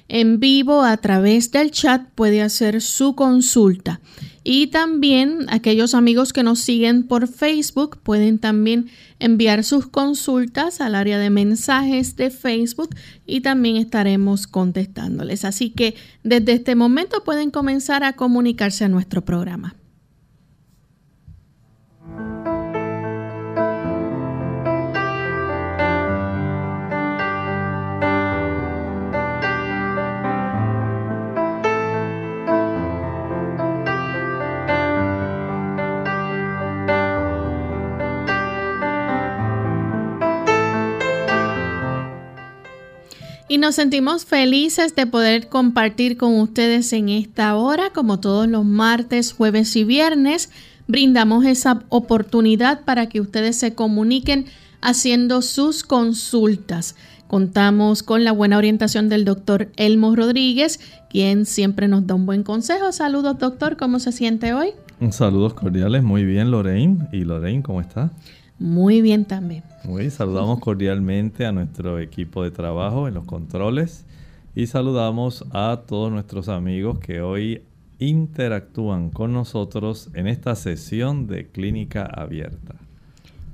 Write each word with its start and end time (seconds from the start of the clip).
en 0.08 0.40
vivo 0.40 0.82
a 0.82 0.96
través 0.98 1.50
del 1.52 1.70
chat 1.70 2.02
puede 2.14 2.42
hacer 2.42 2.82
su 2.82 3.14
consulta. 3.14 4.00
Y 4.44 4.69
también 4.69 5.47
aquellos 5.48 5.94
amigos 5.94 6.32
que 6.32 6.42
nos 6.42 6.58
siguen 6.58 7.04
por 7.04 7.28
Facebook 7.28 7.98
pueden 8.03 8.38
también 8.38 8.88
enviar 9.19 9.62
sus 9.62 9.86
consultas 9.86 10.80
al 10.80 10.94
área 10.94 11.19
de 11.19 11.30
mensajes 11.30 12.16
de 12.16 12.30
Facebook 12.30 12.91
y 13.26 13.41
también 13.41 13.76
estaremos 13.76 14.47
contestándoles. 14.47 15.44
Así 15.44 15.70
que 15.70 15.94
desde 16.25 16.52
este 16.52 16.75
momento 16.75 17.22
pueden 17.25 17.50
comenzar 17.50 18.02
a 18.02 18.14
comunicarse 18.14 18.84
a 18.84 18.88
nuestro 18.88 19.25
programa. 19.25 19.76
Y 43.52 43.58
nos 43.58 43.74
sentimos 43.74 44.24
felices 44.24 44.96
de 44.96 45.06
poder 45.06 45.50
compartir 45.50 46.16
con 46.16 46.40
ustedes 46.40 46.90
en 46.94 47.10
esta 47.10 47.54
hora, 47.54 47.90
como 47.90 48.18
todos 48.18 48.48
los 48.48 48.64
martes, 48.64 49.34
jueves 49.34 49.76
y 49.76 49.84
viernes. 49.84 50.50
Brindamos 50.88 51.44
esa 51.44 51.82
oportunidad 51.90 52.80
para 52.86 53.10
que 53.10 53.20
ustedes 53.20 53.56
se 53.56 53.74
comuniquen 53.74 54.46
haciendo 54.80 55.42
sus 55.42 55.84
consultas. 55.84 56.96
Contamos 57.26 58.02
con 58.02 58.24
la 58.24 58.32
buena 58.32 58.56
orientación 58.56 59.10
del 59.10 59.26
doctor 59.26 59.69
Elmo 59.76 60.16
Rodríguez, 60.16 60.80
quien 61.10 61.44
siempre 61.44 61.88
nos 61.88 62.06
da 62.06 62.14
un 62.14 62.24
buen 62.24 62.44
consejo. 62.44 62.90
Saludos, 62.90 63.38
doctor, 63.38 63.76
¿cómo 63.76 63.98
se 63.98 64.12
siente 64.12 64.54
hoy? 64.54 64.70
Saludos 65.10 65.52
cordiales, 65.52 66.02
muy 66.02 66.24
bien, 66.24 66.50
Lorraine. 66.50 67.06
¿Y 67.12 67.24
Lorraine, 67.24 67.62
cómo 67.62 67.82
está? 67.82 68.12
Muy 68.62 69.02
bien 69.02 69.24
también. 69.24 69.64
Muy, 69.82 70.08
saludamos 70.10 70.60
cordialmente 70.60 71.44
a 71.44 71.50
nuestro 71.50 71.98
equipo 71.98 72.44
de 72.44 72.52
trabajo 72.52 73.08
en 73.08 73.14
los 73.14 73.24
controles 73.24 74.04
y 74.54 74.68
saludamos 74.68 75.44
a 75.50 75.82
todos 75.88 76.12
nuestros 76.12 76.48
amigos 76.48 77.00
que 77.00 77.20
hoy 77.20 77.62
interactúan 77.98 79.10
con 79.10 79.32
nosotros 79.32 80.10
en 80.14 80.28
esta 80.28 80.54
sesión 80.54 81.26
de 81.26 81.48
clínica 81.48 82.04
abierta. 82.04 82.76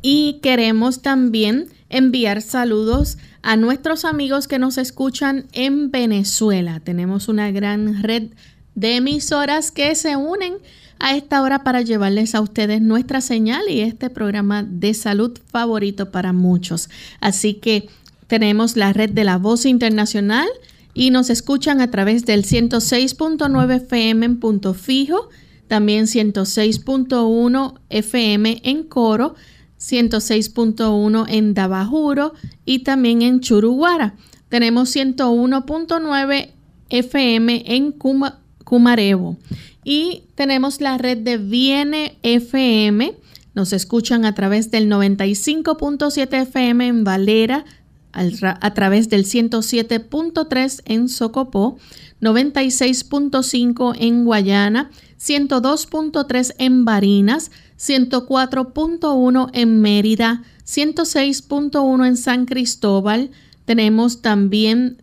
Y 0.03 0.41
queremos 0.43 1.01
también 1.01 1.69
enviar 1.89 2.43
saludos 2.43 3.17
a 3.41 3.57
nuestros 3.57 4.05
amigos 4.05 4.47
que 4.47 4.59
nos 4.59 4.77
escuchan 4.77 5.47
en 5.53 5.91
Venezuela. 5.91 6.81
Tenemos 6.81 7.29
una 7.29 7.51
gran 7.51 8.03
red 8.03 8.29
de 8.75 8.97
emisoras 8.97 9.71
que 9.71 9.95
se 9.95 10.17
unen 10.17 10.59
a 10.99 11.17
esta 11.17 11.43
hora 11.43 11.65
para 11.65 11.83
llevarles 11.83 12.35
a 12.35 12.41
ustedes 12.41 12.81
nuestra 12.81 13.21
señal 13.21 13.63
y 13.69 13.81
este 13.81 14.11
programa 14.11 14.63
de 14.63 14.95
salud 14.95 15.39
favorito 15.51 16.11
para 16.11 16.33
muchos. 16.33 16.89
Así 17.21 17.55
que 17.55 17.89
tenemos 18.27 18.77
la 18.77 18.93
red 18.93 19.11
de 19.11 19.25
la 19.25 19.39
voz 19.39 19.65
internacional 19.67 20.49
y 20.95 21.11
nos 21.11 21.31
escuchan 21.31 21.81
a 21.81 21.91
través 21.91 22.27
del 22.27 22.45
106.9 22.45 23.77
FM 23.77 24.27
en 24.27 24.41
punto 24.41 24.75
fijo, 24.75 25.29
también 25.69 26.07
106.1 26.07 27.75
FM 27.89 28.61
en 28.65 28.83
coro, 28.83 29.35
106.1 29.79 31.27
en 31.29 31.55
Dabajuro 31.55 32.35
y 32.65 32.81
también 32.81 33.23
en 33.23 33.41
Churuguara. 33.41 34.17
Tenemos 34.49 34.95
101.9 34.97 36.51
FM 36.91 37.63
en 37.67 37.93
Cumarevo. 38.69 39.39
Y 39.83 40.25
tenemos 40.35 40.83
la 40.83 40.99
red 40.99 41.17
de 41.17 41.39
Viene 41.39 42.19
FM. 42.23 43.15
Nos 43.55 43.73
escuchan 43.73 44.27
a 44.27 44.35
través 44.35 44.71
del 44.71 44.91
95.7 44.91 46.43
FM 46.43 46.87
en 46.87 47.03
Valera, 47.03 47.65
a 48.13 48.75
través 48.75 49.09
del 49.09 49.25
107.3 49.25 50.83
en 50.85 51.09
Socopó, 51.09 51.79
96.5 52.21 53.97
en 53.99 54.27
Guayana, 54.27 54.91
102.3 55.19 56.55
en 56.59 56.85
Barinas, 56.85 57.51
104.1 57.79 59.51
en 59.55 59.81
Mérida, 59.81 60.43
106.1 60.67 62.07
en 62.07 62.17
San 62.19 62.45
Cristóbal. 62.45 63.31
Tenemos 63.65 64.21
también 64.21 64.99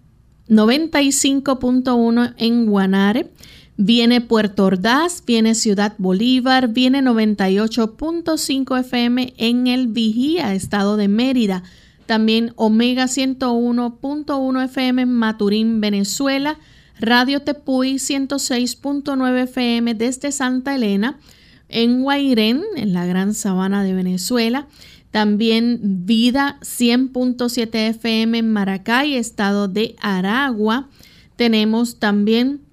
95.1 0.49 2.35
en 2.37 2.65
Guanare, 2.67 3.31
Viene 3.77 4.21
Puerto 4.21 4.63
Ordaz, 4.63 5.21
viene 5.25 5.53
Ciudad 5.53 5.95
Bolívar, 5.97 6.69
viene 6.69 7.01
98.5 7.01 8.79
FM 8.79 9.33
en 9.37 9.67
el 9.67 9.87
Vigía, 9.87 10.53
estado 10.53 10.95
de 10.95 11.09
Mérida. 11.09 11.63
También 12.05 12.53
Omega 12.55 13.05
101.1 13.05 14.63
FM 14.63 15.01
en 15.01 15.11
Maturín, 15.11 15.81
Venezuela. 15.81 16.57
Radio 17.01 17.41
Tepuy 17.41 17.95
106.9 17.95 19.43
FM 19.43 19.93
desde 19.95 20.31
Santa 20.31 20.75
Elena. 20.75 21.19
En 21.67 22.03
Guairén, 22.03 22.61
en 22.77 22.93
la 22.93 23.05
Gran 23.05 23.33
Sabana 23.33 23.83
de 23.83 23.93
Venezuela. 23.93 24.67
También 25.11 25.79
Vida 26.05 26.59
100.7 26.61 27.89
FM 27.89 28.37
en 28.37 28.53
Maracay, 28.53 29.15
estado 29.15 29.67
de 29.67 29.95
Aragua. 29.99 30.87
Tenemos 31.35 31.99
también 31.99 32.64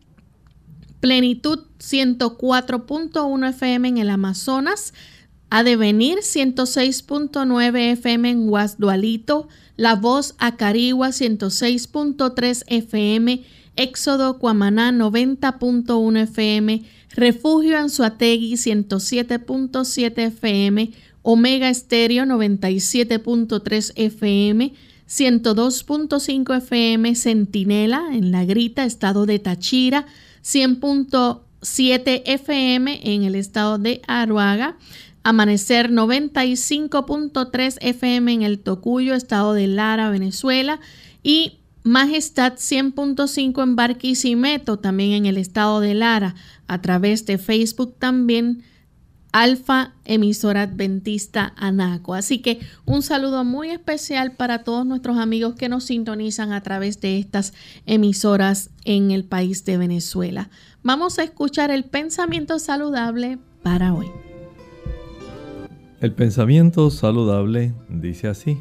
Plenitud 1.03 1.65
104.1 1.81 3.49
FM 3.49 3.89
en 3.89 3.99
el 3.99 4.09
Amazonas. 4.09 4.95
Adevenir 5.51 6.21
106.9 6.21 7.93
FM 7.95 8.31
en 8.31 8.47
Guasdualito. 8.47 9.49
La 9.77 9.97
Voz 9.97 10.37
Acarigua 10.39 11.09
106.3 11.09 12.63
FM. 12.69 13.43
Éxodo 13.75 14.39
Cuamaná 14.39 14.93
90.1 14.93 16.19
FM. 16.21 16.85
Refugio 17.17 17.79
Anzuategui 17.79 18.53
107.7 18.53 20.19
FM. 20.19 20.93
Omega 21.23 21.69
Estéreo 21.69 22.25
97.3 22.25 23.93
FM, 23.97 24.73
102.5 25.09 26.57
FM, 26.57 27.15
Centinela 27.15 28.03
en 28.13 28.33
La 28.33 28.45
Grita, 28.45 28.85
estado 28.85 29.25
de 29.27 29.39
Tachira, 29.39 30.07
100.7 30.45 32.23
FM 32.25 33.01
en 33.03 33.25
el 33.25 33.35
estado 33.35 33.79
de 33.79 34.03
Aruaga, 34.07 34.77
Amanecer 35.25 35.91
95.3 35.91 37.79
FM 37.81 38.33
en 38.33 38.43
el 38.43 38.59
Tocuyo, 38.59 39.15
estado 39.15 39.55
de 39.55 39.69
Lara, 39.69 40.11
Venezuela, 40.11 40.81
y 41.23 41.59
Majestad 41.85 42.55
100.5 42.55 43.63
en 43.63 43.77
Barquisimeto, 43.77 44.79
también 44.79 45.13
en 45.13 45.27
el 45.27 45.37
estado 45.37 45.81
de 45.81 45.95
Lara, 45.95 46.35
a 46.67 46.81
través 46.81 47.27
de 47.27 47.39
Facebook 47.39 47.95
también 47.99 48.65
Alfa 49.33 49.95
Emisora 50.05 50.63
Adventista 50.63 51.55
Anaco. 51.57 52.15
Así 52.15 52.41
que 52.41 52.61
un 52.85 53.03
saludo 53.03 53.45
muy 53.45 53.71
especial 53.71 54.33
para 54.33 54.63
todos 54.63 54.85
nuestros 54.85 55.17
amigos 55.17 55.55
que 55.55 55.71
nos 55.71 55.85
sintonizan 55.85 56.53
a 56.53 56.61
través 56.63 57.01
de 57.01 57.19
estas 57.19 57.55
emisoras 57.87 58.71
en 58.85 59.11
el 59.11 59.25
país 59.25 59.65
de 59.65 59.79
Venezuela. 59.79 60.51
Vamos 60.83 61.19
a 61.19 61.25
escuchar 61.25 61.71
el 61.71 61.85
pensamiento 61.85 62.59
saludable 62.59 63.39
para 63.63 63.95
hoy. 63.95 64.11
El 66.01 66.13
pensamiento 66.13 66.91
saludable 66.91 67.73
dice 67.89 68.29
así. 68.29 68.59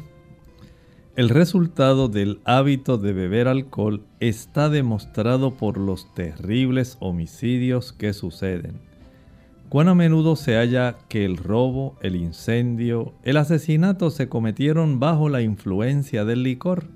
El 1.16 1.28
resultado 1.28 2.08
del 2.08 2.40
hábito 2.44 2.96
de 2.96 3.12
beber 3.12 3.46
alcohol 3.46 4.06
está 4.20 4.70
demostrado 4.70 5.58
por 5.58 5.76
los 5.76 6.14
terribles 6.14 6.96
homicidios 7.00 7.92
que 7.92 8.14
suceden 8.14 8.91
Cuán 9.72 9.88
a 9.88 9.94
menudo 9.94 10.36
se 10.36 10.56
halla 10.56 10.98
que 11.08 11.24
el 11.24 11.38
robo, 11.38 11.96
el 12.02 12.14
incendio, 12.14 13.14
el 13.22 13.38
asesinato 13.38 14.10
se 14.10 14.28
cometieron 14.28 15.00
bajo 15.00 15.30
la 15.30 15.40
influencia 15.40 16.26
del 16.26 16.42
licor. 16.42 16.88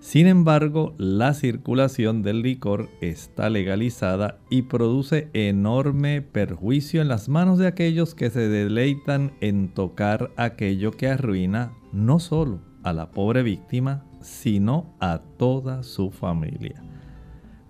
Sin 0.00 0.26
embargo, 0.26 0.94
la 0.96 1.34
circulación 1.34 2.22
del 2.22 2.40
licor 2.40 2.88
está 3.02 3.50
legalizada 3.50 4.38
y 4.48 4.62
produce 4.62 5.28
enorme 5.34 6.22
perjuicio 6.22 7.02
en 7.02 7.08
las 7.08 7.28
manos 7.28 7.58
de 7.58 7.66
aquellos 7.66 8.14
que 8.14 8.30
se 8.30 8.48
deleitan 8.48 9.32
en 9.42 9.68
tocar 9.68 10.30
aquello 10.38 10.92
que 10.92 11.08
arruina 11.08 11.74
no 11.92 12.18
solo 12.18 12.60
a 12.82 12.94
la 12.94 13.10
pobre 13.10 13.42
víctima, 13.42 14.06
sino 14.22 14.96
a 15.00 15.20
toda 15.36 15.82
su 15.82 16.10
familia. 16.10 16.82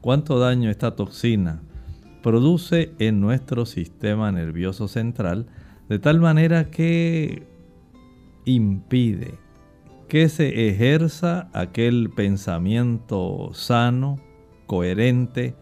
¿Cuánto 0.00 0.38
daño 0.38 0.70
esta 0.70 0.94
toxina 0.94 1.62
produce 2.26 2.92
en 2.98 3.20
nuestro 3.20 3.66
sistema 3.66 4.32
nervioso 4.32 4.88
central 4.88 5.46
de 5.88 6.00
tal 6.00 6.18
manera 6.18 6.72
que 6.72 7.46
impide 8.44 9.38
que 10.08 10.28
se 10.28 10.68
ejerza 10.68 11.48
aquel 11.52 12.10
pensamiento 12.10 13.50
sano, 13.52 14.18
coherente, 14.66 15.54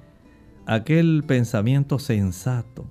aquel 0.64 1.24
pensamiento 1.26 1.98
sensato. 1.98 2.88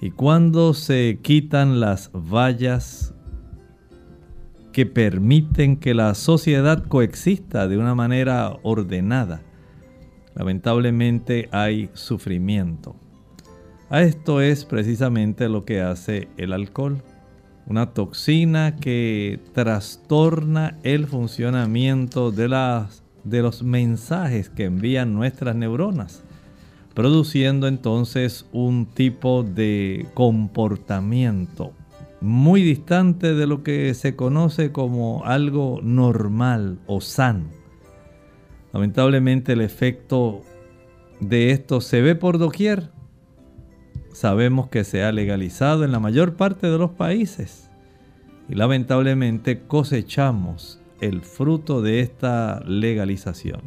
Y 0.00 0.10
cuando 0.10 0.72
se 0.72 1.18
quitan 1.20 1.80
las 1.80 2.10
vallas 2.10 3.12
que 4.72 4.86
permiten 4.86 5.76
que 5.76 5.92
la 5.92 6.14
sociedad 6.14 6.82
coexista 6.86 7.68
de 7.68 7.76
una 7.76 7.94
manera 7.94 8.56
ordenada, 8.62 9.42
lamentablemente 10.34 11.48
hay 11.52 11.90
sufrimiento. 11.94 12.96
A 13.90 14.02
esto 14.02 14.40
es 14.40 14.64
precisamente 14.64 15.48
lo 15.48 15.64
que 15.64 15.80
hace 15.80 16.28
el 16.36 16.52
alcohol. 16.52 17.02
Una 17.66 17.92
toxina 17.92 18.76
que 18.76 19.40
trastorna 19.52 20.78
el 20.82 21.06
funcionamiento 21.06 22.30
de, 22.30 22.48
de 23.24 23.42
los 23.42 23.62
mensajes 23.62 24.50
que 24.50 24.64
envían 24.64 25.14
nuestras 25.14 25.54
neuronas, 25.56 26.22
produciendo 26.94 27.68
entonces 27.68 28.46
un 28.52 28.86
tipo 28.86 29.42
de 29.42 30.06
comportamiento 30.14 31.72
muy 32.24 32.62
distante 32.62 33.34
de 33.34 33.46
lo 33.46 33.62
que 33.62 33.92
se 33.92 34.16
conoce 34.16 34.72
como 34.72 35.24
algo 35.26 35.80
normal 35.82 36.78
o 36.86 37.02
sano. 37.02 37.63
Lamentablemente 38.74 39.52
el 39.52 39.60
efecto 39.60 40.40
de 41.20 41.52
esto 41.52 41.80
se 41.80 42.02
ve 42.02 42.16
por 42.16 42.38
doquier. 42.38 42.90
Sabemos 44.12 44.68
que 44.68 44.82
se 44.82 45.04
ha 45.04 45.12
legalizado 45.12 45.84
en 45.84 45.92
la 45.92 46.00
mayor 46.00 46.34
parte 46.34 46.68
de 46.68 46.76
los 46.76 46.90
países 46.90 47.70
y 48.48 48.56
lamentablemente 48.56 49.60
cosechamos 49.60 50.80
el 51.00 51.22
fruto 51.22 51.82
de 51.82 52.00
esta 52.00 52.64
legalización. 52.66 53.60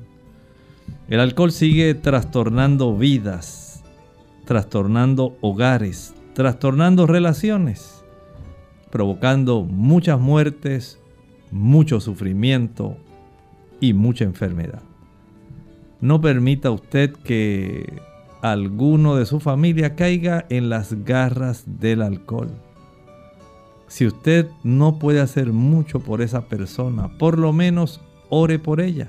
El 1.07 1.21
alcohol 1.21 1.53
sigue 1.53 1.93
trastornando 1.93 2.97
vidas, 2.97 3.85
trastornando 4.43 5.37
hogares, 5.39 6.15
trastornando 6.33 7.07
relaciones, 7.07 8.03
provocando 8.91 9.63
muchas 9.63 10.19
muertes, 10.19 10.99
mucho 11.49 12.01
sufrimiento 12.01 12.97
y 13.79 13.93
mucha 13.93 14.25
enfermedad. 14.25 14.81
No 16.01 16.21
permita 16.21 16.71
usted 16.71 17.13
que 17.23 18.01
alguno 18.41 19.15
de 19.15 19.25
su 19.25 19.39
familia 19.39 19.95
caiga 19.95 20.45
en 20.49 20.69
las 20.69 21.03
garras 21.03 21.63
del 21.65 22.01
alcohol. 22.01 22.49
Si 23.87 24.05
usted 24.05 24.47
no 24.63 24.99
puede 24.99 25.21
hacer 25.21 25.53
mucho 25.53 25.99
por 25.99 26.21
esa 26.21 26.47
persona, 26.47 27.17
por 27.17 27.39
lo 27.39 27.53
menos 27.53 28.01
ore 28.29 28.59
por 28.59 28.81
ella, 28.81 29.07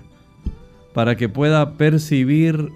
para 0.95 1.17
que 1.17 1.29
pueda 1.29 1.73
percibir 1.77 2.71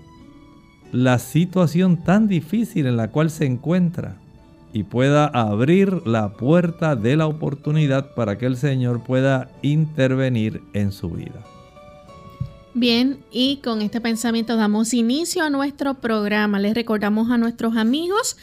la 0.90 1.19
situación 1.19 2.02
tan 2.02 2.28
difícil 2.28 2.87
en 2.87 2.97
la 2.97 3.11
cual 3.11 3.31
se 3.31 3.47
encuentra 3.47 4.16
y 4.73 4.83
pueda 4.83 5.26
abrir 5.26 6.07
la 6.07 6.33
puerta 6.35 6.97
de 6.97 7.16
la 7.16 7.26
oportunidad 7.26 8.14
para 8.14 8.37
que 8.37 8.47
el 8.47 8.57
Señor 8.57 9.02
pueda 9.02 9.50
intervenir 9.62 10.62
en 10.75 10.92
su 10.92 11.11
vida. 11.11 11.42
Bien, 12.75 13.23
y 13.31 13.59
con 13.59 13.83
este 13.83 14.00
pensamiento 14.00 14.57
damos 14.57 14.95
inicio 14.95 15.45
a 15.45 15.50
nuestro 15.50 16.00
programa. 16.00 16.59
Les 16.59 16.73
recordamos 16.73 17.31
a 17.31 17.37
nuestros 17.37 17.76
amigos 17.76 18.38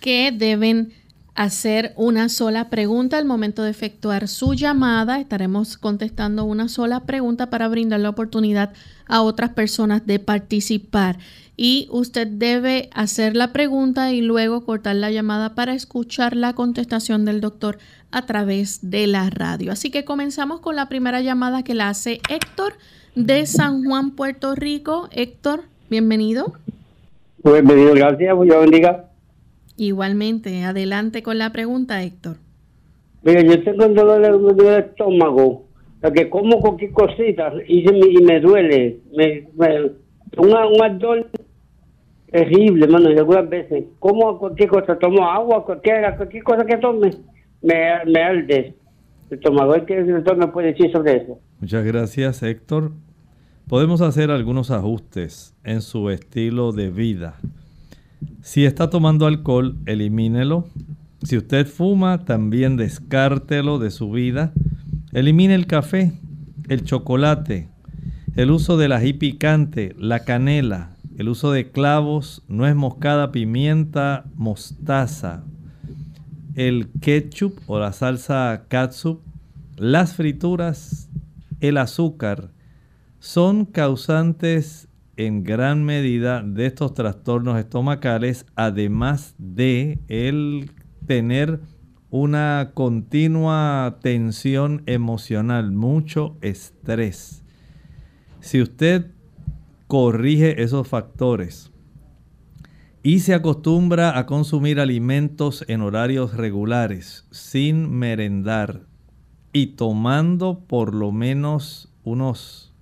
que 0.00 0.32
deben 0.32 0.94
hacer 1.34 1.92
una 1.96 2.28
sola 2.28 2.70
pregunta 2.70 3.18
al 3.18 3.24
momento 3.24 3.62
de 3.62 3.70
efectuar 3.70 4.28
su 4.28 4.54
llamada. 4.54 5.18
Estaremos 5.18 5.76
contestando 5.76 6.44
una 6.44 6.68
sola 6.68 7.00
pregunta 7.00 7.50
para 7.50 7.68
brindar 7.68 8.00
la 8.00 8.10
oportunidad 8.10 8.72
a 9.06 9.22
otras 9.22 9.50
personas 9.50 10.06
de 10.06 10.18
participar. 10.18 11.18
Y 11.56 11.88
usted 11.90 12.26
debe 12.26 12.90
hacer 12.94 13.36
la 13.36 13.52
pregunta 13.52 14.12
y 14.12 14.20
luego 14.20 14.64
cortar 14.64 14.96
la 14.96 15.10
llamada 15.10 15.54
para 15.54 15.74
escuchar 15.74 16.36
la 16.36 16.54
contestación 16.54 17.24
del 17.24 17.40
doctor 17.40 17.78
a 18.10 18.26
través 18.26 18.90
de 18.90 19.06
la 19.06 19.30
radio. 19.30 19.72
Así 19.72 19.90
que 19.90 20.04
comenzamos 20.04 20.60
con 20.60 20.76
la 20.76 20.88
primera 20.88 21.20
llamada 21.20 21.62
que 21.62 21.74
la 21.74 21.88
hace 21.88 22.20
Héctor 22.28 22.74
de 23.14 23.46
San 23.46 23.84
Juan, 23.84 24.12
Puerto 24.12 24.54
Rico. 24.54 25.08
Héctor, 25.12 25.64
bienvenido. 25.90 26.54
Bienvenido, 27.44 27.94
gracias. 27.94 28.40
Dios 28.40 28.60
bendiga. 28.60 29.13
Igualmente, 29.76 30.62
adelante 30.64 31.22
con 31.22 31.38
la 31.38 31.50
pregunta, 31.50 32.02
Héctor. 32.02 32.36
Mira, 33.22 33.40
yo 33.42 33.62
tengo 33.62 33.86
un 33.86 33.94
dolor 33.94 34.54
de 34.54 34.78
estómago, 34.78 35.64
que 36.14 36.28
como 36.28 36.60
cualquier 36.60 36.92
cosita 36.92 37.52
y, 37.66 37.82
me, 38.22 38.40
duele. 38.40 38.98
Me, 39.16 39.48
un 40.36 40.82
ardor 40.82 41.30
terrible, 42.30 42.84
hermano, 42.84 43.10
y 43.10 43.18
algunas 43.18 43.48
veces. 43.48 43.84
Como 43.98 44.38
cualquier 44.38 44.68
cosa, 44.68 44.98
tomo 44.98 45.28
agua, 45.28 45.64
cualquier, 45.64 46.16
cualquier 46.16 46.42
cosa 46.42 46.66
que 46.66 46.76
tome, 46.76 47.10
me, 47.62 47.74
me 48.06 48.22
arde 48.22 48.74
el 49.30 49.38
estómago. 49.38 49.74
¿Qué 49.86 49.98
el 49.98 50.12
doctor 50.12 50.36
me 50.36 50.48
puede 50.48 50.72
decir 50.72 50.92
sobre 50.92 51.16
eso? 51.16 51.38
Muchas 51.60 51.84
gracias, 51.84 52.42
Héctor. 52.42 52.92
Podemos 53.68 54.02
hacer 54.02 54.30
algunos 54.30 54.70
ajustes 54.70 55.56
en 55.64 55.80
su 55.80 56.10
estilo 56.10 56.72
de 56.72 56.90
vida. 56.90 57.36
Si 58.42 58.64
está 58.64 58.90
tomando 58.90 59.26
alcohol, 59.26 59.78
elimínelo. 59.86 60.68
Si 61.22 61.36
usted 61.36 61.66
fuma, 61.66 62.24
también 62.24 62.76
descártelo 62.76 63.78
de 63.78 63.90
su 63.90 64.10
vida. 64.10 64.52
Elimine 65.12 65.54
el 65.54 65.66
café, 65.66 66.12
el 66.68 66.82
chocolate, 66.84 67.68
el 68.36 68.50
uso 68.50 68.76
del 68.76 68.92
ají 68.92 69.12
picante, 69.12 69.94
la 69.98 70.20
canela, 70.20 70.96
el 71.16 71.28
uso 71.28 71.52
de 71.52 71.70
clavos, 71.70 72.42
nuez 72.48 72.74
moscada, 72.74 73.30
pimienta, 73.30 74.24
mostaza, 74.34 75.44
el 76.54 76.88
ketchup 77.00 77.58
o 77.66 77.78
la 77.78 77.92
salsa 77.92 78.64
katsup, 78.68 79.20
las 79.76 80.14
frituras, 80.14 81.08
el 81.60 81.78
azúcar, 81.78 82.50
son 83.20 83.64
causantes 83.64 84.88
en 85.16 85.44
gran 85.44 85.84
medida 85.84 86.42
de 86.42 86.66
estos 86.66 86.94
trastornos 86.94 87.58
estomacales, 87.58 88.46
además 88.54 89.34
de 89.38 89.98
el 90.08 90.70
tener 91.06 91.60
una 92.10 92.70
continua 92.74 93.98
tensión 94.00 94.82
emocional, 94.86 95.72
mucho 95.72 96.36
estrés. 96.42 97.42
Si 98.40 98.62
usted 98.62 99.10
corrige 99.86 100.62
esos 100.62 100.86
factores 100.86 101.72
y 103.02 103.20
se 103.20 103.34
acostumbra 103.34 104.18
a 104.18 104.26
consumir 104.26 104.80
alimentos 104.80 105.64
en 105.68 105.82
horarios 105.82 106.36
regulares, 106.36 107.26
sin 107.30 107.90
merendar 107.90 108.86
y 109.52 109.74
tomando 109.74 110.60
por 110.66 110.94
lo 110.94 111.12
menos 111.12 111.92
unos, 112.02 112.72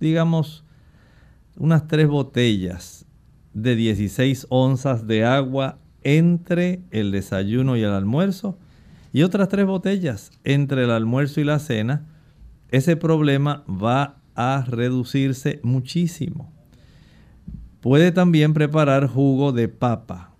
digamos, 0.00 0.63
unas 1.56 1.86
tres 1.86 2.08
botellas 2.08 3.06
de 3.52 3.76
16 3.76 4.46
onzas 4.50 5.06
de 5.06 5.24
agua 5.24 5.78
entre 6.02 6.80
el 6.90 7.12
desayuno 7.12 7.76
y 7.76 7.82
el 7.82 7.90
almuerzo 7.90 8.58
y 9.14 9.22
otras 9.22 9.48
tres 9.48 9.64
botellas 9.64 10.32
entre 10.42 10.82
el 10.84 10.90
almuerzo 10.90 11.40
y 11.40 11.44
la 11.44 11.60
cena, 11.60 12.04
ese 12.70 12.96
problema 12.96 13.62
va 13.68 14.16
a 14.34 14.64
reducirse 14.66 15.60
muchísimo. 15.62 16.52
Puede 17.80 18.10
también 18.10 18.54
preparar 18.54 19.06
jugo 19.06 19.52
de 19.52 19.68
papa. 19.68 20.32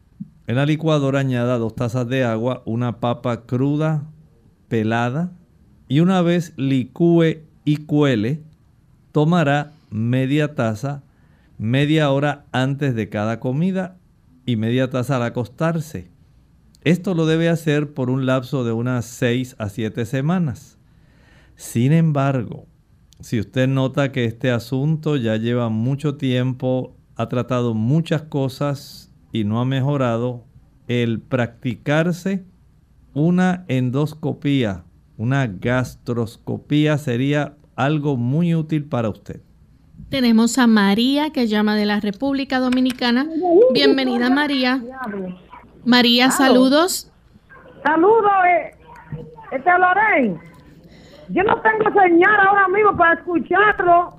En 0.48 0.56
la 0.56 0.66
licuadora 0.66 1.20
añada 1.20 1.56
dos 1.58 1.76
tazas 1.76 2.08
de 2.08 2.24
agua, 2.24 2.62
una 2.66 2.98
papa 2.98 3.42
cruda, 3.42 4.02
pelada, 4.66 5.30
y 5.86 6.00
una 6.00 6.20
vez 6.20 6.52
licúe 6.56 7.42
y 7.64 7.76
cuele, 7.76 8.42
tomará 9.12 9.72
media 9.90 10.56
taza 10.56 11.03
media 11.58 12.10
hora 12.10 12.46
antes 12.52 12.94
de 12.94 13.08
cada 13.08 13.40
comida 13.40 13.98
y 14.46 14.56
media 14.56 14.90
taza 14.90 15.16
al 15.16 15.22
acostarse. 15.22 16.10
Esto 16.82 17.14
lo 17.14 17.26
debe 17.26 17.48
hacer 17.48 17.94
por 17.94 18.10
un 18.10 18.26
lapso 18.26 18.64
de 18.64 18.72
unas 18.72 19.06
6 19.06 19.56
a 19.58 19.68
7 19.68 20.04
semanas. 20.04 20.78
Sin 21.56 21.92
embargo, 21.92 22.66
si 23.20 23.40
usted 23.40 23.68
nota 23.68 24.12
que 24.12 24.24
este 24.24 24.50
asunto 24.50 25.16
ya 25.16 25.36
lleva 25.36 25.68
mucho 25.70 26.16
tiempo, 26.16 26.96
ha 27.16 27.28
tratado 27.28 27.72
muchas 27.72 28.22
cosas 28.22 29.12
y 29.32 29.44
no 29.44 29.60
ha 29.60 29.64
mejorado, 29.64 30.44
el 30.88 31.20
practicarse 31.20 32.44
una 33.14 33.64
endoscopía, 33.68 34.84
una 35.16 35.46
gastroscopía 35.46 36.98
sería 36.98 37.56
algo 37.76 38.16
muy 38.16 38.54
útil 38.54 38.84
para 38.84 39.08
usted. 39.08 39.40
Tenemos 40.10 40.58
a 40.58 40.66
María 40.66 41.30
que 41.30 41.46
llama 41.46 41.76
de 41.76 41.86
la 41.86 42.00
República 42.00 42.60
Dominicana. 42.60 43.26
Bienvenida 43.72 44.30
María. 44.30 44.80
María, 45.84 46.30
saludos. 46.30 47.10
Saludos, 47.82 48.32
eh, 48.48 48.74
este 49.52 49.70
Loren. 49.78 50.38
Yo 51.28 51.42
no 51.42 51.60
tengo 51.60 52.00
señal 52.00 52.40
ahora 52.46 52.68
mismo 52.68 52.96
para 52.96 53.14
escucharlo. 53.14 54.14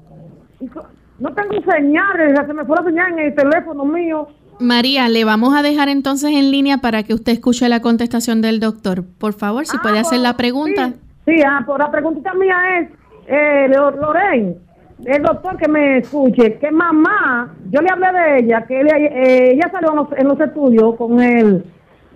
No 1.20 1.34
tengo 1.34 1.72
señal, 1.72 2.46
se 2.46 2.54
me 2.54 2.65
fue 2.65 2.75
la 2.77 2.84
señal 2.84 3.13
en 3.13 3.20
el 3.20 3.36
teléfono 3.36 3.86
mío. 3.86 4.27
María, 4.60 5.10
le 5.10 5.25
vamos 5.25 5.54
a 5.56 5.62
dejar 5.62 5.89
entonces 5.89 6.32
en 6.32 6.51
línea 6.51 6.77
para 6.77 7.04
que 7.04 7.13
usted 7.13 7.34
escuche 7.34 7.68
la 7.70 7.82
contestación 7.82 8.42
del 8.42 8.60
doctor. 8.60 9.04
Por 9.18 9.34
favor, 9.34 9.65
si 9.65 9.77
puede 9.80 10.00
hacer 10.00 10.20
la 10.20 10.30
ah, 10.30 10.38
pregunta. 10.38 10.94
Sí, 11.25 11.42
ah, 11.46 11.63
por 11.65 11.80
la 11.80 11.92
preguntita 11.92 12.34
mía 12.34 12.56
es, 12.80 12.89
eh, 13.27 13.68
Loren, 13.70 14.58
el 15.04 15.24
doctor 15.24 15.58
que 15.58 15.68
me 15.68 15.98
escuche, 15.98 16.58
que 16.58 16.72
mamá, 16.72 17.54
yo 17.70 17.82
le 17.82 17.90
hablé 17.90 18.12
de 18.12 18.40
ella, 18.40 18.66
que 18.66 18.80
eh, 18.80 19.52
ella 19.54 19.70
salió 19.72 20.08
en 20.16 20.28
los, 20.28 20.40
estudios 20.40 20.96
con 20.96 21.20
el 21.20 21.66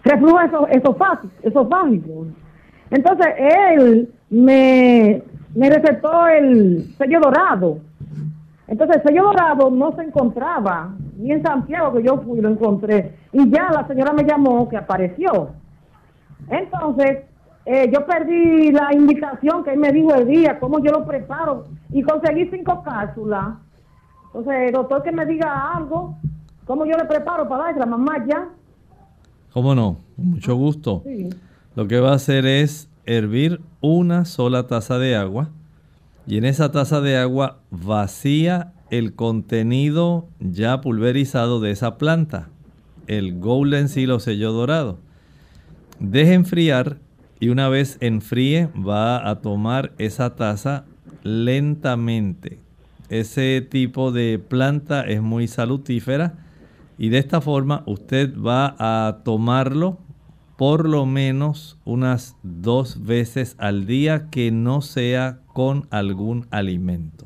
reflujo 0.03 0.39
esofágico. 1.41 2.27
Entonces 2.89 3.27
él 3.37 4.09
me, 4.29 5.21
me 5.55 5.69
recetó 5.69 6.27
el 6.27 6.95
sello 6.97 7.19
dorado. 7.19 7.79
Entonces 8.67 8.97
el 8.97 9.03
sello 9.03 9.23
dorado 9.23 9.69
no 9.69 9.95
se 9.95 10.03
encontraba, 10.03 10.93
ni 11.17 11.31
en 11.31 11.43
Santiago 11.43 11.93
que 11.93 12.03
yo 12.03 12.21
fui 12.21 12.39
lo 12.39 12.49
encontré. 12.49 13.13
Y 13.33 13.49
ya 13.49 13.69
la 13.71 13.85
señora 13.87 14.13
me 14.13 14.23
llamó 14.23 14.69
que 14.69 14.77
apareció. 14.77 15.49
Entonces 16.49 17.23
eh, 17.65 17.91
yo 17.93 18.05
perdí 18.05 18.71
la 18.71 18.93
indicación 18.93 19.63
que 19.63 19.71
él 19.71 19.79
me 19.79 19.91
dijo 19.91 20.13
el 20.15 20.27
día, 20.27 20.59
cómo 20.59 20.79
yo 20.79 20.91
lo 20.91 21.05
preparo, 21.05 21.65
y 21.91 22.01
conseguí 22.03 22.49
cinco 22.49 22.83
cápsulas. 22.83 23.55
Entonces, 24.27 24.71
doctor 24.71 25.03
que 25.03 25.11
me 25.11 25.25
diga 25.25 25.73
algo, 25.75 26.15
cómo 26.65 26.85
yo 26.85 26.97
le 26.97 27.05
preparo 27.05 27.47
para 27.47 27.65
darle 27.65 27.77
a 27.77 27.85
la 27.85 27.85
mamá 27.85 28.25
ya. 28.27 28.49
¿Cómo 29.53 29.73
no? 29.73 29.97
mucho 30.17 30.55
gusto. 30.55 31.03
Lo 31.75 31.87
que 31.87 31.99
va 31.99 32.11
a 32.11 32.15
hacer 32.15 32.45
es 32.45 32.89
hervir 33.05 33.61
una 33.81 34.25
sola 34.25 34.67
taza 34.67 34.99
de 34.99 35.15
agua 35.15 35.49
y 36.27 36.37
en 36.37 36.45
esa 36.45 36.71
taza 36.71 37.01
de 37.01 37.17
agua 37.17 37.59
vacía 37.71 38.73
el 38.91 39.15
contenido 39.15 40.27
ya 40.39 40.81
pulverizado 40.81 41.59
de 41.59 41.71
esa 41.71 41.97
planta, 41.97 42.49
el 43.07 43.39
golden 43.39 43.89
silo 43.89 44.19
sello 44.19 44.51
dorado. 44.51 44.99
Deje 45.99 46.33
enfriar 46.33 46.97
y 47.39 47.49
una 47.49 47.69
vez 47.69 47.97
enfríe 48.01 48.69
va 48.75 49.27
a 49.27 49.41
tomar 49.41 49.91
esa 49.97 50.35
taza 50.35 50.85
lentamente. 51.23 52.59
Ese 53.09 53.61
tipo 53.61 54.11
de 54.11 54.39
planta 54.39 55.01
es 55.01 55.21
muy 55.21 55.47
salutífera 55.47 56.33
y 56.97 57.09
de 57.09 57.17
esta 57.17 57.41
forma 57.41 57.83
usted 57.85 58.37
va 58.37 58.75
a 58.77 59.19
tomarlo 59.23 59.97
por 60.57 60.87
lo 60.87 61.05
menos 61.05 61.79
unas 61.85 62.35
dos 62.43 63.05
veces 63.05 63.55
al 63.59 63.85
día 63.85 64.29
que 64.29 64.51
no 64.51 64.81
sea 64.81 65.39
con 65.53 65.87
algún 65.89 66.47
alimento. 66.51 67.25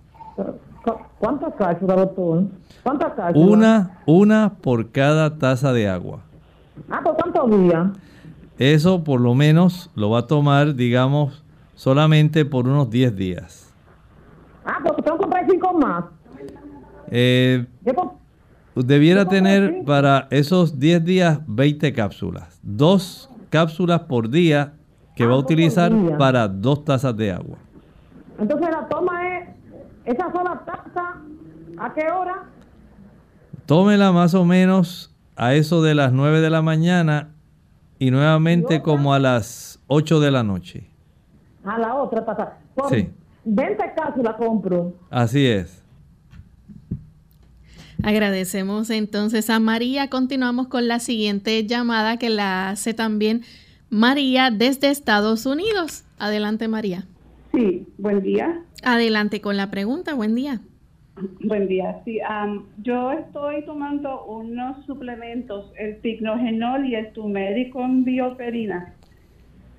¿Cuántas 1.19 1.53
cápsulas, 1.55 1.97
doctor? 1.97 2.43
¿Cuántas 2.83 3.13
cápsulas? 3.13 3.49
Una, 3.49 4.01
una 4.05 4.53
por 4.61 4.91
cada 4.91 5.37
taza 5.39 5.73
de 5.73 5.89
agua. 5.89 6.19
Ah, 6.89 7.01
¿por 7.03 7.15
cuántos 7.15 7.49
días? 7.49 7.87
Eso 8.59 9.03
por 9.03 9.19
lo 9.19 9.33
menos 9.33 9.89
lo 9.95 10.11
va 10.11 10.19
a 10.19 10.27
tomar, 10.27 10.75
digamos, 10.75 11.43
solamente 11.75 12.45
por 12.45 12.67
unos 12.67 12.89
10 12.89 13.15
días. 13.15 13.62
Ah, 14.65 14.79
porque 14.83 15.01
tengo 15.01 15.17
que 15.17 15.23
comprar 15.23 15.45
5 15.49 15.73
más. 15.73 16.05
Eh, 17.07 17.65
debiera 18.75 19.27
tener 19.27 19.83
para 19.85 20.27
esos 20.31 20.79
10 20.79 21.03
días 21.03 21.39
20 21.47 21.93
cápsulas. 21.93 22.59
Dos 22.63 23.29
cápsulas 23.49 24.01
por 24.01 24.29
día 24.29 24.73
que 25.15 25.25
va 25.25 25.33
a 25.33 25.35
ah, 25.35 25.39
utilizar 25.39 25.91
para 26.17 26.47
dos 26.47 26.83
tazas 26.83 27.15
de 27.15 27.31
agua. 27.31 27.57
Entonces 28.39 28.69
la 28.71 28.87
toma 28.87 29.37
es 29.37 29.49
esa 30.05 30.31
sola 30.31 30.63
taza, 30.65 31.21
¿a 31.77 31.93
qué 31.93 32.07
hora? 32.09 32.43
Tómela 33.65 34.11
más 34.11 34.33
o 34.33 34.43
menos 34.43 35.15
a 35.35 35.53
eso 35.53 35.81
de 35.81 35.95
las 35.95 36.11
9 36.11 36.41
de 36.41 36.49
la 36.49 36.61
mañana 36.61 37.29
y 37.99 38.11
nuevamente 38.11 38.81
como 38.81 39.13
a 39.13 39.19
las 39.19 39.79
8 39.87 40.19
de 40.19 40.31
la 40.31 40.43
noche. 40.43 40.89
A 41.63 41.77
la 41.77 41.95
otra 41.95 42.25
taza. 42.25 42.53
sí. 42.89 43.13
20 43.45 43.83
cápsulas 43.95 44.35
compro. 44.35 44.93
Así 45.09 45.45
es. 45.45 45.83
Agradecemos 48.03 48.89
entonces 48.89 49.49
a 49.49 49.59
María. 49.59 50.09
Continuamos 50.09 50.67
con 50.67 50.87
la 50.87 50.99
siguiente 50.99 51.65
llamada 51.65 52.17
que 52.17 52.29
la 52.29 52.69
hace 52.69 52.93
también 52.93 53.43
María 53.89 54.51
desde 54.51 54.89
Estados 54.89 55.45
Unidos. 55.45 56.03
Adelante, 56.19 56.67
María. 56.67 57.05
Sí, 57.53 57.87
buen 57.97 58.21
día. 58.21 58.61
Adelante 58.83 59.39
con 59.39 59.55
la 59.55 59.71
pregunta. 59.71 60.15
Buen 60.15 60.35
día. 60.35 60.59
Buen 61.41 61.67
día. 61.67 62.01
Sí, 62.03 62.19
yo 62.81 63.11
estoy 63.11 63.63
tomando 63.65 64.25
unos 64.25 64.83
suplementos, 64.85 65.71
el 65.77 65.97
pignogenol 65.97 66.85
y 66.85 66.95
el 66.95 67.13
turmeric 67.13 67.71
con 67.71 68.03
bioperina. 68.03 68.95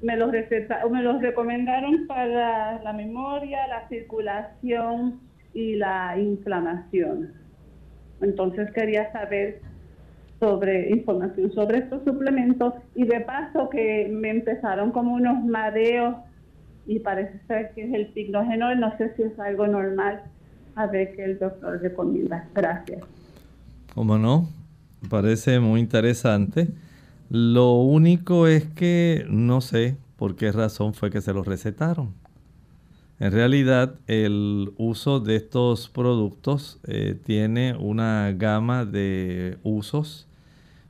Me 0.05 0.17
los, 0.17 0.31
receta, 0.31 0.81
me 0.91 1.03
los 1.03 1.23
recomendaron 1.23 2.07
para 2.07 2.83
la 2.83 2.93
memoria, 2.93 3.67
la 3.69 3.89
circulación 3.89 5.21
y 5.55 5.77
la 5.77 6.19
inflamación. 6.19 7.33
Entonces 8.21 8.71
quería 8.73 9.11
saber 9.13 9.63
sobre 10.41 10.91
información 10.91 11.53
sobre 11.53 11.79
estos 11.79 12.05
suplementos 12.05 12.75
y 12.95 13.07
de 13.07 13.21
paso 13.21 13.71
que 13.71 14.11
me 14.13 14.31
empezaron 14.31 14.91
como 14.91 15.15
unos 15.15 15.43
mareos 15.45 16.17
y 16.87 16.99
parece 16.99 17.41
ser 17.47 17.73
que 17.75 17.85
es 17.85 17.95
el 17.95 18.09
pignogenol. 18.09 18.79
No 18.79 18.95
sé 18.99 19.15
si 19.17 19.23
es 19.23 19.39
algo 19.39 19.67
normal. 19.67 20.23
A 20.77 20.87
ver 20.87 21.15
qué 21.15 21.25
el 21.25 21.39
doctor 21.39 21.81
recomienda. 21.81 22.47
Gracias. 22.55 23.01
¿Cómo 23.95 24.19
no? 24.19 24.49
Parece 25.09 25.61
muy 25.61 25.81
interesante. 25.81 26.69
Lo 27.31 27.73
único 27.75 28.47
es 28.47 28.67
que 28.67 29.27
no 29.29 29.61
sé 29.61 29.97
por 30.17 30.37
qué 30.37 30.53
razón 30.53 30.95
fue 30.95 31.11
que 31.11 31.21
se 31.21 31.33
lo 31.33 31.43
recetaron. 31.43 32.15
En 33.21 33.33
realidad, 33.33 33.95
el 34.07 34.73
uso 34.77 35.21
de 35.21 35.37
estos 35.37 35.89
productos 35.89 36.81
eh, 36.85 37.17
tiene 37.25 37.75
una 37.75 38.33
gama 38.33 38.85
de 38.85 39.59
usos, 39.63 40.27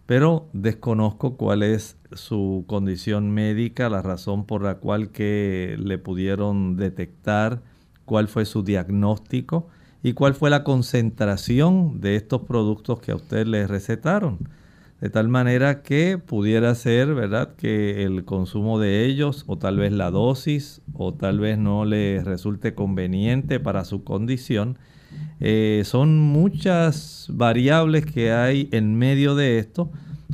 pero 0.06 0.46
desconozco 0.52 1.36
cuál 1.36 1.62
es 1.62 1.96
su 2.12 2.64
condición 2.66 3.30
médica, 3.30 3.88
la 3.88 4.02
razón 4.02 4.46
por 4.46 4.62
la 4.62 4.76
cual 4.76 5.10
que 5.10 5.76
le 5.78 5.98
pudieron 5.98 6.76
detectar, 6.76 7.62
cuál 8.04 8.28
fue 8.28 8.44
su 8.44 8.62
diagnóstico 8.62 9.68
y 10.02 10.12
cuál 10.14 10.34
fue 10.34 10.50
la 10.50 10.64
concentración 10.64 12.00
de 12.00 12.16
estos 12.16 12.42
productos 12.42 13.00
que 13.00 13.12
a 13.12 13.16
usted 13.16 13.46
le 13.46 13.66
recetaron. 13.66 14.38
De 15.04 15.10
tal 15.10 15.28
manera 15.28 15.82
que 15.82 16.16
pudiera 16.16 16.74
ser, 16.74 17.14
¿verdad?, 17.14 17.56
que 17.58 18.04
el 18.04 18.24
consumo 18.24 18.80
de 18.80 19.04
ellos 19.04 19.44
o 19.46 19.58
tal 19.58 19.76
vez 19.76 19.92
la 19.92 20.10
dosis 20.10 20.80
o 20.94 21.12
tal 21.12 21.40
vez 21.40 21.58
no 21.58 21.84
le 21.84 22.24
resulte 22.24 22.74
conveniente 22.74 23.60
para 23.60 23.84
su 23.84 24.02
condición. 24.02 24.78
Eh, 25.40 25.82
son 25.84 26.18
muchas 26.18 27.26
variables 27.30 28.06
que 28.06 28.32
hay 28.32 28.70
en 28.72 28.94
medio 28.94 29.34
de 29.34 29.58
esto 29.58 29.90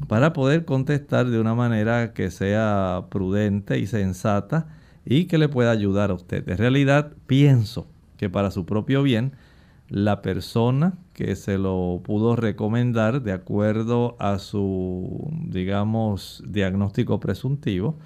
para 0.06 0.32
poder 0.32 0.64
contestar 0.64 1.28
de 1.28 1.40
una 1.40 1.56
manera 1.56 2.12
que 2.12 2.30
sea 2.30 3.06
prudente 3.10 3.80
y 3.80 3.88
sensata 3.88 4.68
y 5.04 5.24
que 5.24 5.38
le 5.38 5.48
pueda 5.48 5.72
ayudar 5.72 6.12
a 6.12 6.14
usted. 6.14 6.48
En 6.48 6.58
realidad 6.58 7.10
pienso 7.26 7.88
que 8.18 8.30
para 8.30 8.52
su 8.52 8.66
propio 8.66 9.02
bien, 9.02 9.32
la 9.90 10.22
persona 10.22 10.94
que 11.12 11.36
se 11.36 11.58
lo 11.58 12.00
pudo 12.02 12.36
recomendar 12.36 13.22
de 13.22 13.32
acuerdo 13.32 14.16
a 14.18 14.38
su, 14.38 15.28
digamos, 15.46 16.42
diagnóstico 16.46 17.20
presuntivo, 17.20 17.98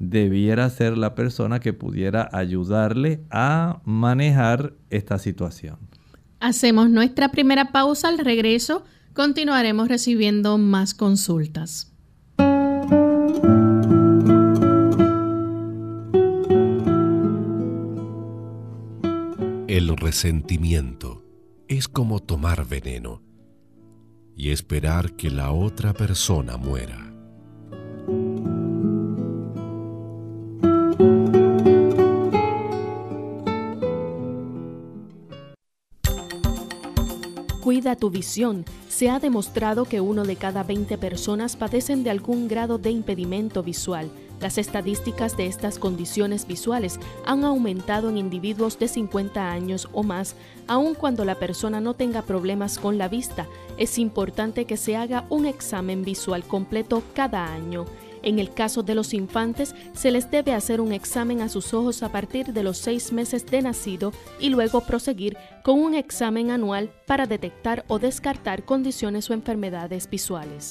debiera 0.00 0.68
ser 0.70 0.98
la 0.98 1.14
persona 1.14 1.60
que 1.60 1.72
pudiera 1.72 2.28
ayudarle 2.32 3.22
a 3.30 3.80
manejar 3.84 4.74
esta 4.90 5.18
situación. 5.18 5.76
Hacemos 6.40 6.90
nuestra 6.90 7.30
primera 7.30 7.70
pausa 7.70 8.08
al 8.08 8.18
regreso. 8.18 8.84
Continuaremos 9.12 9.88
recibiendo 9.88 10.58
más 10.58 10.94
consultas. 10.94 11.92
El 19.72 19.96
resentimiento 19.96 21.22
es 21.68 21.86
como 21.86 22.18
tomar 22.18 22.66
veneno 22.66 23.22
y 24.34 24.50
esperar 24.50 25.12
que 25.12 25.30
la 25.30 25.52
otra 25.52 25.92
persona 25.92 26.56
muera. 26.56 27.14
Cuida 37.62 37.94
tu 37.94 38.10
visión. 38.10 38.64
Se 38.88 39.08
ha 39.08 39.20
demostrado 39.20 39.84
que 39.84 40.00
uno 40.00 40.24
de 40.24 40.34
cada 40.34 40.64
20 40.64 40.98
personas 40.98 41.54
padecen 41.54 42.02
de 42.02 42.10
algún 42.10 42.48
grado 42.48 42.78
de 42.78 42.90
impedimento 42.90 43.62
visual. 43.62 44.10
Las 44.40 44.56
estadísticas 44.56 45.36
de 45.36 45.46
estas 45.46 45.78
condiciones 45.78 46.46
visuales 46.46 46.98
han 47.26 47.44
aumentado 47.44 48.08
en 48.08 48.16
individuos 48.16 48.78
de 48.78 48.88
50 48.88 49.50
años 49.50 49.88
o 49.92 50.02
más, 50.02 50.34
aun 50.66 50.94
cuando 50.94 51.26
la 51.26 51.34
persona 51.34 51.80
no 51.80 51.94
tenga 51.94 52.22
problemas 52.22 52.78
con 52.78 52.96
la 52.96 53.08
vista. 53.08 53.46
Es 53.76 53.98
importante 53.98 54.64
que 54.64 54.78
se 54.78 54.96
haga 54.96 55.26
un 55.28 55.44
examen 55.44 56.04
visual 56.04 56.42
completo 56.44 57.02
cada 57.14 57.52
año. 57.52 57.84
En 58.22 58.38
el 58.38 58.52
caso 58.52 58.82
de 58.82 58.94
los 58.94 59.14
infantes, 59.14 59.74
se 59.92 60.10
les 60.10 60.30
debe 60.30 60.52
hacer 60.52 60.80
un 60.80 60.92
examen 60.92 61.40
a 61.42 61.48
sus 61.48 61.72
ojos 61.74 62.02
a 62.02 62.10
partir 62.10 62.52
de 62.52 62.62
los 62.62 62.78
seis 62.78 63.12
meses 63.12 63.46
de 63.46 63.62
nacido 63.62 64.12
y 64.38 64.48
luego 64.48 64.82
proseguir 64.82 65.36
con 65.62 65.78
un 65.78 65.94
examen 65.94 66.50
anual 66.50 66.90
para 67.06 67.26
detectar 67.26 67.84
o 67.88 67.98
descartar 67.98 68.64
condiciones 68.64 69.28
o 69.30 69.34
enfermedades 69.34 70.08
visuales. 70.08 70.70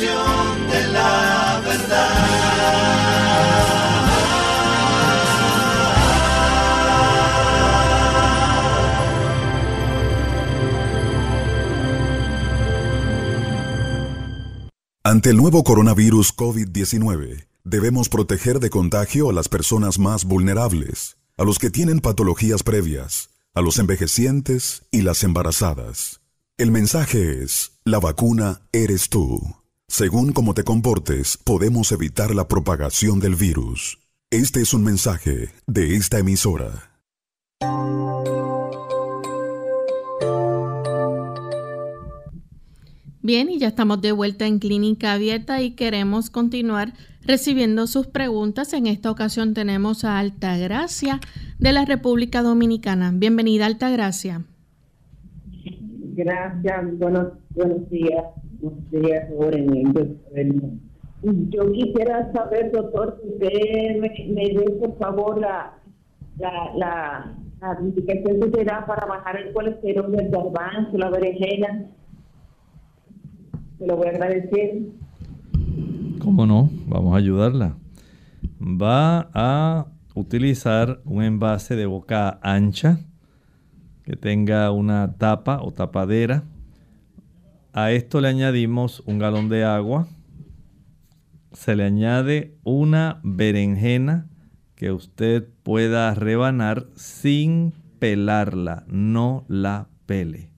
De 0.00 0.88
la 0.92 1.60
verdad. 1.62 2.30
Ante 15.02 15.30
el 15.30 15.36
nuevo 15.36 15.64
coronavirus 15.64 16.34
COVID-19, 16.34 17.46
debemos 17.64 18.08
proteger 18.08 18.58
de 18.60 18.70
contagio 18.70 19.28
a 19.28 19.32
las 19.32 19.48
personas 19.48 19.98
más 19.98 20.24
vulnerables, 20.24 21.18
a 21.36 21.44
los 21.44 21.58
que 21.58 21.68
tienen 21.68 22.00
patologías 22.00 22.62
previas, 22.62 23.28
a 23.52 23.60
los 23.60 23.78
envejecientes 23.78 24.82
y 24.90 25.02
las 25.02 25.24
embarazadas. 25.24 26.20
El 26.56 26.70
mensaje 26.70 27.42
es, 27.42 27.72
la 27.84 27.98
vacuna 27.98 28.62
eres 28.72 29.08
tú. 29.08 29.59
Según 29.90 30.30
cómo 30.30 30.54
te 30.54 30.62
comportes, 30.62 31.36
podemos 31.36 31.90
evitar 31.90 32.32
la 32.32 32.46
propagación 32.46 33.18
del 33.18 33.34
virus. 33.34 33.98
Este 34.30 34.60
es 34.60 34.72
un 34.72 34.84
mensaje 34.84 35.48
de 35.66 35.96
esta 35.96 36.20
emisora. 36.20 36.92
Bien, 43.20 43.50
y 43.50 43.58
ya 43.58 43.66
estamos 43.66 44.00
de 44.00 44.12
vuelta 44.12 44.46
en 44.46 44.60
Clínica 44.60 45.14
Abierta 45.14 45.60
y 45.60 45.72
queremos 45.72 46.30
continuar 46.30 46.92
recibiendo 47.22 47.88
sus 47.88 48.06
preguntas. 48.06 48.72
En 48.72 48.86
esta 48.86 49.10
ocasión 49.10 49.54
tenemos 49.54 50.04
a 50.04 50.20
Altagracia 50.20 51.18
de 51.58 51.72
la 51.72 51.84
República 51.84 52.42
Dominicana. 52.42 53.10
Bienvenida, 53.12 53.66
Altagracia. 53.66 54.44
Gracias, 56.14 56.96
buenos, 56.96 57.32
buenos 57.50 57.90
días. 57.90 58.22
Yo 61.22 61.72
quisiera 61.72 62.32
saber, 62.32 62.72
doctor, 62.72 63.18
si 63.22 63.28
usted 63.28 64.00
me, 64.00 64.48
dé, 64.48 64.70
por 64.80 64.96
favor, 64.98 65.40
la, 65.40 65.74
la, 66.38 66.72
la, 66.76 67.34
la 67.60 67.78
indicación 67.80 68.40
que 68.40 68.50
será 68.58 68.86
para 68.86 69.06
bajar 69.06 69.36
el 69.36 69.52
colesterol 69.52 70.12
del 70.12 70.30
garbanzo, 70.30 70.96
la 70.96 71.10
berenjena. 71.10 71.86
Se 73.78 73.86
lo 73.86 73.96
voy 73.96 74.08
a 74.08 74.10
agradecer. 74.10 74.78
¿Cómo 76.22 76.46
no? 76.46 76.70
Vamos 76.86 77.14
a 77.14 77.18
ayudarla. 77.18 77.76
Va 78.60 79.30
a 79.32 79.86
utilizar 80.14 81.00
un 81.04 81.22
envase 81.22 81.76
de 81.76 81.86
boca 81.86 82.38
ancha 82.42 83.00
que 84.04 84.16
tenga 84.16 84.70
una 84.70 85.16
tapa 85.16 85.62
o 85.62 85.72
tapadera 85.72 86.44
a 87.72 87.92
esto 87.92 88.20
le 88.20 88.28
añadimos 88.28 89.02
un 89.06 89.18
galón 89.18 89.48
de 89.48 89.64
agua. 89.64 90.08
Se 91.52 91.76
le 91.76 91.84
añade 91.84 92.56
una 92.64 93.20
berenjena 93.22 94.28
que 94.74 94.92
usted 94.92 95.48
pueda 95.62 96.14
rebanar 96.14 96.86
sin 96.94 97.74
pelarla, 97.98 98.84
no 98.88 99.44
la 99.48 99.88
pele. 100.06 100.50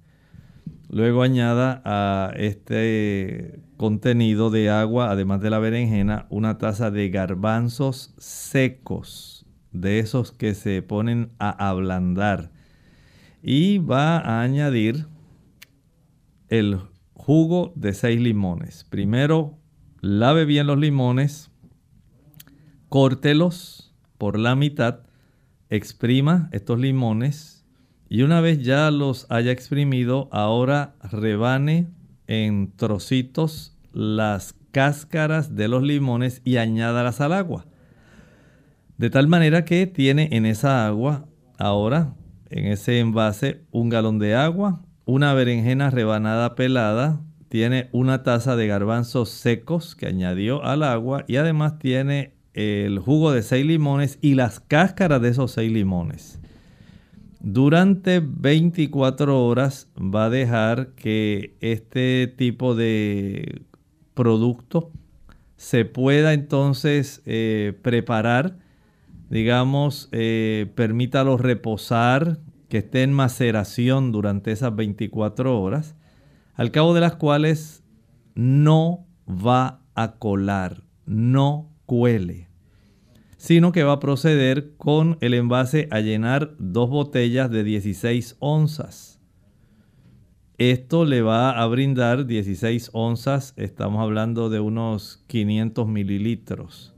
Luego 0.88 1.22
añada 1.22 1.82
a 1.84 2.32
este 2.36 3.62
contenido 3.76 4.50
de 4.50 4.70
agua, 4.70 5.10
además 5.10 5.40
de 5.40 5.50
la 5.50 5.58
berenjena, 5.58 6.26
una 6.30 6.58
taza 6.58 6.90
de 6.90 7.08
garbanzos 7.08 8.14
secos, 8.18 9.46
de 9.72 9.98
esos 9.98 10.32
que 10.32 10.54
se 10.54 10.82
ponen 10.82 11.32
a 11.38 11.68
ablandar. 11.68 12.52
Y 13.42 13.78
va 13.78 14.18
a 14.18 14.42
añadir 14.42 15.06
el 16.48 16.78
jugo 17.24 17.72
de 17.76 17.94
seis 17.94 18.20
limones. 18.20 18.84
Primero 18.90 19.56
lave 20.00 20.44
bien 20.44 20.66
los 20.66 20.76
limones, 20.76 21.52
córtelos 22.88 23.94
por 24.18 24.40
la 24.40 24.56
mitad, 24.56 25.02
exprima 25.70 26.48
estos 26.50 26.80
limones 26.80 27.64
y 28.08 28.22
una 28.22 28.40
vez 28.40 28.64
ya 28.64 28.90
los 28.90 29.26
haya 29.30 29.52
exprimido, 29.52 30.28
ahora 30.32 30.96
rebane 31.00 31.86
en 32.26 32.72
trocitos 32.74 33.78
las 33.92 34.56
cáscaras 34.72 35.54
de 35.54 35.68
los 35.68 35.84
limones 35.84 36.42
y 36.44 36.56
añádalas 36.56 37.20
al 37.20 37.34
agua. 37.34 37.66
De 38.98 39.10
tal 39.10 39.28
manera 39.28 39.64
que 39.64 39.86
tiene 39.86 40.28
en 40.32 40.44
esa 40.44 40.88
agua, 40.88 41.28
ahora, 41.56 42.16
en 42.50 42.66
ese 42.66 42.98
envase, 42.98 43.62
un 43.70 43.90
galón 43.90 44.18
de 44.18 44.34
agua, 44.34 44.82
una 45.12 45.34
berenjena 45.34 45.90
rebanada 45.90 46.54
pelada, 46.54 47.20
tiene 47.50 47.90
una 47.92 48.22
taza 48.22 48.56
de 48.56 48.66
garbanzos 48.66 49.28
secos 49.28 49.94
que 49.94 50.06
añadió 50.06 50.64
al 50.64 50.82
agua 50.82 51.26
y 51.28 51.36
además 51.36 51.78
tiene 51.78 52.32
el 52.54 52.98
jugo 52.98 53.30
de 53.30 53.42
seis 53.42 53.66
limones 53.66 54.18
y 54.22 54.36
las 54.36 54.60
cáscaras 54.60 55.20
de 55.20 55.28
esos 55.28 55.52
seis 55.52 55.70
limones. 55.70 56.40
Durante 57.40 58.22
24 58.24 59.44
horas 59.44 59.90
va 59.98 60.24
a 60.24 60.30
dejar 60.30 60.94
que 60.94 61.56
este 61.60 62.26
tipo 62.26 62.74
de 62.74 63.66
producto 64.14 64.92
se 65.56 65.84
pueda 65.84 66.32
entonces 66.32 67.20
eh, 67.26 67.78
preparar 67.82 68.56
digamos, 69.32 70.10
eh, 70.12 70.70
permítalo 70.74 71.38
reposar, 71.38 72.38
que 72.72 72.78
esté 72.78 73.02
en 73.02 73.12
maceración 73.12 74.12
durante 74.12 74.50
esas 74.50 74.74
24 74.74 75.60
horas, 75.60 75.94
al 76.54 76.70
cabo 76.70 76.94
de 76.94 77.02
las 77.02 77.16
cuales 77.16 77.84
no 78.34 79.06
va 79.28 79.82
a 79.94 80.12
colar, 80.12 80.82
no 81.04 81.70
cuele, 81.84 82.48
sino 83.36 83.72
que 83.72 83.82
va 83.82 83.92
a 83.92 84.00
proceder 84.00 84.74
con 84.78 85.18
el 85.20 85.34
envase 85.34 85.86
a 85.90 86.00
llenar 86.00 86.54
dos 86.58 86.88
botellas 86.88 87.50
de 87.50 87.62
16 87.62 88.36
onzas. 88.38 89.20
Esto 90.56 91.04
le 91.04 91.20
va 91.20 91.50
a 91.50 91.66
brindar 91.66 92.24
16 92.24 92.88
onzas, 92.94 93.52
estamos 93.58 94.00
hablando 94.00 94.48
de 94.48 94.60
unos 94.60 95.22
500 95.26 95.86
mililitros 95.86 96.91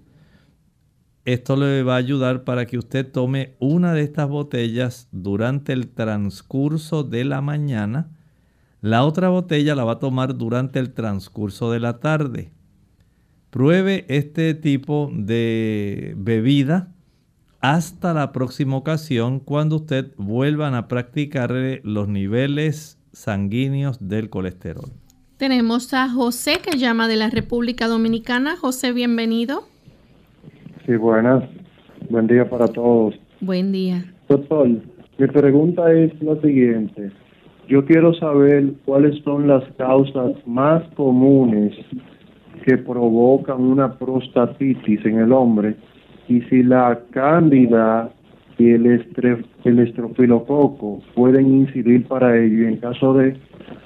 esto 1.24 1.56
le 1.56 1.82
va 1.82 1.94
a 1.94 1.98
ayudar 1.98 2.44
para 2.44 2.66
que 2.66 2.76
usted 2.76 3.10
tome 3.10 3.54
una 3.58 3.94
de 3.94 4.02
estas 4.02 4.28
botellas 4.28 5.08
durante 5.10 5.72
el 5.72 5.88
transcurso 5.88 7.02
de 7.02 7.24
la 7.24 7.40
mañana. 7.40 8.10
La 8.82 9.04
otra 9.04 9.30
botella 9.30 9.74
la 9.74 9.84
va 9.84 9.92
a 9.92 9.98
tomar 9.98 10.36
durante 10.36 10.78
el 10.78 10.92
transcurso 10.92 11.70
de 11.70 11.80
la 11.80 11.98
tarde. 12.00 12.52
Pruebe 13.48 14.04
este 14.08 14.52
tipo 14.54 15.10
de 15.14 16.14
bebida 16.18 16.92
hasta 17.60 18.12
la 18.12 18.30
próxima 18.32 18.76
ocasión 18.76 19.40
cuando 19.40 19.76
usted 19.76 20.12
vuelvan 20.18 20.74
a 20.74 20.88
practicar 20.88 21.54
los 21.82 22.08
niveles 22.08 22.98
sanguíneos 23.14 23.96
del 24.00 24.28
colesterol. 24.28 24.92
Tenemos 25.38 25.94
a 25.94 26.10
José 26.10 26.60
que 26.62 26.76
llama 26.76 27.08
de 27.08 27.16
la 27.16 27.30
República 27.30 27.88
Dominicana. 27.88 28.56
José, 28.56 28.92
bienvenido. 28.92 29.73
Sí, 30.86 30.96
buenas. 30.96 31.44
Buen 32.10 32.26
día 32.26 32.48
para 32.48 32.68
todos. 32.68 33.14
Buen 33.40 33.72
día. 33.72 34.04
Doctor, 34.28 34.68
mi 35.18 35.26
pregunta 35.28 35.90
es 35.92 36.12
la 36.22 36.36
siguiente. 36.42 37.10
Yo 37.68 37.84
quiero 37.86 38.12
saber 38.14 38.74
cuáles 38.84 39.22
son 39.24 39.48
las 39.48 39.64
causas 39.78 40.32
más 40.46 40.82
comunes 40.94 41.72
que 42.66 42.76
provocan 42.76 43.62
una 43.62 43.94
prostatitis 43.94 45.04
en 45.06 45.18
el 45.18 45.32
hombre 45.32 45.74
y 46.28 46.42
si 46.42 46.62
la 46.62 47.00
cándida 47.10 48.10
y 48.58 48.70
el, 48.70 48.86
el 49.64 49.78
estrofilococo 49.78 51.00
pueden 51.14 51.60
incidir 51.60 52.06
para 52.06 52.36
ello 52.36 52.64
y 52.64 52.66
en 52.66 52.76
caso 52.76 53.14
de 53.14 53.36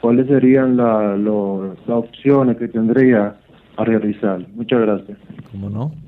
cuáles 0.01 0.27
serían 0.27 0.77
las 0.77 1.89
opciones 1.89 2.57
que 2.57 2.69
tendría 2.69 3.37
a 3.77 3.85
realizar. 3.85 4.45
Muchas 4.55 4.81
gracias. 4.81 5.19
¿Cómo 5.53 5.71
no? 5.71 6.08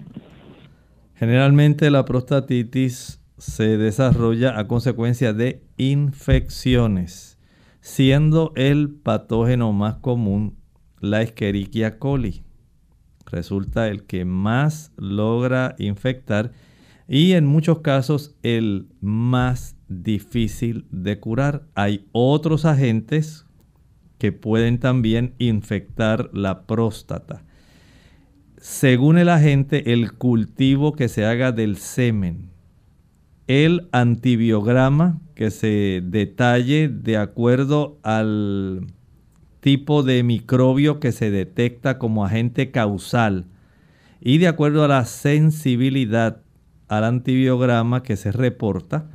Generalmente 1.20 1.90
la 1.90 2.06
prostatitis 2.06 3.20
se 3.36 3.76
desarrolla 3.76 4.58
a 4.58 4.66
consecuencia 4.66 5.34
de 5.34 5.62
infecciones, 5.76 7.36
siendo 7.82 8.54
el 8.56 8.88
patógeno 8.88 9.74
más 9.74 9.96
común 9.96 10.56
la 10.98 11.20
Escherichia 11.20 11.98
coli. 11.98 12.42
Resulta 13.26 13.88
el 13.88 14.04
que 14.04 14.24
más 14.24 14.92
logra 14.96 15.74
infectar 15.78 16.52
y 17.06 17.32
en 17.32 17.44
muchos 17.44 17.80
casos 17.80 18.34
el 18.42 18.88
más 19.02 19.76
difícil 19.88 20.86
de 20.90 21.20
curar. 21.20 21.66
Hay 21.74 22.08
otros 22.12 22.64
agentes 22.64 23.44
que 24.16 24.32
pueden 24.32 24.78
también 24.78 25.34
infectar 25.36 26.30
la 26.32 26.62
próstata 26.62 27.44
según 28.60 29.16
el 29.16 29.30
agente, 29.30 29.94
el 29.94 30.12
cultivo 30.12 30.92
que 30.92 31.08
se 31.08 31.24
haga 31.24 31.50
del 31.50 31.78
semen, 31.78 32.50
el 33.46 33.88
antibiograma 33.90 35.18
que 35.34 35.50
se 35.50 36.02
detalle 36.04 36.88
de 36.88 37.16
acuerdo 37.16 37.98
al 38.02 38.86
tipo 39.60 40.02
de 40.02 40.22
microbio 40.22 41.00
que 41.00 41.10
se 41.10 41.30
detecta 41.30 41.98
como 41.98 42.24
agente 42.24 42.70
causal 42.70 43.46
y 44.20 44.36
de 44.36 44.48
acuerdo 44.48 44.84
a 44.84 44.88
la 44.88 45.06
sensibilidad 45.06 46.42
al 46.88 47.04
antibiograma 47.04 48.02
que 48.02 48.16
se 48.16 48.30
reporta, 48.30 49.08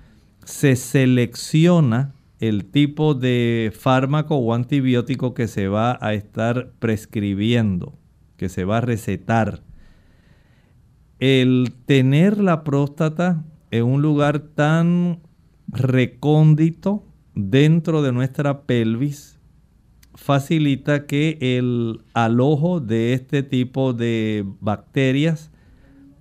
se 0.43 0.75
selecciona 0.75 2.15
el 2.39 2.65
tipo 2.65 3.13
de 3.13 3.71
fármaco 3.77 4.37
o 4.37 4.55
antibiótico 4.55 5.35
que 5.35 5.47
se 5.47 5.67
va 5.67 5.99
a 6.01 6.15
estar 6.15 6.71
prescribiendo 6.79 7.93
que 8.37 8.49
se 8.49 8.65
va 8.65 8.77
a 8.77 8.81
recetar. 8.81 9.63
El 11.19 11.73
tener 11.85 12.37
la 12.37 12.63
próstata 12.63 13.43
en 13.71 13.85
un 13.85 14.01
lugar 14.01 14.39
tan 14.39 15.19
recóndito 15.67 17.03
dentro 17.33 18.01
de 18.01 18.11
nuestra 18.11 18.61
pelvis 18.63 19.35
facilita 20.13 21.05
que 21.05 21.37
el 21.41 22.01
alojo 22.13 22.79
de 22.79 23.13
este 23.13 23.43
tipo 23.43 23.93
de 23.93 24.45
bacterias 24.61 25.51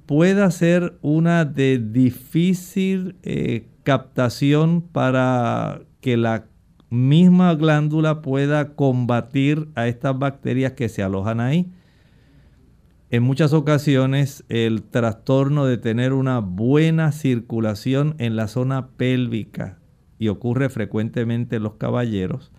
pueda 0.06 0.50
ser 0.50 0.98
una 1.00 1.44
de 1.44 1.78
difícil 1.78 3.16
eh, 3.22 3.68
captación 3.84 4.82
para 4.82 5.82
que 6.00 6.16
la 6.16 6.46
misma 6.90 7.54
glándula 7.54 8.20
pueda 8.20 8.74
combatir 8.74 9.68
a 9.74 9.88
estas 9.88 10.18
bacterias 10.18 10.72
que 10.72 10.88
se 10.88 11.02
alojan 11.02 11.40
ahí. 11.40 11.72
En 13.14 13.22
muchas 13.22 13.52
ocasiones 13.52 14.42
el 14.48 14.82
trastorno 14.82 15.66
de 15.66 15.78
tener 15.78 16.12
una 16.12 16.40
buena 16.40 17.12
circulación 17.12 18.16
en 18.18 18.34
la 18.34 18.48
zona 18.48 18.88
pélvica, 18.88 19.78
y 20.18 20.26
ocurre 20.26 20.68
frecuentemente 20.68 21.54
en 21.54 21.62
los 21.62 21.74
caballeros, 21.74 22.50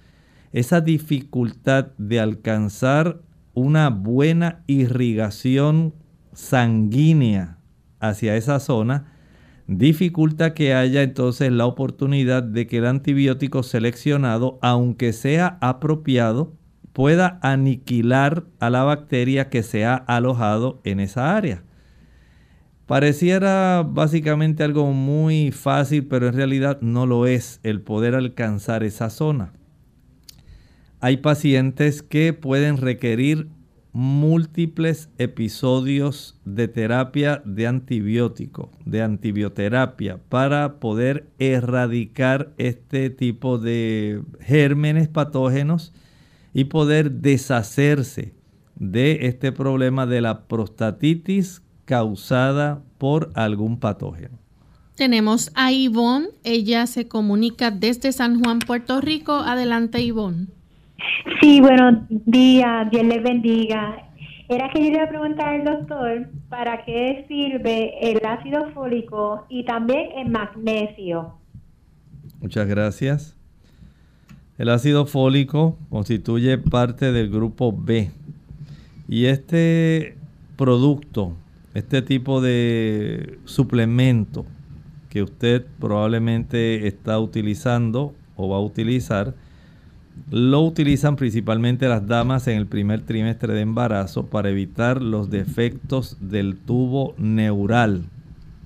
esa 0.54 0.80
dificultad 0.80 1.88
de 1.98 2.22
alcanzar 2.22 3.20
una 3.54 3.89
buena 3.89 4.63
irrigación 4.65 5.94
sanguínea 6.32 7.58
hacia 8.00 8.38
esa 8.38 8.62
zona, 8.62 9.12
dificulta 9.68 10.54
que 10.54 10.74
haya 10.74 11.04
entonces 11.04 11.52
la 11.52 11.65
oportunidad 11.65 12.44
de 12.44 12.65
que 12.65 12.78
el 12.78 12.86
antibiótico 12.86 13.62
seleccionado, 13.62 14.58
aunque 14.62 15.12
sea 15.12 15.58
apropiado, 15.60 16.54
pueda 16.95 17.39
aniquilar 17.41 18.45
a 18.62 18.69
la 18.69 18.84
bacteria 18.84 19.49
que 19.49 19.63
se 19.63 19.84
ha 19.84 19.95
alojado 19.95 20.79
en 20.86 21.01
esa 21.01 21.36
área. 21.36 21.62
Pareciera 22.86 23.84
básicamente 23.86 24.63
algo 24.63 24.89
muy 24.93 25.51
fácil, 25.51 26.08
pero 26.08 26.29
en 26.29 26.36
realidad 26.36 26.79
no 26.79 27.05
lo 27.05 27.27
es 27.27 27.60
el 27.63 27.81
poder 27.81 28.15
alcanzar 28.15 28.86
esa 28.86 29.10
zona. 29.10 29.51
Hay 31.01 31.17
pacientes 31.17 32.01
que 32.01 32.31
pueden 32.31 32.77
requerir 32.77 33.49
múltiples 33.91 35.10
episodios 35.17 36.39
de 36.45 36.69
terapia 36.69 37.41
de 37.43 37.67
antibiótico, 37.67 38.71
de 38.86 39.01
antibioterapia, 39.01 40.21
para 40.29 40.79
poder 40.79 41.27
erradicar 41.39 42.53
este 42.58 43.10
tipo 43.10 43.58
de 43.58 44.21
gérmenes 44.39 45.10
patógenos 45.10 45.91
y 46.56 46.63
poder 46.63 47.12
deshacerse 47.12 48.34
de 48.76 49.28
este 49.28 49.52
problema 49.52 50.06
de 50.06 50.22
la 50.22 50.48
prostatitis 50.48 51.62
causada 51.84 52.82
por 52.98 53.30
algún 53.36 53.78
patógeno. 53.78 54.39
Tenemos 54.96 55.52
a 55.54 55.74
Ivonne, 55.74 56.30
ella 56.46 56.88
se 56.88 57.10
comunica 57.10 57.72
desde 57.72 58.13
San 58.13 58.41
Juan, 58.41 58.60
Puerto 58.60 59.02
Rico. 59.02 59.34
Adelante, 59.34 60.00
Ivonne. 60.00 60.48
Sí, 61.41 61.60
buenos 61.60 62.06
días, 62.10 62.89
Dios 62.89 63.04
les 63.04 63.22
bendiga. 63.22 64.10
Era 64.48 64.70
que 64.70 64.80
yo 64.80 64.91
le 64.91 64.96
iba 64.96 65.04
a 65.04 65.10
preguntar 65.10 65.56
al 65.56 65.65
doctor 65.65 66.30
para 66.48 66.86
qué 66.86 67.26
sirve 67.28 68.12
el 68.12 68.26
ácido 68.26 68.72
fólico 68.74 69.46
y 69.50 69.65
también 69.65 70.08
el 70.20 70.30
magnesio. 70.30 71.34
Muchas 72.39 72.65
gracias. 72.65 73.38
El 74.58 74.70
ácido 74.70 75.06
fólico 75.06 75.78
constituye 75.89 76.58
parte 76.58 77.12
del 77.12 77.30
grupo 77.30 77.74
B 77.78 78.10
y 79.08 79.26
este 79.26 80.15
producto, 80.56 81.34
este 81.74 82.02
tipo 82.02 82.39
de 82.39 83.38
suplemento 83.44 84.46
que 85.10 85.24
usted 85.24 85.65
probablemente 85.80 86.88
está 86.88 87.20
utilizando 87.20 88.13
o 88.38 88.50
va 88.50 88.58
a 88.58 88.62
utilizar, 88.62 89.34
lo 90.32 90.62
utilizan 90.62 91.18
principalmente 91.18 91.89
las 91.89 92.08
damas 92.08 92.48
en 92.48 92.58
el 92.58 92.65
primer 92.65 93.02
trimestre 93.02 93.54
de 93.54 93.62
embarazo 93.62 94.28
para 94.28 94.50
evitar 94.50 95.02
los 95.02 95.30
defectos 95.30 96.18
del 96.22 96.56
tubo 96.56 97.13
neural, 97.18 98.04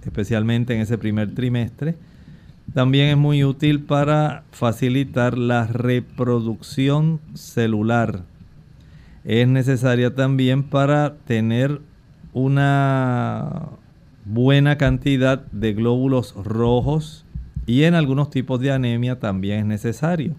especialmente 0.06 0.76
en 0.76 0.82
ese 0.82 1.00
primer 1.00 1.34
trimestre. 1.34 1.96
También 2.74 3.08
es 3.08 3.18
muy 3.18 3.44
útil 3.44 3.82
para 3.82 4.44
facilitar 4.52 5.38
la 5.38 5.66
reproducción 5.66 7.20
celular. 7.34 8.24
Es 9.24 9.48
necesaria 9.48 10.14
también 10.14 10.64
para 10.64 11.16
tener 11.26 11.82
una 12.34 13.70
buena 14.26 14.78
cantidad 14.78 15.40
de 15.52 15.74
glóbulos 15.74 16.36
rojos 16.36 17.26
y 17.66 17.84
en 17.84 17.96
algunos 17.96 18.30
tipos 18.30 18.60
de 18.60 18.72
anemia 18.72 19.20
también 19.20 19.60
es 19.60 19.66
necesario. 19.66 20.36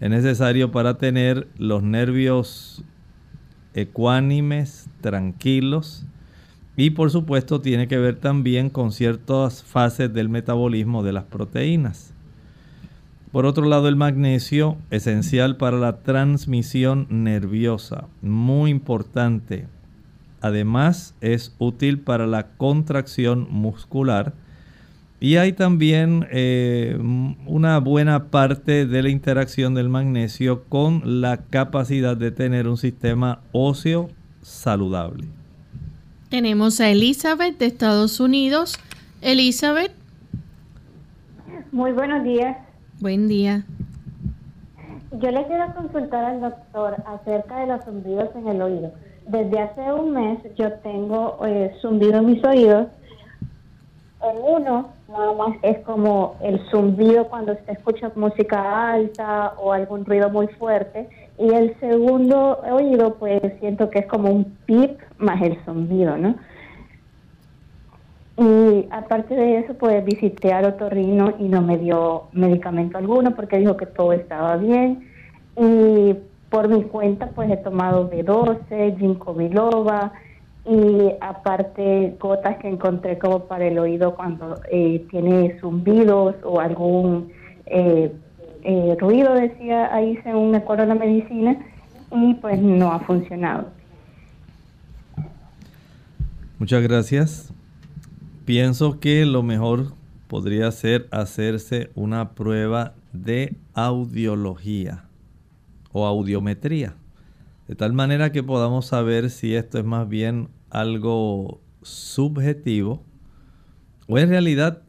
Es 0.00 0.10
necesario 0.10 0.70
para 0.70 0.98
tener 0.98 1.48
los 1.56 1.82
nervios 1.82 2.82
ecuánimes, 3.74 4.88
tranquilos 5.00 6.04
y 6.80 6.88
por 6.88 7.10
supuesto 7.10 7.60
tiene 7.60 7.88
que 7.88 7.98
ver 7.98 8.16
también 8.16 8.70
con 8.70 8.90
ciertas 8.90 9.62
fases 9.62 10.14
del 10.14 10.30
metabolismo 10.30 11.02
de 11.02 11.12
las 11.12 11.24
proteínas. 11.24 12.14
Por 13.32 13.44
otro 13.44 13.66
lado, 13.66 13.86
el 13.86 13.96
magnesio, 13.96 14.78
esencial 14.90 15.58
para 15.58 15.76
la 15.76 15.98
transmisión 15.98 17.06
nerviosa, 17.10 18.06
muy 18.22 18.70
importante. 18.70 19.66
Además, 20.40 21.14
es 21.20 21.54
útil 21.58 21.98
para 22.00 22.26
la 22.26 22.46
contracción 22.56 23.46
muscular 23.50 24.32
y 25.20 25.36
hay 25.36 25.52
también 25.52 26.26
eh, 26.30 26.96
una 27.44 27.78
buena 27.78 28.30
parte 28.30 28.86
de 28.86 29.02
la 29.02 29.10
interacción 29.10 29.74
del 29.74 29.90
magnesio 29.90 30.64
con 30.70 31.20
la 31.20 31.42
capacidad 31.50 32.16
de 32.16 32.30
tener 32.30 32.66
un 32.66 32.78
sistema 32.78 33.40
óseo 33.52 34.08
saludable. 34.40 35.39
Tenemos 36.30 36.80
a 36.80 36.88
Elizabeth 36.90 37.58
de 37.58 37.66
Estados 37.66 38.20
Unidos. 38.20 38.78
Elizabeth. 39.20 39.90
Muy 41.72 41.90
buenos 41.90 42.22
días. 42.22 42.56
Buen 43.00 43.26
día. 43.26 43.64
Yo 45.10 45.28
le 45.32 45.44
quiero 45.48 45.74
consultar 45.74 46.24
al 46.24 46.40
doctor 46.40 47.02
acerca 47.04 47.58
de 47.58 47.66
los 47.66 47.84
zumbidos 47.84 48.28
en 48.36 48.46
el 48.46 48.62
oído. 48.62 48.92
Desde 49.26 49.58
hace 49.58 49.92
un 49.92 50.12
mes 50.12 50.38
yo 50.56 50.72
tengo 50.74 51.44
eh, 51.44 51.72
zumbido 51.82 52.18
en 52.18 52.26
mis 52.26 52.44
oídos. 52.44 52.86
En 54.22 54.36
uno 54.40 54.88
nada 55.08 55.32
más 55.32 55.56
es 55.62 55.78
como 55.80 56.36
el 56.44 56.60
zumbido 56.70 57.26
cuando 57.26 57.56
se 57.66 57.72
escucha 57.72 58.12
música 58.14 58.92
alta 58.92 59.54
o 59.58 59.72
algún 59.72 60.04
ruido 60.04 60.30
muy 60.30 60.46
fuerte. 60.46 61.08
Y 61.40 61.54
el 61.54 61.74
segundo 61.80 62.60
oído, 62.70 63.14
pues 63.14 63.40
siento 63.60 63.88
que 63.88 64.00
es 64.00 64.06
como 64.06 64.30
un 64.30 64.44
pip 64.66 65.00
más 65.16 65.40
el 65.40 65.58
zumbido, 65.64 66.18
¿no? 66.18 66.36
Y 68.36 68.86
aparte 68.90 69.34
de 69.34 69.58
eso, 69.58 69.72
pues 69.74 70.04
visité 70.04 70.52
al 70.52 70.66
otorrino 70.66 71.34
y 71.38 71.48
no 71.48 71.62
me 71.62 71.78
dio 71.78 72.24
medicamento 72.32 72.98
alguno 72.98 73.34
porque 73.34 73.58
dijo 73.58 73.76
que 73.78 73.86
todo 73.86 74.12
estaba 74.12 74.56
bien. 74.58 75.08
Y 75.56 76.14
por 76.50 76.68
mi 76.68 76.82
cuenta, 76.84 77.28
pues 77.28 77.50
he 77.50 77.56
tomado 77.56 78.10
B12, 78.10 78.98
ginkgo 78.98 79.32
biloba, 79.32 80.12
y 80.66 81.12
aparte 81.22 82.16
gotas 82.20 82.58
que 82.58 82.68
encontré 82.68 83.18
como 83.18 83.46
para 83.46 83.66
el 83.66 83.78
oído 83.78 84.14
cuando 84.14 84.60
eh, 84.70 85.06
tiene 85.10 85.58
zumbidos 85.58 86.34
o 86.44 86.60
algún 86.60 87.32
eh, 87.64 88.12
eh, 88.64 88.96
ruido, 88.98 89.34
decía 89.34 89.94
ahí 89.94 90.18
según 90.22 90.50
me 90.50 90.58
acuerdo 90.58 90.86
la 90.86 90.94
medicina, 90.94 91.56
y 92.12 92.34
pues 92.34 92.60
no 92.60 92.92
ha 92.92 93.00
funcionado. 93.00 93.68
Muchas 96.58 96.82
gracias. 96.82 97.52
Pienso 98.44 99.00
que 99.00 99.24
lo 99.24 99.42
mejor 99.42 99.92
podría 100.28 100.70
ser 100.72 101.06
hacerse 101.10 101.90
una 101.94 102.30
prueba 102.30 102.94
de 103.12 103.56
audiología 103.74 105.04
o 105.92 106.06
audiometría 106.06 106.94
de 107.70 107.76
tal 107.76 107.92
manera 107.92 108.32
que 108.32 108.42
podamos 108.42 108.86
saber 108.86 109.30
si 109.30 109.54
esto 109.54 109.78
es 109.78 109.84
más 109.84 110.08
bien 110.08 110.48
algo 110.70 111.60
subjetivo 111.82 113.04
o 114.08 114.18
en 114.18 114.28
realidad 114.28 114.82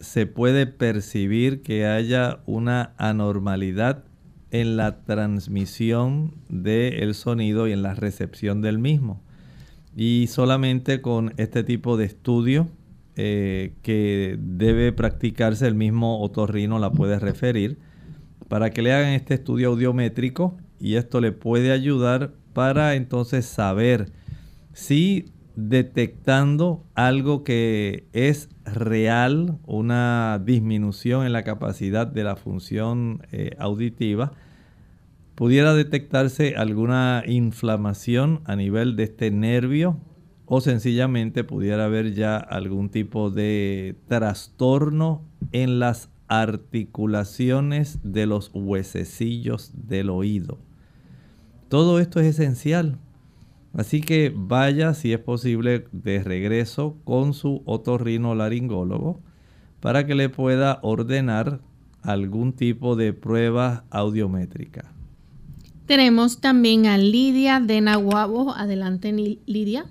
se 0.00 0.26
puede 0.26 0.66
percibir 0.66 1.62
que 1.62 1.86
haya 1.86 2.40
una 2.46 2.94
anormalidad 2.98 4.04
en 4.50 4.76
la 4.76 5.02
transmisión 5.04 6.34
del 6.48 7.14
sonido 7.14 7.68
y 7.68 7.72
en 7.72 7.82
la 7.82 7.94
recepción 7.94 8.62
del 8.62 8.78
mismo. 8.78 9.22
Y 9.96 10.28
solamente 10.28 11.00
con 11.00 11.34
este 11.36 11.64
tipo 11.64 11.96
de 11.96 12.06
estudio 12.06 12.68
eh, 13.16 13.74
que 13.82 14.38
debe 14.40 14.92
practicarse 14.92 15.66
el 15.66 15.74
mismo 15.74 16.20
otorrino 16.22 16.78
la 16.78 16.92
puede 16.92 17.18
referir 17.18 17.78
para 18.48 18.70
que 18.70 18.80
le 18.80 18.92
hagan 18.92 19.10
este 19.10 19.34
estudio 19.34 19.70
audiométrico 19.70 20.56
y 20.78 20.94
esto 20.94 21.20
le 21.20 21.32
puede 21.32 21.72
ayudar 21.72 22.32
para 22.52 22.94
entonces 22.94 23.44
saber 23.44 24.12
si 24.72 25.32
detectando 25.60 26.84
algo 26.94 27.42
que 27.42 28.06
es 28.12 28.48
real, 28.64 29.58
una 29.66 30.40
disminución 30.44 31.26
en 31.26 31.32
la 31.32 31.42
capacidad 31.42 32.06
de 32.06 32.22
la 32.22 32.36
función 32.36 33.22
eh, 33.32 33.56
auditiva, 33.58 34.34
pudiera 35.34 35.74
detectarse 35.74 36.54
alguna 36.54 37.24
inflamación 37.26 38.40
a 38.44 38.54
nivel 38.54 38.94
de 38.94 39.02
este 39.02 39.32
nervio 39.32 39.98
o 40.46 40.60
sencillamente 40.60 41.42
pudiera 41.42 41.86
haber 41.86 42.14
ya 42.14 42.36
algún 42.36 42.88
tipo 42.88 43.30
de 43.30 43.96
trastorno 44.06 45.24
en 45.50 45.80
las 45.80 46.08
articulaciones 46.28 47.98
de 48.04 48.26
los 48.26 48.52
huesecillos 48.54 49.72
del 49.74 50.10
oído. 50.10 50.58
Todo 51.68 51.98
esto 51.98 52.20
es 52.20 52.38
esencial. 52.38 53.00
Así 53.74 54.00
que 54.00 54.32
vaya, 54.34 54.94
si 54.94 55.12
es 55.12 55.18
posible, 55.18 55.86
de 55.92 56.22
regreso 56.22 56.96
con 57.04 57.34
su 57.34 57.62
otorrinolaringólogo 57.64 59.20
para 59.80 60.06
que 60.06 60.14
le 60.14 60.28
pueda 60.28 60.78
ordenar 60.82 61.60
algún 62.02 62.52
tipo 62.52 62.96
de 62.96 63.12
prueba 63.12 63.84
audiométrica. 63.90 64.92
Tenemos 65.86 66.40
también 66.40 66.86
a 66.86 66.98
Lidia 66.98 67.60
de 67.60 67.80
Nahuabo. 67.80 68.54
Adelante, 68.54 69.12
Lidia. 69.12 69.86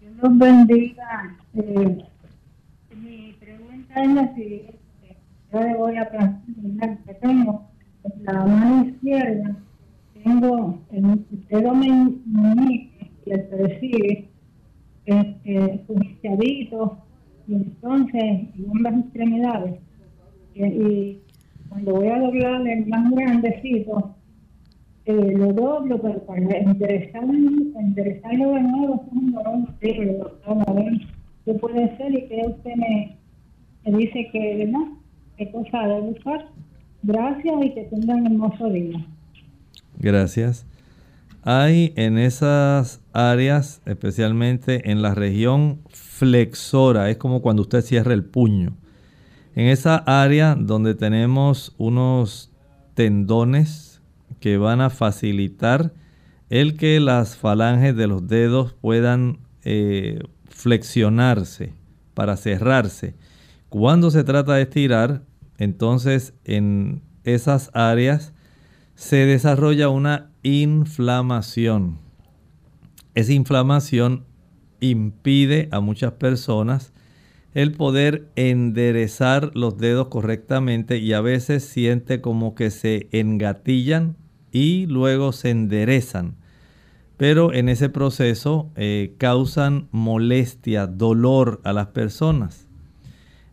Dios 0.00 0.12
los 0.22 0.38
bendiga. 0.38 1.36
Eh, 1.54 2.04
mi 2.96 3.34
pregunta 3.40 4.02
es 4.02 4.14
la 4.14 4.34
siguiente. 4.34 4.78
Yo 5.52 5.60
le 5.60 5.76
voy 5.76 5.96
a 5.96 6.08
plantear 6.10 6.98
que 7.04 7.14
tengo 7.14 7.66
la 8.22 8.44
mano 8.44 8.86
izquierda 8.86 9.56
tengo 10.24 10.78
el 10.92 11.24
dedo 11.48 11.74
meñique 11.74 13.10
y 13.26 13.30
el 13.30 13.44
percibe 13.44 14.28
este, 15.06 15.84
y 17.46 17.54
entonces 17.54 18.22
en 18.22 18.66
ambas 18.70 19.04
extremidades 19.04 19.80
y 20.54 21.18
cuando 21.68 21.94
voy 21.94 22.08
a 22.08 22.18
doblar 22.18 22.66
el 22.66 22.86
más 22.86 23.10
grandecito 23.10 24.14
eh, 25.06 25.32
lo 25.36 25.52
doblo 25.52 26.00
pero 26.00 26.24
para 26.26 26.40
enderezarlo, 26.40 27.32
enderezarlo 27.78 28.52
de 28.52 28.60
nuevo 28.62 28.94
es 28.94 29.12
un 29.12 29.32
dolor 29.32 29.68
horrible 29.68 30.12
doctor 30.18 30.58
a 30.66 30.72
ver 30.72 30.92
qué 31.44 31.54
puede 31.54 31.96
ser 31.96 32.14
y 32.14 32.28
que 32.28 32.46
usted 32.46 32.76
me, 32.76 33.16
me 33.84 33.98
dice 33.98 34.28
que 34.32 34.66
no 34.66 34.98
qué 35.36 35.50
cosa 35.50 35.86
debe 35.86 36.10
usar 36.10 36.46
gracias 37.02 37.54
y 37.64 37.74
que 37.74 37.84
tengan 37.84 38.26
hermoso 38.26 38.68
día 38.68 39.06
Gracias. 40.00 40.66
Hay 41.42 41.92
en 41.96 42.18
esas 42.18 43.00
áreas, 43.12 43.82
especialmente 43.84 44.90
en 44.90 45.02
la 45.02 45.14
región 45.14 45.80
flexora, 45.90 47.10
es 47.10 47.18
como 47.18 47.42
cuando 47.42 47.62
usted 47.62 47.82
cierra 47.82 48.14
el 48.14 48.24
puño. 48.24 48.76
En 49.54 49.66
esa 49.66 49.96
área 49.96 50.56
donde 50.58 50.94
tenemos 50.94 51.74
unos 51.76 52.50
tendones 52.94 54.00
que 54.40 54.56
van 54.56 54.80
a 54.80 54.90
facilitar 54.90 55.92
el 56.48 56.76
que 56.76 56.98
las 56.98 57.36
falanges 57.36 57.94
de 57.94 58.06
los 58.06 58.26
dedos 58.26 58.72
puedan 58.72 59.40
eh, 59.64 60.18
flexionarse 60.48 61.74
para 62.14 62.36
cerrarse. 62.36 63.14
Cuando 63.68 64.10
se 64.10 64.24
trata 64.24 64.54
de 64.54 64.62
estirar, 64.62 65.22
entonces 65.58 66.34
en 66.44 67.02
esas 67.24 67.70
áreas 67.74 68.32
se 69.00 69.24
desarrolla 69.24 69.88
una 69.88 70.30
inflamación. 70.42 71.96
Esa 73.14 73.32
inflamación 73.32 74.26
impide 74.78 75.70
a 75.72 75.80
muchas 75.80 76.12
personas 76.12 76.92
el 77.54 77.72
poder 77.72 78.28
enderezar 78.36 79.52
los 79.54 79.78
dedos 79.78 80.08
correctamente 80.08 80.98
y 80.98 81.14
a 81.14 81.22
veces 81.22 81.64
siente 81.64 82.20
como 82.20 82.54
que 82.54 82.70
se 82.70 83.08
engatillan 83.10 84.18
y 84.52 84.84
luego 84.84 85.32
se 85.32 85.48
enderezan. 85.48 86.36
Pero 87.16 87.54
en 87.54 87.70
ese 87.70 87.88
proceso 87.88 88.70
eh, 88.76 89.14
causan 89.16 89.88
molestia, 89.92 90.86
dolor 90.86 91.62
a 91.64 91.72
las 91.72 91.86
personas. 91.86 92.69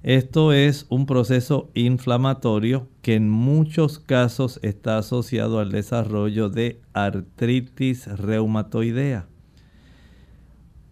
Esto 0.07 0.53
es 0.53 0.85
un 0.87 1.05
proceso 1.05 1.69
inflamatorio 1.73 2.87
que 3.01 3.15
en 3.15 3.29
muchos 3.29 3.99
casos 3.99 4.57
está 4.63 4.97
asociado 4.97 5.59
al 5.59 5.69
desarrollo 5.69 6.47
de 6.47 6.79
artritis 6.93 8.07
reumatoidea. 8.07 9.27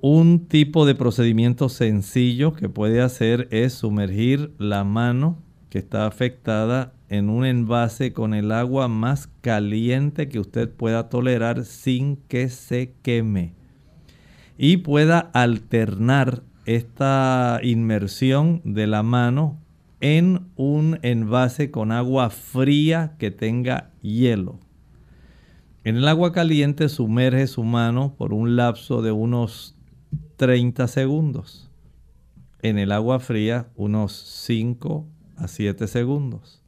Un 0.02 0.48
tipo 0.50 0.86
de 0.86 0.96
procedimiento 0.96 1.70
sencillo 1.70 2.52
que 2.52 2.68
puede 2.68 3.00
hacer 3.00 3.48
es 3.52 3.72
sumergir 3.72 4.54
la 4.58 4.84
mano 4.84 5.42
que 5.70 5.80
está 5.80 6.08
afectada 6.08 6.92
en 7.08 7.30
un 7.30 7.46
envase 7.46 8.12
con 8.12 8.34
el 8.34 8.52
agua 8.52 8.90
más 8.90 9.30
caliente 9.40 10.28
que 10.28 10.42
usted 10.42 10.70
pueda 10.70 11.08
tolerar 11.08 11.64
sin 11.64 12.18
que 12.28 12.50
se 12.50 12.96
queme. 13.02 13.54
Y 14.58 14.76
pueda 14.76 15.20
alternar 15.20 16.44
esta 16.66 17.60
inmersión 17.64 18.62
de 18.64 18.88
la 18.88 19.04
mano 19.04 19.60
en 20.02 20.48
un 20.56 21.00
envase 21.04 21.72
con 21.72 21.92
agua 21.92 22.30
fría 22.30 23.16
que 23.18 23.32
tenga 23.32 23.92
hielo. 24.02 24.60
En 25.84 25.98
el 25.98 26.08
agua 26.08 26.32
caliente 26.32 26.90
sumerge 26.90 27.48
su 27.48 27.64
mano 27.64 28.16
por 28.18 28.34
un 28.34 28.56
lapso 28.56 29.02
de 29.02 29.12
unos 29.12 29.76
30 30.38 30.88
segundos. 30.88 31.70
En 32.62 32.80
el 32.80 32.92
agua 32.92 33.20
fría 33.20 33.70
unos 33.76 34.14
5 34.46 35.08
a 35.38 35.48
7 35.48 35.88
segundos. 35.88 36.64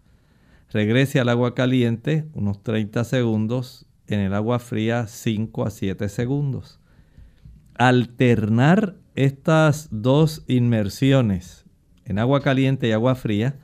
Regrese 0.71 1.19
al 1.19 1.29
agua 1.29 1.55
caliente 1.55 2.27
unos 2.33 2.61
30 2.61 3.03
segundos. 3.03 3.87
En 4.05 4.19
el 4.19 4.33
agua 4.33 4.59
fría 4.59 5.07
5 5.07 5.65
a 5.65 5.71
7 5.71 6.09
segundos. 6.09 6.79
Alternar 7.75 8.95
estas 9.17 9.89
dos 9.91 10.43
inmersiones 10.47 11.65
en 12.05 12.19
agua 12.19 12.41
caliente 12.41 12.87
y 12.87 12.91
agua 12.91 13.15
fría, 13.15 13.59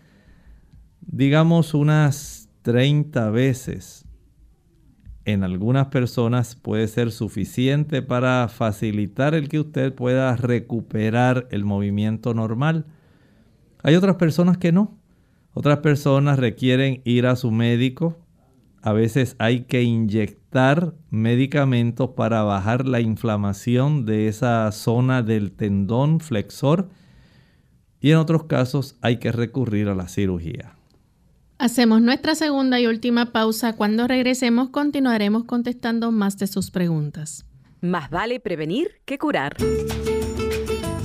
digamos 1.00 1.74
unas 1.74 2.50
30 2.64 3.30
veces 3.30 4.06
en 5.26 5.44
algunas 5.44 5.88
personas 5.88 6.56
puede 6.56 6.88
ser 6.88 7.12
suficiente 7.12 8.02
para 8.02 8.48
facilitar 8.50 9.36
el 9.36 9.48
que 9.48 9.60
usted 9.60 9.94
pueda 9.94 10.36
recuperar 10.36 11.48
el 11.52 11.64
movimiento 11.64 12.34
normal. 12.34 12.86
Hay 13.84 13.96
otras 13.96 14.16
personas 14.16 14.58
que 14.58 14.72
no. 14.72 14.98
Otras 15.54 15.80
personas 15.80 16.40
requieren 16.40 17.02
ir 17.06 17.28
a 17.28 17.36
su 17.36 17.52
médico. 17.52 18.18
A 18.82 18.92
veces 18.92 19.36
hay 19.40 19.62
que 19.62 19.84
inyectar 19.84 20.43
medicamentos 21.10 22.12
para 22.16 22.44
bajar 22.44 22.88
la 22.88 23.02
inflamación 23.02 24.06
de 24.06 24.28
esa 24.28 24.72
zona 24.72 25.24
del 25.24 25.52
tendón 25.52 26.20
flexor. 26.20 26.90
Y 28.00 28.12
en 28.12 28.18
otros 28.18 28.44
casos 28.46 28.98
hay 29.02 29.18
que 29.18 29.32
recurrir 29.32 29.88
a 29.88 29.96
la 29.96 30.08
cirugía. 30.08 30.76
Hacemos 31.58 32.02
nuestra 32.02 32.36
segunda 32.36 32.80
y 32.80 32.88
última 32.88 33.32
pausa. 33.32 33.74
Cuando 33.74 34.08
regresemos 34.08 34.70
continuaremos 34.70 35.46
contestando 35.46 36.12
más 36.12 36.38
de 36.38 36.48
sus 36.48 36.72
preguntas. 36.72 37.46
Más 37.82 38.10
vale 38.10 38.40
prevenir 38.40 39.02
que 39.06 39.18
curar. 39.18 39.56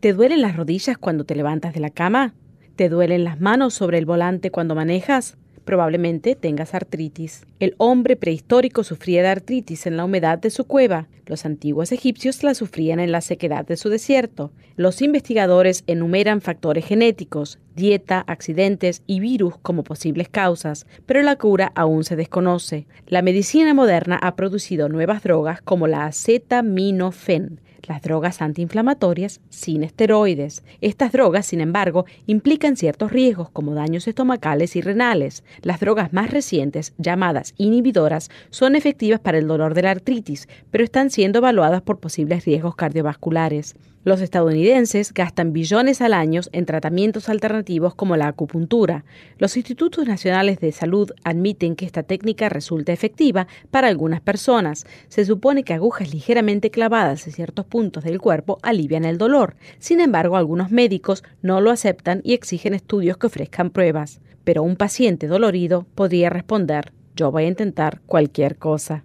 ¿Te 0.00 0.12
duelen 0.12 0.42
las 0.42 0.56
rodillas 0.56 0.98
cuando 0.98 1.24
te 1.24 1.34
levantas 1.34 1.74
de 1.74 1.80
la 1.80 1.90
cama? 1.90 2.34
¿Te 2.76 2.88
duelen 2.88 3.24
las 3.24 3.40
manos 3.40 3.74
sobre 3.74 3.98
el 3.98 4.06
volante 4.06 4.50
cuando 4.50 4.74
manejas? 4.74 5.36
Probablemente 5.68 6.34
tengas 6.34 6.72
artritis. 6.72 7.44
El 7.60 7.74
hombre 7.76 8.16
prehistórico 8.16 8.84
sufría 8.84 9.20
de 9.20 9.28
artritis 9.28 9.86
en 9.86 9.98
la 9.98 10.06
humedad 10.06 10.38
de 10.38 10.48
su 10.48 10.64
cueva. 10.64 11.08
Los 11.26 11.44
antiguos 11.44 11.92
egipcios 11.92 12.42
la 12.42 12.54
sufrían 12.54 13.00
en 13.00 13.12
la 13.12 13.20
sequedad 13.20 13.66
de 13.66 13.76
su 13.76 13.90
desierto. 13.90 14.50
Los 14.76 15.02
investigadores 15.02 15.84
enumeran 15.86 16.40
factores 16.40 16.86
genéticos, 16.86 17.58
dieta, 17.76 18.24
accidentes 18.26 19.02
y 19.06 19.20
virus 19.20 19.58
como 19.60 19.84
posibles 19.84 20.30
causas, 20.30 20.86
pero 21.04 21.20
la 21.20 21.36
cura 21.36 21.70
aún 21.74 22.02
se 22.02 22.16
desconoce. 22.16 22.86
La 23.06 23.20
medicina 23.20 23.74
moderna 23.74 24.18
ha 24.22 24.36
producido 24.36 24.88
nuevas 24.88 25.22
drogas 25.22 25.60
como 25.60 25.86
la 25.86 26.06
acetaminofén, 26.06 27.60
las 27.82 28.02
drogas 28.02 28.42
antiinflamatorias 28.42 29.40
sin 29.48 29.84
esteroides. 29.84 30.62
Estas 30.80 31.12
drogas, 31.12 31.46
sin 31.46 31.60
embargo, 31.60 32.04
implican 32.26 32.76
ciertos 32.76 33.12
riesgos 33.12 33.50
como 33.50 33.74
daños 33.74 34.08
estomacales 34.08 34.76
y 34.76 34.80
renales. 34.80 35.44
Las 35.62 35.80
drogas 35.80 36.12
más 36.12 36.30
recientes, 36.30 36.94
llamadas 36.98 37.54
inhibidoras, 37.56 38.30
son 38.50 38.76
efectivas 38.76 39.20
para 39.20 39.38
el 39.38 39.46
dolor 39.46 39.74
de 39.74 39.82
la 39.82 39.90
artritis, 39.90 40.48
pero 40.70 40.84
están 40.84 41.10
siendo 41.10 41.38
evaluadas 41.38 41.82
por 41.82 41.98
posibles 41.98 42.44
riesgos 42.44 42.76
cardiovasculares. 42.76 43.76
Los 44.08 44.22
estadounidenses 44.22 45.12
gastan 45.12 45.52
billones 45.52 46.00
al 46.00 46.14
año 46.14 46.40
en 46.52 46.64
tratamientos 46.64 47.28
alternativos 47.28 47.94
como 47.94 48.16
la 48.16 48.28
acupuntura. 48.28 49.04
Los 49.36 49.58
institutos 49.58 50.06
nacionales 50.06 50.60
de 50.60 50.72
salud 50.72 51.10
admiten 51.24 51.76
que 51.76 51.84
esta 51.84 52.02
técnica 52.02 52.48
resulta 52.48 52.90
efectiva 52.90 53.48
para 53.70 53.88
algunas 53.88 54.22
personas. 54.22 54.86
Se 55.08 55.26
supone 55.26 55.62
que 55.62 55.74
agujas 55.74 56.10
ligeramente 56.10 56.70
clavadas 56.70 57.26
en 57.26 57.34
ciertos 57.34 57.66
puntos 57.66 58.02
del 58.02 58.18
cuerpo 58.18 58.58
alivian 58.62 59.04
el 59.04 59.18
dolor. 59.18 59.56
Sin 59.78 60.00
embargo, 60.00 60.38
algunos 60.38 60.70
médicos 60.70 61.22
no 61.42 61.60
lo 61.60 61.70
aceptan 61.70 62.22
y 62.24 62.32
exigen 62.32 62.72
estudios 62.72 63.18
que 63.18 63.26
ofrezcan 63.26 63.68
pruebas. 63.68 64.22
Pero 64.42 64.62
un 64.62 64.76
paciente 64.76 65.26
dolorido 65.26 65.86
podría 65.94 66.30
responder, 66.30 66.92
yo 67.14 67.30
voy 67.30 67.44
a 67.44 67.48
intentar 67.48 68.00
cualquier 68.06 68.56
cosa. 68.56 69.04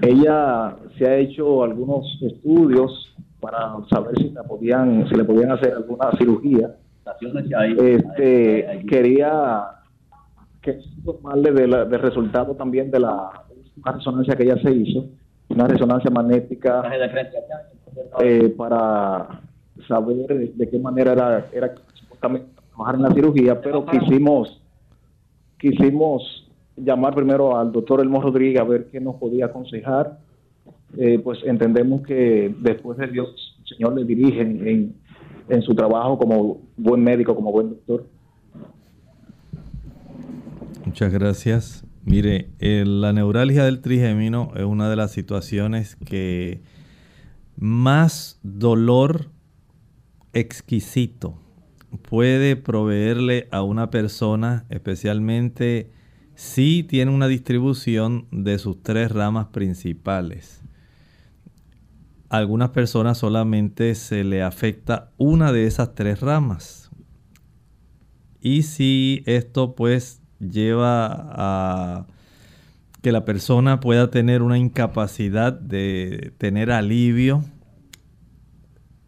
Ella 0.00 0.76
se 0.98 1.06
ha 1.06 1.16
hecho 1.16 1.62
algunos 1.62 2.06
estudios 2.22 3.14
para 3.40 3.76
saber 3.90 4.16
si, 4.18 4.30
la 4.30 4.42
podían, 4.42 5.08
si 5.08 5.14
le 5.14 5.24
podían 5.24 5.52
hacer 5.52 5.74
alguna 5.74 6.10
cirugía. 6.18 6.74
Este, 7.78 8.84
quería 8.88 9.64
que 10.60 10.78
informarle 10.96 11.50
de 11.50 11.66
del 11.66 12.00
resultado 12.00 12.54
también 12.54 12.90
de 12.90 13.00
la 13.00 13.30
resonancia 13.84 14.36
que 14.36 14.44
ella 14.44 14.56
se 14.62 14.70
hizo, 14.70 15.06
una 15.48 15.66
resonancia 15.66 16.10
magnética 16.10 16.82
eh, 18.20 18.48
para 18.56 19.40
saber 19.86 20.54
de 20.54 20.68
qué 20.68 20.78
manera 20.78 21.12
era, 21.12 21.46
era 21.52 21.74
trabajar 22.20 22.94
en 22.94 23.02
la 23.02 23.12
cirugía, 23.12 23.60
pero 23.60 23.84
quisimos, 23.86 24.60
quisimos 25.58 26.50
llamar 26.76 27.14
primero 27.14 27.56
al 27.56 27.72
doctor 27.72 28.00
Elmo 28.00 28.20
Rodríguez 28.20 28.60
a 28.60 28.64
ver 28.64 28.88
qué 28.90 29.00
nos 29.00 29.16
podía 29.16 29.46
aconsejar. 29.46 30.18
Eh, 30.96 31.18
pues 31.18 31.38
entendemos 31.44 32.02
que 32.02 32.54
después 32.60 32.98
de 32.98 33.06
Dios, 33.08 33.56
el 33.60 33.76
Señor 33.76 33.94
le 33.94 34.04
dirige 34.04 34.40
en, 34.40 34.94
en 35.48 35.62
su 35.62 35.74
trabajo 35.74 36.18
como 36.18 36.60
buen 36.76 37.02
médico, 37.02 37.34
como 37.34 37.50
buen 37.50 37.70
doctor. 37.70 38.06
Muchas 40.84 41.12
gracias. 41.12 41.84
Mire, 42.04 42.48
la 42.58 43.12
neuralgia 43.12 43.64
del 43.64 43.80
trigémino 43.80 44.50
es 44.56 44.64
una 44.64 44.90
de 44.90 44.96
las 44.96 45.12
situaciones 45.12 45.96
que 45.96 46.60
más 47.56 48.40
dolor 48.42 49.31
exquisito 50.32 51.38
puede 52.08 52.56
proveerle 52.56 53.48
a 53.50 53.62
una 53.62 53.90
persona, 53.90 54.64
especialmente 54.70 55.90
si 56.34 56.82
tiene 56.82 57.10
una 57.10 57.28
distribución 57.28 58.26
de 58.30 58.58
sus 58.58 58.82
tres 58.82 59.10
ramas 59.12 59.48
principales. 59.48 60.62
algunas 62.30 62.70
personas 62.70 63.18
solamente 63.18 63.94
se 63.94 64.24
le 64.24 64.42
afecta 64.42 65.10
una 65.18 65.52
de 65.52 65.66
esas 65.66 65.94
tres 65.94 66.20
ramas. 66.20 66.90
Y 68.40 68.62
si 68.62 69.22
esto 69.26 69.74
pues 69.74 70.22
lleva 70.40 71.08
a 71.10 72.06
que 73.02 73.12
la 73.12 73.26
persona 73.26 73.80
pueda 73.80 74.10
tener 74.10 74.40
una 74.40 74.56
incapacidad 74.56 75.52
de 75.52 76.32
tener 76.38 76.70
alivio 76.70 77.44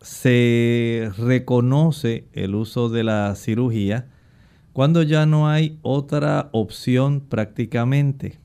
se 0.05 1.11
reconoce 1.17 2.29
el 2.35 2.55
uso 2.55 2.91
de 2.91 3.05
la 3.05 3.35
cirugía 3.37 4.07
cuando 4.75 5.03
ya 5.03 5.25
no 5.25 5.49
hay 5.49 5.79
otra 5.81 6.51
opción 6.53 7.23
prácticamente. 7.23 8.39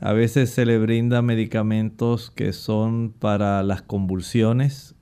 A 0.00 0.14
veces 0.14 0.48
se 0.48 0.64
le 0.64 0.78
brinda 0.78 1.20
medicamentos 1.20 2.30
que 2.30 2.54
son 2.54 3.12
para 3.18 3.62
las 3.62 3.82
convulsiones, 3.82 4.94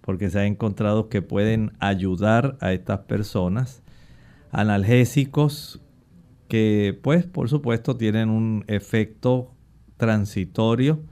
porque 0.00 0.30
se 0.30 0.38
ha 0.38 0.46
encontrado 0.46 1.10
que 1.10 1.20
pueden 1.20 1.72
ayudar 1.80 2.56
a 2.60 2.72
estas 2.72 3.00
personas. 3.00 3.82
Analgésicos 4.52 5.82
que 6.48 6.98
pues 7.02 7.26
por 7.26 7.50
supuesto 7.50 7.96
tienen 7.96 8.30
un 8.30 8.64
efecto 8.68 9.50
transitorio 9.98 11.02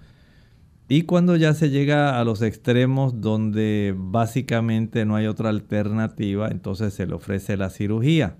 y 0.88 1.02
cuando 1.02 1.36
ya 1.36 1.54
se 1.54 1.70
llega 1.70 2.20
a 2.20 2.24
los 2.24 2.42
extremos 2.42 3.20
donde 3.20 3.94
básicamente 3.96 5.04
no 5.04 5.16
hay 5.16 5.26
otra 5.26 5.48
alternativa, 5.48 6.48
entonces 6.48 6.92
se 6.92 7.06
le 7.06 7.14
ofrece 7.14 7.56
la 7.56 7.70
cirugía. 7.70 8.36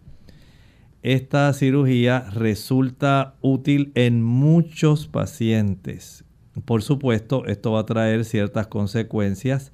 Esta 1.02 1.52
cirugía 1.52 2.20
resulta 2.30 3.34
útil 3.40 3.90
en 3.94 4.22
muchos 4.22 5.08
pacientes. 5.08 6.24
Por 6.64 6.82
supuesto, 6.82 7.46
esto 7.46 7.72
va 7.72 7.80
a 7.80 7.86
traer 7.86 8.24
ciertas 8.24 8.66
consecuencias 8.66 9.72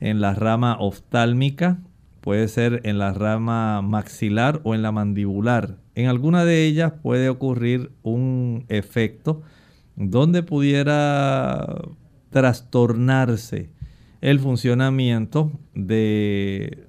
en 0.00 0.20
la 0.20 0.34
rama 0.34 0.76
oftálmica, 0.80 1.78
puede 2.20 2.48
ser 2.48 2.80
en 2.84 2.98
la 2.98 3.12
rama 3.12 3.82
maxilar 3.82 4.60
o 4.64 4.74
en 4.74 4.82
la 4.82 4.90
mandibular. 4.92 5.76
En 5.94 6.06
alguna 6.06 6.44
de 6.44 6.64
ellas 6.64 6.94
puede 7.02 7.28
ocurrir 7.28 7.92
un 8.02 8.64
efecto 8.68 9.42
donde 9.96 10.42
pudiera 10.42 11.82
trastornarse 12.34 13.70
el 14.20 14.40
funcionamiento 14.40 15.52
de 15.72 16.88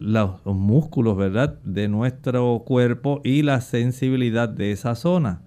los 0.00 0.44
músculos, 0.44 1.16
¿verdad? 1.16 1.60
De 1.62 1.86
nuestro 1.86 2.64
cuerpo 2.66 3.20
y 3.22 3.42
la 3.42 3.60
sensibilidad 3.60 4.48
de 4.48 4.72
esa 4.72 4.96
zona. 4.96 5.42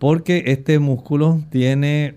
Porque 0.00 0.42
este 0.48 0.80
músculo 0.80 1.40
tiene 1.50 2.16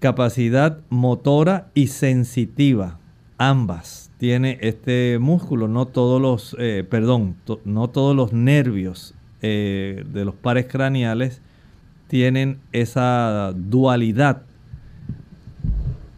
capacidad 0.00 0.80
motora 0.88 1.70
y 1.72 1.86
sensitiva, 1.86 2.98
ambas 3.38 4.10
tiene 4.18 4.58
este 4.60 5.20
músculo, 5.20 5.68
no 5.68 5.86
todos 5.86 6.20
los, 6.20 6.56
eh, 6.58 6.84
perdón, 6.90 7.36
no 7.64 7.90
todos 7.90 8.16
los 8.16 8.32
nervios 8.32 9.14
eh, 9.40 10.04
de 10.12 10.24
los 10.24 10.34
pares 10.34 10.66
craneales 10.66 11.42
tienen 12.12 12.58
esa 12.72 13.54
dualidad. 13.56 14.42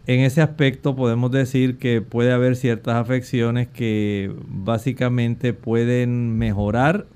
En 0.08 0.22
ese 0.22 0.42
aspecto 0.42 0.96
podemos 0.96 1.30
decir 1.30 1.78
que 1.78 2.02
puede 2.02 2.32
haber 2.32 2.56
ciertas 2.56 2.96
afecciones 2.96 3.68
que 3.68 4.34
básicamente 4.48 5.52
pueden 5.52 6.36
mejorar 6.36 7.06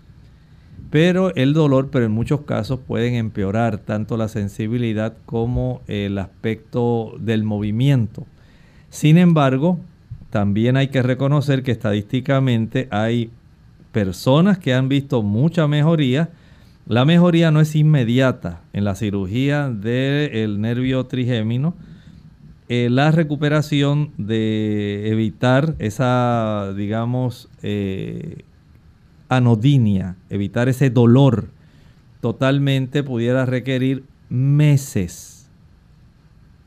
pero 0.91 1.35
el 1.35 1.55
dolor, 1.55 1.91
pero 1.91 2.07
en 2.07 2.12
muchos 2.12 2.43
casos 2.43 2.79
pueden 2.79 3.14
empeorar 3.14 3.79
tanto 3.79 4.16
la 4.16 4.29
sensibilidad 4.29 5.14
como 5.26 5.83
el 5.89 6.16
aspecto 6.16 7.14
del 7.18 7.43
movimiento. 7.43 8.26
Sin 8.89 9.18
embargo, 9.18 9.81
también 10.31 10.76
hay 10.76 10.89
que 10.89 11.03
reconocer 11.03 11.64
que 11.64 11.72
estadísticamente 11.72 12.87
hay 12.93 13.31
personas 13.93 14.59
que 14.59 14.72
han 14.72 14.89
visto 14.89 15.22
mucha 15.22 15.66
mejoría. 15.66 16.31
La 16.89 17.05
mejoría 17.05 17.51
no 17.51 17.61
es 17.61 17.76
inmediata 17.76 18.62
en 18.72 18.84
la 18.84 18.95
cirugía 18.95 19.68
del 19.68 20.59
nervio 20.59 21.05
trigémino. 21.05 21.74
Eh, 22.70 22.89
la 22.91 23.11
recuperación 23.11 24.12
de 24.16 25.11
evitar 25.11 25.74
esa, 25.80 26.72
digamos, 26.74 27.51
eh, 27.62 28.43
anodinia, 29.28 30.16
evitar 30.30 30.70
ese 30.70 30.89
dolor 30.89 31.51
totalmente 32.22 33.03
pudiera 33.03 33.45
requerir 33.45 34.05
meses. 34.30 35.51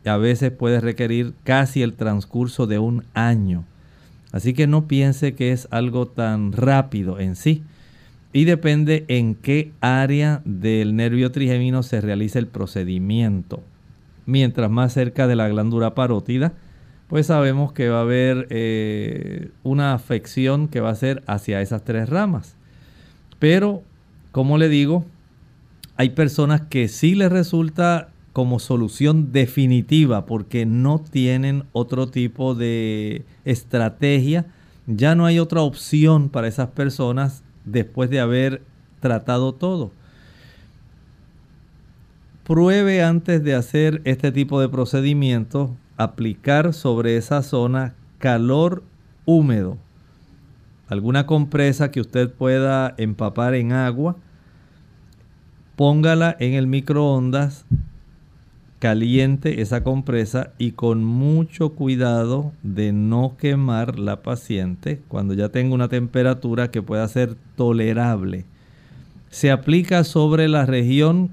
A 0.05 0.17
veces 0.17 0.51
puede 0.51 0.81
requerir 0.81 1.33
casi 1.43 1.81
el 1.81 1.93
transcurso 1.93 2.67
de 2.67 2.77
un 2.77 3.05
año. 3.15 3.65
Así 4.31 4.53
que 4.53 4.67
no 4.67 4.87
piense 4.87 5.33
que 5.33 5.51
es 5.51 5.67
algo 5.71 6.07
tan 6.07 6.51
rápido 6.51 7.19
en 7.19 7.35
sí. 7.35 7.63
Y 8.33 8.45
depende 8.45 9.05
en 9.09 9.35
qué 9.35 9.73
área 9.81 10.41
del 10.45 10.95
nervio 10.95 11.31
trigémino 11.31 11.83
se 11.83 11.99
realice 11.99 12.39
el 12.39 12.47
procedimiento. 12.47 13.61
Mientras 14.25 14.69
más 14.69 14.93
cerca 14.93 15.27
de 15.27 15.35
la 15.35 15.49
glándula 15.49 15.95
parótida, 15.95 16.53
pues 17.07 17.27
sabemos 17.27 17.73
que 17.73 17.89
va 17.89 17.99
a 17.99 18.03
haber 18.03 18.47
eh, 18.49 19.49
una 19.63 19.93
afección 19.93 20.69
que 20.69 20.79
va 20.79 20.91
a 20.91 20.95
ser 20.95 21.23
hacia 21.27 21.61
esas 21.61 21.83
tres 21.83 22.07
ramas. 22.07 22.55
Pero, 23.37 23.83
como 24.31 24.57
le 24.57 24.69
digo, 24.69 25.03
hay 25.97 26.11
personas 26.11 26.61
que 26.61 26.87
sí 26.87 27.15
les 27.15 27.29
resulta 27.29 28.11
como 28.31 28.59
solución 28.59 29.33
definitiva 29.33 30.25
porque 30.25 30.65
no 30.65 30.99
tienen 30.99 31.65
otro 31.73 32.07
tipo 32.07 32.55
de 32.55 33.25
estrategia. 33.43 34.45
Ya 34.87 35.15
no 35.15 35.25
hay 35.25 35.39
otra 35.39 35.63
opción 35.63 36.29
para 36.29 36.47
esas 36.47 36.69
personas 36.69 37.43
después 37.65 38.09
de 38.09 38.19
haber 38.19 38.61
tratado 38.99 39.53
todo. 39.53 39.91
Pruebe 42.43 43.03
antes 43.03 43.43
de 43.43 43.55
hacer 43.55 44.01
este 44.03 44.31
tipo 44.31 44.59
de 44.59 44.69
procedimiento 44.69 45.75
aplicar 45.97 46.73
sobre 46.73 47.17
esa 47.17 47.43
zona 47.43 47.93
calor 48.17 48.83
húmedo. 49.25 49.77
Alguna 50.87 51.25
compresa 51.25 51.91
que 51.91 52.01
usted 52.01 52.29
pueda 52.29 52.93
empapar 52.97 53.53
en 53.53 53.71
agua, 53.71 54.17
póngala 55.75 56.35
en 56.39 56.53
el 56.53 56.67
microondas 56.67 57.65
caliente 58.81 59.61
esa 59.61 59.83
compresa 59.83 60.53
y 60.57 60.71
con 60.71 61.03
mucho 61.03 61.69
cuidado 61.75 62.51
de 62.63 62.91
no 62.91 63.35
quemar 63.37 63.99
la 63.99 64.23
paciente 64.23 64.99
cuando 65.07 65.35
ya 65.35 65.49
tenga 65.49 65.75
una 65.75 65.87
temperatura 65.87 66.71
que 66.71 66.81
pueda 66.81 67.07
ser 67.07 67.35
tolerable. 67.55 68.45
Se 69.29 69.51
aplica 69.51 70.03
sobre 70.03 70.47
la 70.47 70.65
región 70.65 71.29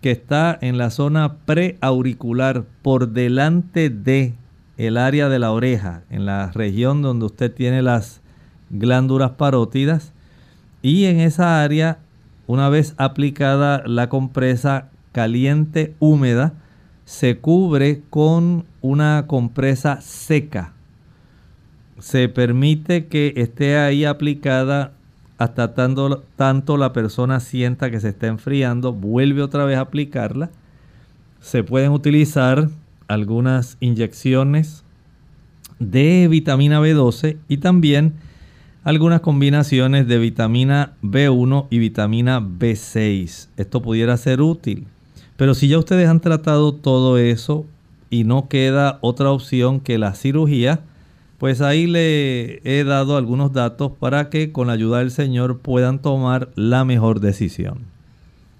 que 0.00 0.12
está 0.12 0.56
en 0.60 0.78
la 0.78 0.90
zona 0.90 1.38
preauricular 1.44 2.62
por 2.82 3.08
delante 3.08 3.90
de 3.90 4.34
el 4.76 4.96
área 4.96 5.28
de 5.28 5.40
la 5.40 5.50
oreja, 5.50 6.04
en 6.08 6.24
la 6.24 6.52
región 6.52 7.02
donde 7.02 7.26
usted 7.26 7.52
tiene 7.52 7.82
las 7.82 8.20
glándulas 8.70 9.32
parótidas 9.32 10.12
y 10.82 11.06
en 11.06 11.18
esa 11.18 11.64
área, 11.64 11.98
una 12.46 12.68
vez 12.68 12.94
aplicada 12.96 13.82
la 13.86 14.08
compresa 14.08 14.88
caliente 15.10 15.96
húmeda, 15.98 16.54
se 17.04 17.38
cubre 17.38 18.02
con 18.10 18.64
una 18.80 19.24
compresa 19.26 20.00
seca. 20.00 20.72
Se 21.98 22.28
permite 22.28 23.06
que 23.06 23.34
esté 23.36 23.76
ahí 23.76 24.04
aplicada 24.04 24.92
hasta 25.38 25.74
tanto, 25.74 26.24
tanto 26.36 26.76
la 26.76 26.92
persona 26.92 27.40
sienta 27.40 27.90
que 27.90 28.00
se 28.00 28.10
está 28.10 28.28
enfriando, 28.28 28.92
vuelve 28.92 29.42
otra 29.42 29.64
vez 29.64 29.76
a 29.78 29.82
aplicarla. 29.82 30.50
Se 31.40 31.64
pueden 31.64 31.92
utilizar 31.92 32.68
algunas 33.08 33.76
inyecciones 33.80 34.84
de 35.78 36.28
vitamina 36.30 36.80
B12 36.80 37.38
y 37.48 37.56
también 37.58 38.14
algunas 38.84 39.20
combinaciones 39.20 40.06
de 40.06 40.18
vitamina 40.18 40.94
B1 41.02 41.66
y 41.70 41.78
vitamina 41.78 42.40
B6. 42.40 43.48
Esto 43.56 43.82
pudiera 43.82 44.16
ser 44.16 44.40
útil. 44.40 44.86
Pero 45.42 45.54
si 45.54 45.66
ya 45.66 45.76
ustedes 45.76 46.08
han 46.08 46.20
tratado 46.20 46.72
todo 46.72 47.18
eso 47.18 47.66
y 48.10 48.22
no 48.22 48.48
queda 48.48 48.98
otra 49.00 49.32
opción 49.32 49.80
que 49.80 49.98
la 49.98 50.14
cirugía, 50.14 50.82
pues 51.38 51.60
ahí 51.60 51.88
le 51.88 52.60
he 52.62 52.84
dado 52.84 53.16
algunos 53.16 53.52
datos 53.52 53.90
para 53.90 54.30
que 54.30 54.52
con 54.52 54.68
la 54.68 54.74
ayuda 54.74 55.00
del 55.00 55.10
Señor 55.10 55.58
puedan 55.58 55.98
tomar 56.00 56.50
la 56.54 56.84
mejor 56.84 57.18
decisión. 57.18 57.78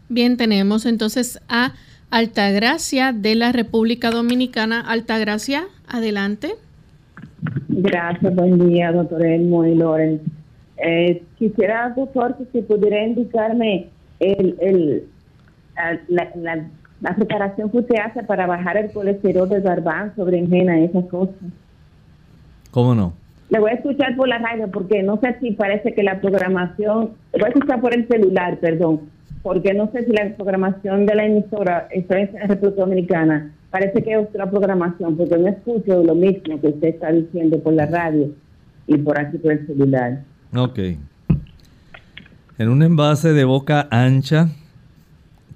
Bien, 0.08 0.36
tenemos 0.36 0.84
entonces 0.84 1.40
a 1.48 1.74
Altagracia 2.10 3.12
de 3.12 3.36
la 3.36 3.52
República 3.52 4.10
Dominicana. 4.10 4.80
Altagracia, 4.80 5.66
adelante. 5.86 6.56
Gracias, 7.68 8.34
buen 8.34 8.58
día, 8.68 8.90
doctor 8.90 9.24
Elmo 9.24 9.64
y 9.64 9.76
Loren. 9.76 10.20
Eh, 10.84 11.22
quisiera, 11.38 11.94
doctor, 11.94 12.36
que 12.52 12.60
pudiera 12.62 13.06
indicarme 13.06 13.86
el, 14.18 14.56
el, 14.60 15.04
la, 16.08 16.30
la, 16.36 16.66
la, 17.00 17.16
preparación 17.16 17.70
que 17.70 17.78
usted 17.78 17.96
hace 18.04 18.22
para 18.22 18.46
bajar 18.46 18.76
el 18.76 18.92
colesterol 18.92 19.48
de 19.48 19.60
garbanzo, 19.60 20.24
berenjena, 20.24 20.78
esas 20.80 21.04
cosas. 21.06 21.34
¿Cómo 22.70 22.94
no? 22.94 23.12
Le 23.50 23.60
voy 23.60 23.70
a 23.70 23.74
escuchar 23.74 24.16
por 24.16 24.28
la 24.28 24.38
radio 24.38 24.68
porque 24.70 25.02
no 25.02 25.18
sé 25.20 25.36
si 25.40 25.50
parece 25.52 25.92
que 25.92 26.02
la 26.02 26.20
programación, 26.20 27.10
voy 27.32 27.44
a 27.44 27.48
escuchar 27.48 27.80
por 27.80 27.94
el 27.94 28.08
celular, 28.08 28.58
perdón, 28.58 29.00
porque 29.42 29.74
no 29.74 29.90
sé 29.92 30.04
si 30.04 30.12
la 30.12 30.34
programación 30.36 31.04
de 31.04 31.14
la 31.14 31.26
emisora, 31.26 31.88
estoy 31.90 32.22
en 32.32 32.48
República 32.48 32.80
Dominicana, 32.80 33.52
parece 33.70 34.02
que 34.02 34.12
es 34.12 34.18
otra 34.18 34.50
programación, 34.50 35.16
porque 35.16 35.36
no 35.36 35.48
escucho 35.48 36.02
lo 36.02 36.14
mismo 36.14 36.60
que 36.60 36.68
usted 36.68 36.88
está 36.88 37.12
diciendo 37.12 37.58
por 37.58 37.74
la 37.74 37.86
radio 37.86 38.30
y 38.86 38.96
por 38.98 39.18
aquí 39.18 39.38
por 39.38 39.52
el 39.52 39.66
celular. 39.66 40.20
Ok. 40.56 40.78
En 42.58 42.68
un 42.68 42.82
envase 42.82 43.32
de 43.32 43.44
boca 43.44 43.88
ancha 43.90 44.48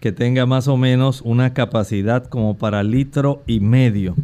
que 0.00 0.12
tenga 0.12 0.46
más 0.46 0.68
o 0.68 0.76
menos 0.76 1.22
una 1.22 1.54
capacidad 1.54 2.26
como 2.26 2.56
para 2.56 2.82
litro 2.82 3.42
y 3.46 3.60
medio 3.60 4.14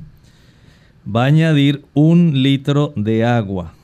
va 1.04 1.24
a 1.24 1.26
añadir 1.26 1.84
un 1.94 2.42
litro 2.42 2.92
de 2.96 3.24
agua. 3.24 3.74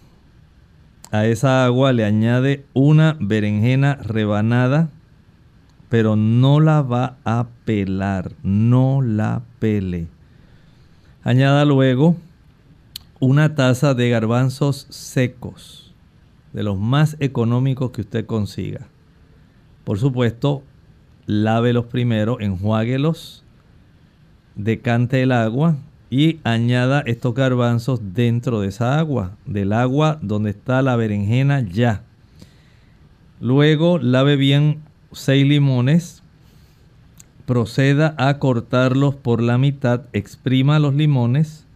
A 1.11 1.27
esa 1.27 1.65
agua 1.65 1.93
le 1.93 2.05
añade 2.05 2.65
una 2.75 3.17
berenjena 3.19 3.95
rebanada, 3.97 4.91
pero 5.89 6.17
no 6.17 6.61
la 6.61 6.83
va 6.83 7.17
a 7.25 7.47
pelar, 7.65 8.33
no 8.43 9.01
la 9.03 9.43
pele. 9.59 10.07
Añada 11.23 11.65
luego 11.65 12.17
una 13.21 13.55
taza 13.55 13.95
de 13.95 14.11
garbanzos 14.11 14.87
secos, 14.91 15.93
de 16.53 16.63
los 16.63 16.79
más 16.79 17.17
económicos 17.21 17.91
que 17.91 18.03
usted 18.03 18.27
consiga. 18.27 18.87
Por 19.85 19.99
supuesto, 19.99 20.63
lávelos 21.29 21.85
primero, 21.85 22.41
enjuáguelos, 22.41 23.45
decante 24.57 25.23
el 25.23 25.31
agua, 25.31 25.77
y 26.11 26.41
añada 26.43 27.03
estos 27.05 27.35
garbanzos 27.35 28.01
dentro 28.15 28.63
de 28.63 28.69
esa 28.69 28.99
agua, 28.99 29.37
del 29.45 29.75
agua 29.75 30.19
donde 30.23 30.51
está 30.51 30.81
la 30.81 30.97
berenjena 30.97 31.61
ya. 31.61 32.03
Luego 33.41 33.99
lave 33.99 34.37
bien 34.37 34.81
6 35.13 35.47
limones, 35.47 36.23
proceda 37.45 38.15
a 38.17 38.39
cortarlos 38.39 39.15
por 39.15 39.43
la 39.43 39.59
mitad, 39.59 40.07
exprima 40.15 40.79
los 40.79 40.95
limones. 40.95 41.67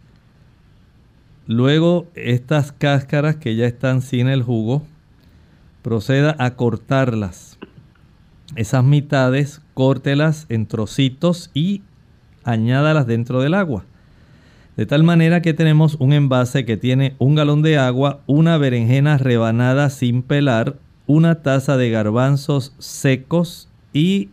Luego 1.47 2.07
estas 2.15 2.73
cáscaras 2.73 3.37
que 3.37 3.55
ya 3.55 3.67
están 3.67 4.01
sin 4.01 4.29
el 4.29 4.43
jugo, 4.43 4.83
proceda 5.83 6.35
a 6.39 6.55
cortarlas. 6.55 7.59
Esas 8.55 8.85
mitades, 8.85 9.63
córtelas 9.73 10.47
en 10.51 10.67
trocitos 10.67 11.51
y 11.55 11.83
añádalas 12.45 13.07
dentro 13.07 13.41
del 13.41 13.55
agua 13.55 13.85
De 14.77 14.85
tal 14.85 15.05
manera 15.05 15.41
que 15.41 15.55
tenemos 15.55 15.97
un 16.01 16.13
envase 16.13 16.65
que 16.67 16.77
tiene 16.77 17.15
un 17.19 17.35
galón 17.35 17.63
de 17.63 17.79
agua, 17.79 18.21
una 18.27 18.59
berenjena 18.59 19.17
rebanada 19.17 19.89
sin 19.91 20.23
pelar, 20.23 20.77
una 21.07 21.43
taza 21.43 21.77
de 21.77 21.91
garbanzos 21.91 22.75
secos 22.79 23.69
y 23.93 24.31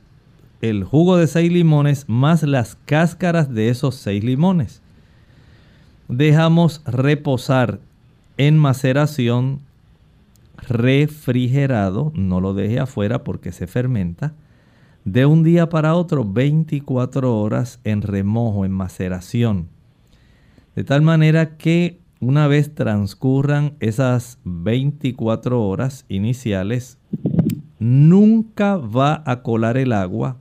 el 0.62 0.84
jugo 0.84 1.18
de 1.18 1.28
seis 1.28 1.52
limones 1.52 2.06
más 2.08 2.44
las 2.44 2.78
cáscaras 2.86 3.54
de 3.54 3.70
esos 3.70 3.96
seis 3.96 4.24
limones. 4.24 4.82
Dejamos 6.10 6.82
reposar 6.86 7.80
en 8.38 8.58
maceración 8.58 9.62
refrigerado, 10.68 12.12
no 12.16 12.41
lo 12.41 12.53
deje 12.53 12.80
afuera 12.80 13.24
porque 13.24 13.51
se 13.51 13.68
fermenta, 13.68 14.34
de 15.05 15.26
un 15.26 15.43
día 15.43 15.70
para 15.70 15.95
otro 15.95 16.26
24 16.26 17.38
horas 17.38 17.80
en 17.84 18.01
remojo, 18.01 18.66
en 18.66 18.72
maceración. 18.72 19.70
De 20.76 20.84
tal 20.84 21.01
manera 21.01 21.57
que 21.57 21.99
una 22.20 22.47
vez 22.47 22.76
transcurran 22.76 23.76
esas 23.80 24.39
24 24.43 25.62
horas 25.62 26.05
iniciales, 26.10 26.97
nunca 27.80 28.76
va 28.78 29.24
a 29.26 29.41
colar 29.41 29.78
el 29.78 29.93
agua, 29.93 30.38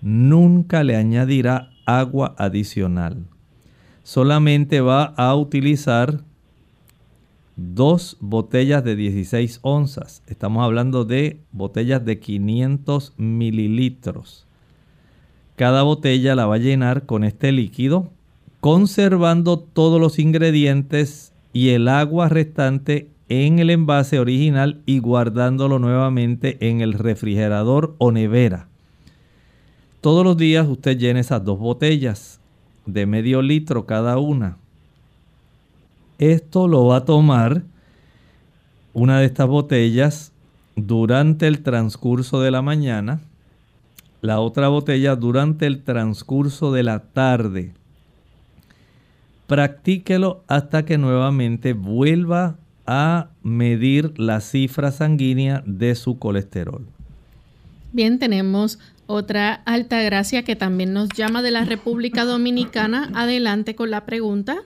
nunca 0.00 0.84
le 0.84 0.96
añadirá 0.96 1.70
agua 1.86 2.34
adicional. 2.38 3.24
Solamente 4.04 4.80
va 4.80 5.04
a 5.04 5.34
utilizar 5.34 6.22
dos 7.58 8.16
botellas 8.20 8.84
de 8.84 8.94
16 8.94 9.58
onzas. 9.62 10.22
Estamos 10.28 10.62
hablando 10.62 11.04
de 11.04 11.40
botellas 11.50 12.04
de 12.04 12.20
500 12.20 13.14
mililitros. 13.16 14.46
Cada 15.56 15.82
botella 15.82 16.36
la 16.36 16.46
va 16.46 16.54
a 16.54 16.58
llenar 16.58 17.04
con 17.04 17.24
este 17.24 17.50
líquido, 17.50 18.12
conservando 18.60 19.58
todos 19.58 20.00
los 20.00 20.20
ingredientes 20.20 21.32
y 21.52 21.70
el 21.70 21.88
agua 21.88 22.28
restante 22.28 23.10
en 23.28 23.58
el 23.58 23.70
envase 23.70 24.20
original 24.20 24.80
y 24.86 25.00
guardándolo 25.00 25.80
nuevamente 25.80 26.58
en 26.60 26.80
el 26.80 26.92
refrigerador 26.92 27.96
o 27.98 28.12
nevera. 28.12 28.68
Todos 30.00 30.24
los 30.24 30.36
días 30.36 30.68
usted 30.68 30.96
llena 30.96 31.18
esas 31.18 31.44
dos 31.44 31.58
botellas 31.58 32.40
de 32.86 33.04
medio 33.04 33.42
litro 33.42 33.84
cada 33.84 34.16
una 34.18 34.58
esto 36.18 36.68
lo 36.68 36.86
va 36.86 36.98
a 36.98 37.04
tomar 37.04 37.62
una 38.92 39.20
de 39.20 39.26
estas 39.26 39.46
botellas 39.46 40.32
durante 40.76 41.46
el 41.46 41.62
transcurso 41.62 42.40
de 42.40 42.50
la 42.50 42.62
mañana, 42.62 43.20
la 44.20 44.40
otra 44.40 44.68
botella 44.68 45.16
durante 45.16 45.66
el 45.66 45.82
transcurso 45.82 46.72
de 46.72 46.82
la 46.82 47.00
tarde. 47.00 47.72
Practíquelo 49.46 50.42
hasta 50.46 50.84
que 50.84 50.98
nuevamente 50.98 51.72
vuelva 51.72 52.56
a 52.86 53.28
medir 53.42 54.18
la 54.18 54.40
cifra 54.40 54.90
sanguínea 54.90 55.62
de 55.66 55.94
su 55.94 56.18
colesterol. 56.18 56.86
Bien, 57.92 58.18
tenemos 58.18 58.78
otra 59.06 59.54
alta 59.64 60.02
gracia 60.02 60.42
que 60.42 60.56
también 60.56 60.92
nos 60.92 61.08
llama 61.10 61.40
de 61.42 61.50
la 61.50 61.64
República 61.64 62.24
Dominicana. 62.24 63.10
Adelante 63.14 63.74
con 63.74 63.90
la 63.90 64.04
pregunta. 64.04 64.58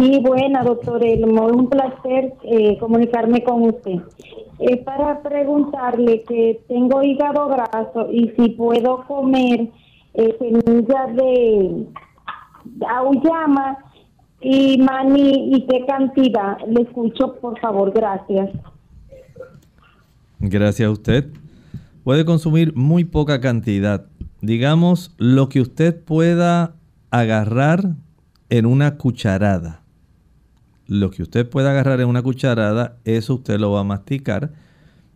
Sí, 0.00 0.18
buena, 0.22 0.62
doctor 0.62 1.04
Elmo. 1.04 1.44
Un 1.48 1.68
placer 1.68 2.32
eh, 2.44 2.78
comunicarme 2.78 3.44
con 3.44 3.64
usted. 3.64 4.00
Para 4.86 5.20
preguntarle 5.22 6.22
que 6.22 6.62
tengo 6.68 7.02
hígado 7.02 7.48
graso 7.48 8.10
y 8.10 8.30
si 8.30 8.48
puedo 8.50 9.04
comer 9.06 9.68
eh, 10.14 10.36
semillas 10.38 11.16
de 11.16 11.86
auyama 12.88 13.76
y 14.40 14.78
maní 14.78 15.54
y 15.54 15.66
qué 15.66 15.84
cantidad. 15.84 16.56
Le 16.66 16.82
escucho, 16.82 17.34
por 17.38 17.60
favor. 17.60 17.92
Gracias. 17.92 18.50
Gracias 20.38 20.88
a 20.88 20.92
usted. 20.92 21.26
Puede 22.04 22.24
consumir 22.24 22.74
muy 22.74 23.04
poca 23.04 23.38
cantidad. 23.42 24.06
Digamos 24.40 25.14
lo 25.18 25.50
que 25.50 25.60
usted 25.60 26.02
pueda 26.02 26.72
agarrar 27.10 27.96
en 28.48 28.64
una 28.64 28.96
cucharada 28.96 29.79
lo 30.90 31.12
que 31.12 31.22
usted 31.22 31.48
pueda 31.48 31.70
agarrar 31.70 32.00
en 32.00 32.08
una 32.08 32.20
cucharada, 32.20 32.98
eso 33.04 33.36
usted 33.36 33.60
lo 33.60 33.70
va 33.70 33.80
a 33.80 33.84
masticar 33.84 34.52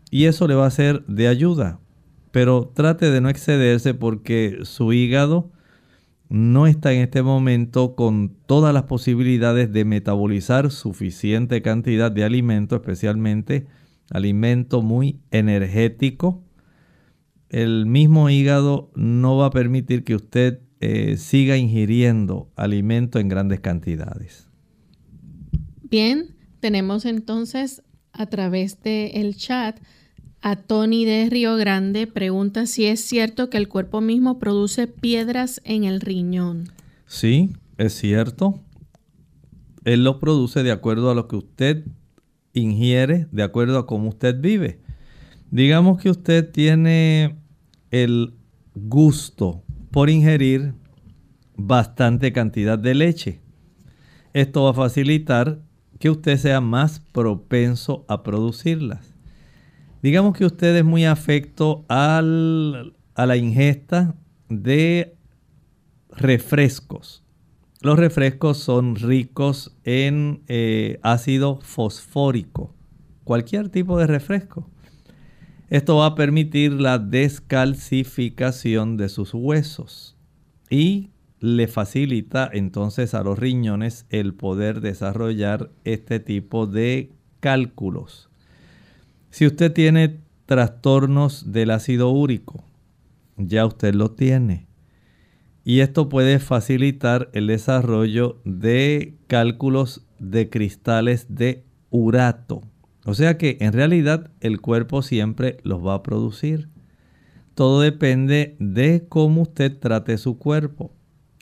y 0.08 0.26
eso 0.26 0.46
le 0.46 0.54
va 0.54 0.66
a 0.66 0.70
ser 0.70 1.04
de 1.06 1.26
ayuda. 1.26 1.80
Pero 2.30 2.70
trate 2.72 3.10
de 3.10 3.20
no 3.20 3.28
excederse 3.28 3.92
porque 3.92 4.60
su 4.62 4.92
hígado 4.92 5.50
no 6.28 6.68
está 6.68 6.92
en 6.92 7.00
este 7.00 7.24
momento 7.24 7.96
con 7.96 8.36
todas 8.46 8.72
las 8.72 8.84
posibilidades 8.84 9.72
de 9.72 9.84
metabolizar 9.84 10.70
suficiente 10.70 11.60
cantidad 11.60 12.12
de 12.12 12.22
alimento, 12.22 12.76
especialmente 12.76 13.66
alimento 14.10 14.80
muy 14.80 15.18
energético. 15.32 16.44
El 17.48 17.86
mismo 17.86 18.30
hígado 18.30 18.92
no 18.94 19.38
va 19.38 19.46
a 19.46 19.50
permitir 19.50 20.04
que 20.04 20.14
usted 20.14 20.60
eh, 20.78 21.16
siga 21.16 21.56
ingiriendo 21.56 22.48
alimento 22.54 23.18
en 23.18 23.28
grandes 23.28 23.58
cantidades. 23.58 24.43
Bien, 25.90 26.34
tenemos 26.60 27.04
entonces 27.04 27.82
a 28.12 28.26
través 28.26 28.82
del 28.82 29.36
chat 29.36 29.78
a 30.40 30.56
Tony 30.56 31.04
de 31.04 31.28
Río 31.30 31.56
Grande. 31.56 32.06
Pregunta 32.06 32.66
si 32.66 32.86
es 32.86 33.00
cierto 33.00 33.50
que 33.50 33.58
el 33.58 33.68
cuerpo 33.68 34.00
mismo 34.00 34.38
produce 34.38 34.86
piedras 34.86 35.60
en 35.64 35.84
el 35.84 36.00
riñón. 36.00 36.70
Sí, 37.06 37.50
es 37.76 37.94
cierto. 37.94 38.60
Él 39.84 40.04
lo 40.04 40.20
produce 40.20 40.62
de 40.62 40.72
acuerdo 40.72 41.10
a 41.10 41.14
lo 41.14 41.28
que 41.28 41.36
usted 41.36 41.84
ingiere, 42.54 43.26
de 43.30 43.42
acuerdo 43.42 43.78
a 43.78 43.86
cómo 43.86 44.08
usted 44.08 44.40
vive. 44.40 44.80
Digamos 45.50 46.00
que 46.00 46.08
usted 46.08 46.50
tiene 46.50 47.36
el 47.90 48.32
gusto 48.74 49.62
por 49.90 50.08
ingerir 50.08 50.72
bastante 51.56 52.32
cantidad 52.32 52.78
de 52.78 52.94
leche. 52.94 53.40
Esto 54.32 54.64
va 54.64 54.70
a 54.70 54.74
facilitar 54.74 55.60
que 56.04 56.10
usted 56.10 56.36
sea 56.36 56.60
más 56.60 57.00
propenso 57.00 58.04
a 58.08 58.22
producirlas. 58.22 59.14
Digamos 60.02 60.36
que 60.36 60.44
usted 60.44 60.76
es 60.76 60.84
muy 60.84 61.06
afecto 61.06 61.86
a 61.88 62.20
la 62.20 63.36
ingesta 63.38 64.14
de 64.50 65.16
refrescos. 66.10 67.24
Los 67.80 67.98
refrescos 67.98 68.58
son 68.58 68.96
ricos 68.96 69.74
en 69.84 70.42
eh, 70.46 70.98
ácido 71.02 71.58
fosfórico, 71.62 72.74
cualquier 73.24 73.70
tipo 73.70 73.98
de 73.98 74.06
refresco. 74.06 74.68
Esto 75.70 75.96
va 75.96 76.08
a 76.08 76.14
permitir 76.14 76.74
la 76.74 76.98
descalcificación 76.98 78.98
de 78.98 79.08
sus 79.08 79.32
huesos 79.32 80.18
y 80.68 81.13
le 81.44 81.68
facilita 81.68 82.48
entonces 82.50 83.12
a 83.12 83.22
los 83.22 83.38
riñones 83.38 84.06
el 84.08 84.32
poder 84.32 84.80
desarrollar 84.80 85.70
este 85.84 86.18
tipo 86.18 86.66
de 86.66 87.12
cálculos. 87.40 88.30
Si 89.28 89.46
usted 89.46 89.70
tiene 89.70 90.20
trastornos 90.46 91.52
del 91.52 91.70
ácido 91.70 92.08
úrico, 92.08 92.64
ya 93.36 93.66
usted 93.66 93.94
lo 93.94 94.12
tiene. 94.12 94.68
Y 95.64 95.80
esto 95.80 96.08
puede 96.08 96.38
facilitar 96.38 97.28
el 97.34 97.48
desarrollo 97.48 98.40
de 98.46 99.18
cálculos 99.26 100.06
de 100.18 100.48
cristales 100.48 101.26
de 101.28 101.62
urato. 101.90 102.62
O 103.04 103.12
sea 103.12 103.36
que 103.36 103.58
en 103.60 103.74
realidad 103.74 104.30
el 104.40 104.62
cuerpo 104.62 105.02
siempre 105.02 105.58
los 105.62 105.84
va 105.84 105.92
a 105.92 106.02
producir. 106.02 106.70
Todo 107.54 107.82
depende 107.82 108.56
de 108.60 109.04
cómo 109.10 109.42
usted 109.42 109.78
trate 109.78 110.16
su 110.16 110.38
cuerpo 110.38 110.94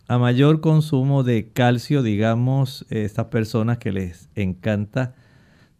a 0.08 0.18
mayor 0.18 0.60
consumo 0.60 1.22
de 1.22 1.50
calcio, 1.52 2.02
digamos, 2.02 2.86
estas 2.90 3.26
personas 3.26 3.78
que 3.78 3.92
les 3.92 4.28
encanta 4.34 5.14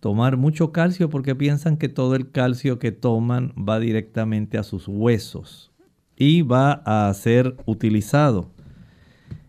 tomar 0.00 0.36
mucho 0.36 0.72
calcio 0.72 1.08
porque 1.10 1.34
piensan 1.34 1.76
que 1.76 1.88
todo 1.88 2.14
el 2.14 2.30
calcio 2.30 2.78
que 2.78 2.92
toman 2.92 3.52
va 3.56 3.78
directamente 3.78 4.58
a 4.58 4.62
sus 4.62 4.88
huesos 4.88 5.70
y 6.16 6.42
va 6.42 6.82
a 6.84 7.12
ser 7.14 7.56
utilizado. 7.66 8.50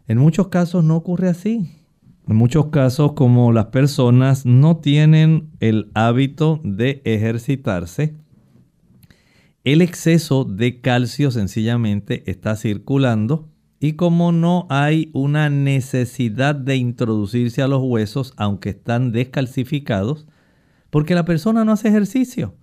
En 0.08 0.18
muchos 0.18 0.50
casos 0.50 0.84
no 0.84 0.96
ocurre 0.96 1.30
así. 1.30 1.72
En 2.28 2.36
muchos 2.36 2.68
casos, 2.68 3.14
como 3.14 3.52
las 3.52 3.66
personas 3.68 4.46
no 4.46 4.78
tienen 4.78 5.50
el 5.60 5.92
hábito 5.94 6.62
de 6.64 7.02
ejercitarse, 7.04 8.16
el 9.64 9.82
exceso 9.82 10.44
de 10.46 10.82
calcio 10.82 11.32
sencillamente 11.32 12.30
está 12.30 12.56
circulando 12.56 13.50
y 13.84 13.98
como 13.98 14.32
no 14.32 14.66
hay 14.70 15.10
una 15.12 15.50
necesidad 15.50 16.56
de 16.56 16.78
introducirse 16.78 17.62
a 17.62 17.68
los 17.68 17.82
huesos, 17.84 18.34
aunque 18.38 18.70
están 18.70 19.12
descalcificados, 19.12 20.26
porque 20.90 21.16
la 21.16 21.26
persona 21.26 21.66
no 21.66 21.74
hace 21.74 21.90
ejercicio. 21.90 22.56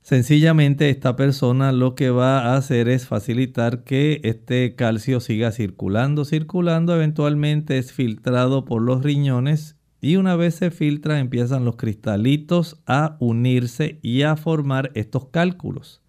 Sencillamente 0.00 0.90
esta 0.90 1.14
persona 1.14 1.70
lo 1.70 1.94
que 1.94 2.10
va 2.10 2.40
a 2.40 2.56
hacer 2.56 2.88
es 2.88 3.06
facilitar 3.06 3.84
que 3.84 4.20
este 4.24 4.74
calcio 4.74 5.20
siga 5.20 5.52
circulando, 5.52 6.24
circulando, 6.24 6.96
eventualmente 6.96 7.78
es 7.78 7.92
filtrado 7.92 8.64
por 8.64 8.82
los 8.82 9.04
riñones 9.04 9.76
y 10.00 10.16
una 10.16 10.34
vez 10.34 10.56
se 10.56 10.72
filtra 10.72 11.20
empiezan 11.20 11.64
los 11.64 11.76
cristalitos 11.76 12.82
a 12.88 13.16
unirse 13.20 14.00
y 14.02 14.22
a 14.22 14.34
formar 14.34 14.90
estos 14.94 15.26
cálculos. 15.26 16.01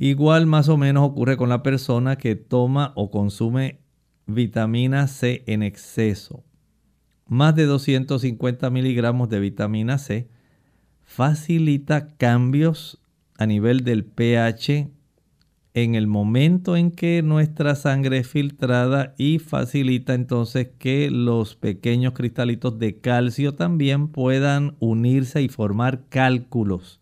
Igual 0.00 0.46
más 0.46 0.68
o 0.68 0.76
menos 0.76 1.04
ocurre 1.04 1.36
con 1.36 1.48
la 1.48 1.64
persona 1.64 2.18
que 2.18 2.36
toma 2.36 2.92
o 2.94 3.10
consume 3.10 3.80
vitamina 4.26 5.08
C 5.08 5.42
en 5.48 5.64
exceso. 5.64 6.44
Más 7.26 7.56
de 7.56 7.64
250 7.64 8.70
miligramos 8.70 9.28
de 9.28 9.40
vitamina 9.40 9.98
C 9.98 10.28
facilita 11.02 12.06
cambios 12.16 13.02
a 13.38 13.46
nivel 13.46 13.82
del 13.82 14.04
pH 14.04 14.88
en 15.74 15.96
el 15.96 16.06
momento 16.06 16.76
en 16.76 16.92
que 16.92 17.20
nuestra 17.24 17.74
sangre 17.74 18.18
es 18.18 18.28
filtrada 18.28 19.16
y 19.18 19.40
facilita 19.40 20.14
entonces 20.14 20.68
que 20.78 21.10
los 21.10 21.56
pequeños 21.56 22.12
cristalitos 22.12 22.78
de 22.78 23.00
calcio 23.00 23.56
también 23.56 24.06
puedan 24.06 24.76
unirse 24.78 25.42
y 25.42 25.48
formar 25.48 26.04
cálculos. 26.08 27.00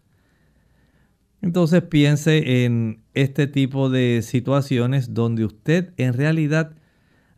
Entonces 1.43 1.83
piense 1.83 2.65
en 2.65 3.03
este 3.15 3.47
tipo 3.47 3.91
de 3.91 4.23
situaciones 4.23 5.15
donde 5.15 5.45
usted 5.45 5.93
en 5.97 6.15
realidad, 6.15 6.77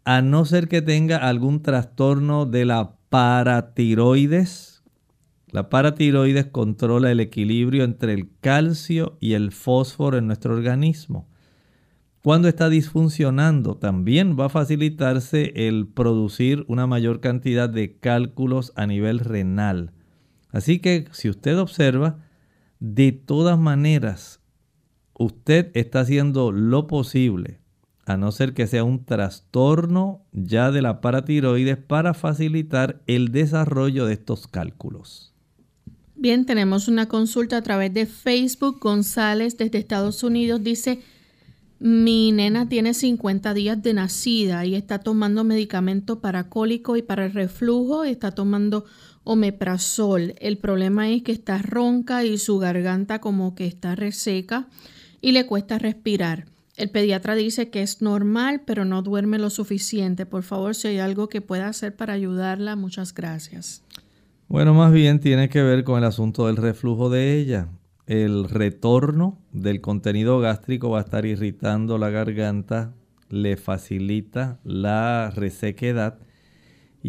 a 0.05 0.23
no 0.23 0.45
ser 0.45 0.69
que 0.69 0.83
tenga 0.83 1.17
algún 1.19 1.63
trastorno 1.63 2.47
de 2.47 2.65
la 2.65 2.97
paratiroides, 3.11 4.83
la 5.51 5.71
paratiroides 5.71 6.47
controla 6.47 7.11
el 7.11 7.21
equilibrio 7.21 7.85
entre 7.85 8.13
el 8.13 8.29
calcio 8.41 9.17
y 9.21 9.33
el 9.33 9.51
fósforo 9.51 10.19
en 10.19 10.27
nuestro 10.27 10.55
organismo. 10.55 11.27
Cuando 12.23 12.49
está 12.49 12.69
disfuncionando, 12.69 13.77
también 13.77 14.37
va 14.39 14.47
a 14.47 14.51
facilitarse 14.51 15.53
el 15.69 15.87
producir 15.87 16.65
una 16.69 16.87
mayor 16.87 17.21
cantidad 17.21 17.71
de 17.71 17.97
cálculos 17.97 18.73
a 18.77 18.87
nivel 18.87 19.21
renal. 19.21 19.93
Así 20.51 20.81
que 20.81 21.07
si 21.13 21.31
usted 21.31 21.59
observa, 21.59 22.19
de 22.81 23.13
todas 23.13 23.59
maneras, 23.59 24.41
usted 25.15 25.71
está 25.75 26.01
haciendo 26.01 26.53
lo 26.53 26.87
posible, 26.87 27.61
a 28.05 28.17
no 28.17 28.33
ser 28.33 28.55
que 28.55 28.67
sea 28.67 28.85
un 28.85 29.05
trastorno 29.05 30.25
ya 30.33 30.71
de 30.71 30.83
la 30.83 31.01
paratiroides, 31.01 31.77
para 31.77 32.15
facilitar 32.15 33.03
el 33.07 33.33
desarrollo 33.33 34.07
de 34.07 34.15
estos 34.15 34.47
cálculos. 34.47 35.35
Bien, 36.15 36.47
tenemos 36.47 36.89
una 36.89 37.07
consulta 37.07 37.59
a 37.59 37.63
través 37.63 37.95
de 37.95 38.07
Facebook. 38.07 38.81
González 38.81 39.57
desde 39.57 39.79
Estados 39.79 40.25
Unidos 40.25 40.65
dice, 40.65 41.01
mi 41.79 42.33
nena 42.33 42.69
tiene 42.69 42.93
50 42.93 43.55
días 43.55 43.81
de 43.83 43.95
nacida 43.95 44.67
y 44.67 44.75
está 44.75 44.99
tomando 44.99 45.45
medicamento 45.45 46.21
para 46.21 46.49
cólico 46.49 46.97
y 46.97 47.03
para 47.03 47.27
el 47.27 47.33
reflujo, 47.33 48.03
está 48.03 48.33
tomando 48.33 48.85
omeprazol. 49.29 50.35
El 50.41 50.57
problema 50.57 51.11
es 51.11 51.23
que 51.23 51.33
está 51.33 51.59
ronca 51.59 52.25
y 52.25 52.39
su 52.39 52.59
garganta 52.59 53.21
como 53.21 53.55
que 53.55 53.67
está 53.67 53.95
reseca 53.95 54.69
y 55.21 55.33
le 55.33 55.45
cuesta 55.45 55.79
respirar. 55.79 56.47
El 56.77 56.91
pediatra 56.91 57.35
dice 57.35 57.69
que 57.69 57.83
es 57.83 58.01
normal, 58.01 58.63
pero 58.65 58.87
no 58.87 59.03
duerme 59.03 59.39
lo 59.39 59.51
suficiente. 59.51 60.25
Por 60.25 60.45
favor, 60.45 60.75
si 60.75 60.89
hay 60.89 60.99
algo 60.99 61.29
que 61.29 61.43
pueda 61.43 61.69
hacer 61.69 61.95
para 61.95 62.15
ayudarla, 62.15 62.75
muchas 62.75 63.13
gracias. 63.13 63.83
Bueno, 64.49 64.73
más 64.73 64.93
bien 64.93 65.21
tiene 65.21 65.51
que 65.51 65.63
ver 65.63 65.85
con 65.85 65.99
el 65.99 66.05
asunto 66.05 66.47
del 66.47 66.57
reflujo 66.57 67.11
de 67.11 67.39
ella. 67.39 67.69
El 68.07 68.49
retorno 68.49 69.39
del 69.53 69.83
contenido 69.83 70.39
gástrico 70.41 70.89
va 70.89 71.01
a 71.01 71.03
estar 71.03 71.27
irritando 71.27 71.99
la 71.99 72.09
garganta, 72.09 72.95
le 73.29 73.59
facilita 73.59 74.59
la 74.65 75.31
resequedad 75.37 76.19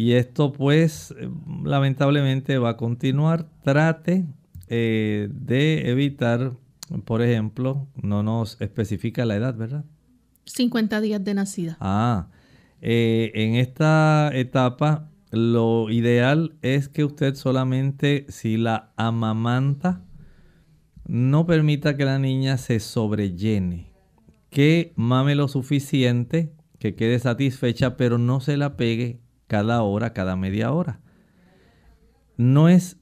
y 0.00 0.14
esto 0.14 0.50
pues 0.50 1.14
lamentablemente 1.62 2.56
va 2.56 2.70
a 2.70 2.76
continuar. 2.78 3.50
Trate 3.62 4.24
eh, 4.68 5.28
de 5.30 5.90
evitar, 5.90 6.54
por 7.04 7.20
ejemplo, 7.20 7.86
no 8.00 8.22
nos 8.22 8.58
especifica 8.62 9.26
la 9.26 9.36
edad, 9.36 9.54
¿verdad? 9.54 9.84
50 10.46 11.02
días 11.02 11.22
de 11.22 11.34
nacida. 11.34 11.76
Ah, 11.80 12.28
eh, 12.80 13.30
en 13.34 13.56
esta 13.56 14.30
etapa 14.32 15.10
lo 15.32 15.90
ideal 15.90 16.54
es 16.62 16.88
que 16.88 17.04
usted 17.04 17.34
solamente 17.34 18.24
si 18.30 18.56
la 18.56 18.94
amamanta, 18.96 20.02
no 21.06 21.44
permita 21.44 21.98
que 21.98 22.06
la 22.06 22.18
niña 22.18 22.56
se 22.56 22.80
sobrellene, 22.80 23.92
que 24.48 24.94
mame 24.96 25.34
lo 25.34 25.46
suficiente, 25.46 26.54
que 26.78 26.94
quede 26.94 27.18
satisfecha, 27.18 27.98
pero 27.98 28.16
no 28.16 28.40
se 28.40 28.56
la 28.56 28.78
pegue 28.78 29.20
cada 29.50 29.82
hora, 29.82 30.12
cada 30.12 30.36
media 30.36 30.70
hora. 30.70 31.00
No 32.36 32.68
es 32.68 32.98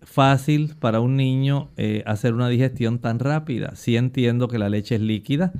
fácil 0.00 0.76
para 0.80 1.00
un 1.00 1.14
niño 1.14 1.70
eh, 1.76 2.02
hacer 2.06 2.32
una 2.32 2.48
digestión 2.48 3.00
tan 3.00 3.18
rápida. 3.18 3.74
Sí 3.76 3.96
entiendo 3.96 4.48
que 4.48 4.58
la 4.58 4.70
leche 4.70 4.94
es 4.94 5.02
líquida, 5.02 5.52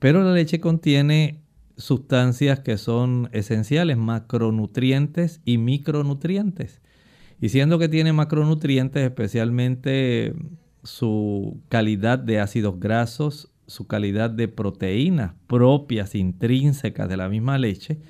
pero 0.00 0.24
la 0.24 0.32
leche 0.32 0.58
contiene 0.58 1.44
sustancias 1.76 2.58
que 2.58 2.76
son 2.76 3.28
esenciales, 3.30 3.96
macronutrientes 3.96 5.40
y 5.44 5.58
micronutrientes. 5.58 6.82
Y 7.40 7.50
siendo 7.50 7.78
que 7.78 7.88
tiene 7.88 8.12
macronutrientes, 8.12 9.04
especialmente 9.04 10.34
su 10.82 11.60
calidad 11.68 12.18
de 12.18 12.40
ácidos 12.40 12.80
grasos, 12.80 13.52
su 13.68 13.86
calidad 13.86 14.28
de 14.28 14.48
proteínas 14.48 15.34
propias, 15.46 16.16
intrínsecas 16.16 17.08
de 17.08 17.16
la 17.16 17.28
misma 17.28 17.58
leche, 17.58 18.00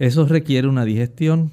eso 0.00 0.26
requiere 0.26 0.66
una 0.66 0.84
digestión. 0.84 1.52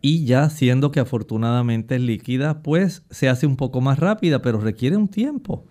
Y 0.00 0.24
ya 0.24 0.48
siendo 0.48 0.92
que 0.92 1.00
afortunadamente 1.00 1.96
es 1.96 2.00
líquida, 2.00 2.62
pues 2.62 3.02
se 3.10 3.28
hace 3.28 3.46
un 3.46 3.56
poco 3.56 3.82
más 3.82 3.98
rápida, 3.98 4.40
pero 4.40 4.60
requiere 4.60 4.96
un 4.96 5.08
tiempo. 5.08 5.66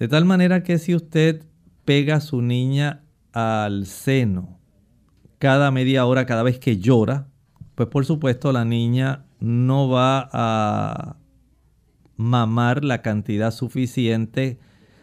De 0.00 0.08
tal 0.08 0.24
manera 0.24 0.64
que 0.64 0.78
si 0.78 0.94
usted 0.94 1.44
pega 1.84 2.16
a 2.16 2.20
su 2.20 2.42
niña 2.42 3.04
al 3.32 3.86
seno 3.86 4.58
cada 5.38 5.70
media 5.70 6.06
hora, 6.06 6.24
cada 6.24 6.42
vez 6.42 6.58
que 6.58 6.78
llora, 6.78 7.28
pues 7.74 7.88
por 7.90 8.06
supuesto 8.06 8.50
la 8.50 8.64
niña 8.64 9.26
no 9.40 9.90
va 9.90 10.28
a 10.32 11.16
mamar 12.16 12.82
la 12.82 13.02
cantidad 13.02 13.50
suficiente, 13.50 14.58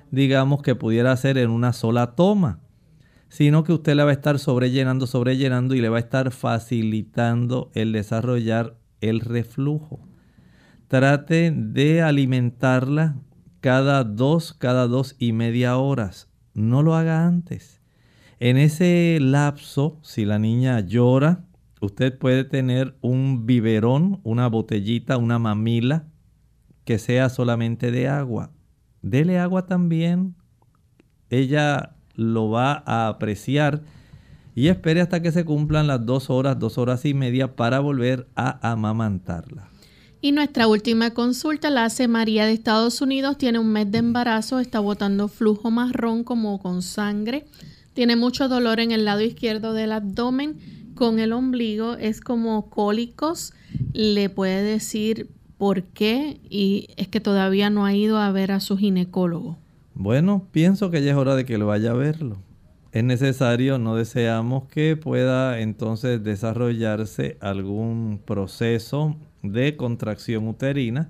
digamos, 0.09 0.63
que 0.63 0.73
pudiera 0.73 1.11
hacer 1.11 1.37
en 1.37 1.51
una 1.51 1.73
sola 1.73 2.15
toma, 2.15 2.59
sino 3.31 3.63
que 3.63 3.71
usted 3.71 3.95
le 3.95 4.03
va 4.03 4.09
a 4.09 4.13
estar 4.13 4.39
sobrellenando, 4.39 5.07
sobrellenando 5.07 5.73
y 5.73 5.79
le 5.79 5.87
va 5.87 5.95
a 5.95 6.01
estar 6.01 6.31
facilitando 6.31 7.71
el 7.73 7.93
desarrollar 7.93 8.75
el 8.99 9.21
reflujo. 9.21 10.05
Trate 10.89 11.53
de 11.55 12.01
alimentarla 12.01 13.15
cada 13.61 14.03
dos, 14.03 14.53
cada 14.53 14.85
dos 14.85 15.15
y 15.17 15.31
media 15.31 15.77
horas. 15.77 16.29
No 16.53 16.83
lo 16.83 16.93
haga 16.93 17.25
antes. 17.25 17.79
En 18.41 18.57
ese 18.57 19.17
lapso, 19.21 19.97
si 20.01 20.25
la 20.25 20.37
niña 20.37 20.81
llora, 20.81 21.45
usted 21.79 22.17
puede 22.17 22.43
tener 22.43 22.97
un 22.99 23.45
biberón, 23.45 24.19
una 24.23 24.47
botellita, 24.47 25.15
una 25.15 25.39
mamila 25.39 26.05
que 26.83 26.99
sea 26.99 27.29
solamente 27.29 27.91
de 27.91 28.09
agua. 28.09 28.51
Dele 29.01 29.39
agua 29.39 29.67
también. 29.67 30.35
Ella 31.29 31.95
lo 32.21 32.49
va 32.49 32.83
a 32.85 33.07
apreciar 33.07 33.81
y 34.55 34.67
espere 34.67 35.01
hasta 35.01 35.21
que 35.21 35.31
se 35.31 35.45
cumplan 35.45 35.87
las 35.87 36.05
dos 36.05 36.29
horas, 36.29 36.59
dos 36.59 36.77
horas 36.77 37.05
y 37.05 37.13
media 37.13 37.55
para 37.55 37.79
volver 37.79 38.27
a 38.35 38.71
amamantarla. 38.71 39.69
Y 40.21 40.33
nuestra 40.33 40.67
última 40.67 41.11
consulta 41.11 41.69
la 41.69 41.85
hace 41.85 42.07
María 42.07 42.45
de 42.45 42.53
Estados 42.53 43.01
Unidos. 43.01 43.37
Tiene 43.37 43.59
un 43.59 43.71
mes 43.71 43.91
de 43.91 43.97
embarazo, 43.97 44.59
está 44.59 44.79
botando 44.79 45.27
flujo 45.27 45.71
marrón 45.71 46.23
como 46.23 46.59
con 46.59 46.83
sangre 46.83 47.45
tiene 47.93 48.15
mucho 48.15 48.47
dolor 48.47 48.79
en 48.79 48.91
el 48.91 49.05
lado 49.05 49.21
izquierdo 49.21 49.73
del 49.73 49.91
abdomen 49.91 50.57
con 50.95 51.19
el 51.19 51.33
ombligo. 51.33 51.95
Es 51.95 52.21
como 52.21 52.69
cólicos. 52.69 53.53
Le 53.93 54.29
puede 54.29 54.63
decir 54.63 55.29
por 55.57 55.83
qué 55.83 56.39
y 56.49 56.87
es 56.95 57.07
que 57.09 57.19
todavía 57.19 57.69
no 57.69 57.85
ha 57.85 57.93
ido 57.93 58.17
a 58.17 58.31
ver 58.31 58.51
a 58.51 58.59
su 58.59 58.77
ginecólogo. 58.77 59.57
Bueno, 59.93 60.47
pienso 60.51 60.91
que 60.91 61.03
ya 61.03 61.11
es 61.11 61.17
hora 61.17 61.35
de 61.35 61.45
que 61.45 61.57
lo 61.57 61.67
vaya 61.67 61.91
a 61.91 61.95
verlo. 61.95 62.37
Es 62.91 63.03
necesario, 63.03 63.77
no 63.77 63.95
deseamos 63.95 64.65
que 64.65 64.97
pueda 64.97 65.59
entonces 65.59 66.23
desarrollarse 66.23 67.37
algún 67.39 68.21
proceso 68.25 69.17
de 69.43 69.77
contracción 69.77 70.47
uterina 70.47 71.09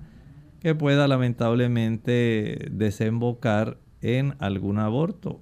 que 0.60 0.74
pueda 0.74 1.08
lamentablemente 1.08 2.68
desembocar 2.70 3.78
en 4.00 4.34
algún 4.38 4.78
aborto 4.78 5.40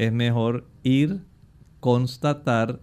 es 0.00 0.14
mejor 0.14 0.66
ir, 0.82 1.20
constatar 1.78 2.80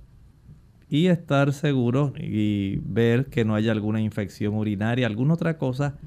y 0.88 1.08
estar 1.08 1.52
seguro 1.52 2.14
y 2.16 2.78
ver 2.84 3.26
que 3.26 3.44
no 3.44 3.56
haya 3.56 3.72
alguna 3.72 4.02
infección 4.02 4.54
urinaria, 4.54 5.08
alguna 5.08 5.34
otra 5.34 5.58
cosa 5.58 5.98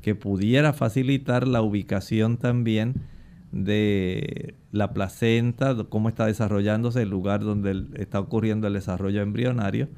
que 0.00 0.14
pudiera 0.14 0.72
facilitar 0.72 1.46
la 1.46 1.60
ubicación 1.60 2.38
también 2.38 2.94
de 3.54 4.56
la 4.72 4.92
placenta, 4.92 5.76
cómo 5.88 6.08
está 6.08 6.26
desarrollándose 6.26 7.02
el 7.02 7.10
lugar 7.10 7.40
donde 7.40 7.86
está 7.94 8.18
ocurriendo 8.18 8.66
el 8.66 8.74
desarrollo 8.74 9.22
embrionario. 9.22 9.88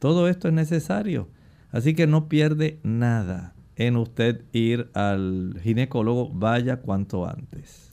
Todo 0.00 0.28
esto 0.28 0.48
es 0.48 0.54
necesario. 0.54 1.28
Así 1.70 1.94
que 1.94 2.06
no 2.06 2.28
pierde 2.28 2.80
nada 2.82 3.54
en 3.76 3.96
usted 3.96 4.42
ir 4.52 4.90
al 4.94 5.60
ginecólogo, 5.62 6.30
vaya 6.30 6.80
cuanto 6.80 7.28
antes. 7.28 7.85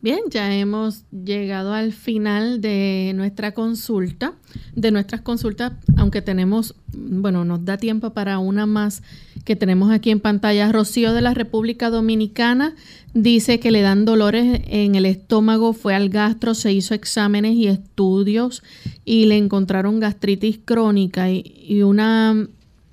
Bien, 0.00 0.20
ya 0.30 0.54
hemos 0.54 1.02
llegado 1.10 1.74
al 1.74 1.92
final 1.92 2.60
de 2.60 3.10
nuestra 3.16 3.52
consulta, 3.52 4.34
de 4.76 4.92
nuestras 4.92 5.22
consultas, 5.22 5.72
aunque 5.96 6.22
tenemos, 6.22 6.76
bueno, 6.92 7.44
nos 7.44 7.64
da 7.64 7.78
tiempo 7.78 8.10
para 8.10 8.38
una 8.38 8.64
más 8.64 9.02
que 9.44 9.56
tenemos 9.56 9.90
aquí 9.90 10.10
en 10.10 10.20
pantalla. 10.20 10.70
Rocío 10.70 11.12
de 11.12 11.20
la 11.20 11.34
República 11.34 11.90
Dominicana 11.90 12.76
dice 13.12 13.58
que 13.58 13.72
le 13.72 13.80
dan 13.80 14.04
dolores 14.04 14.60
en 14.68 14.94
el 14.94 15.04
estómago, 15.04 15.72
fue 15.72 15.96
al 15.96 16.10
gastro, 16.10 16.54
se 16.54 16.72
hizo 16.72 16.94
exámenes 16.94 17.54
y 17.54 17.66
estudios 17.66 18.62
y 19.04 19.26
le 19.26 19.36
encontraron 19.36 19.98
gastritis 19.98 20.60
crónica 20.64 21.28
y, 21.28 21.42
y 21.66 21.82
una, 21.82 22.46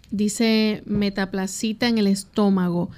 dice, 0.10 0.82
metaplacita 0.88 1.88
en 1.88 1.99
el 1.99 2.08
estómago 2.08 2.89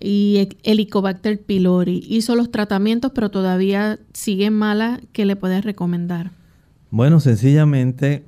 y 0.00 0.48
Helicobacter 0.62 1.40
pylori. 1.40 2.04
Hizo 2.08 2.36
los 2.36 2.50
tratamientos, 2.50 3.12
pero 3.14 3.30
todavía 3.30 3.98
sigue 4.12 4.50
mala. 4.50 5.00
¿Qué 5.12 5.24
le 5.24 5.36
puedes 5.36 5.64
recomendar? 5.64 6.32
Bueno, 6.90 7.20
sencillamente 7.20 8.24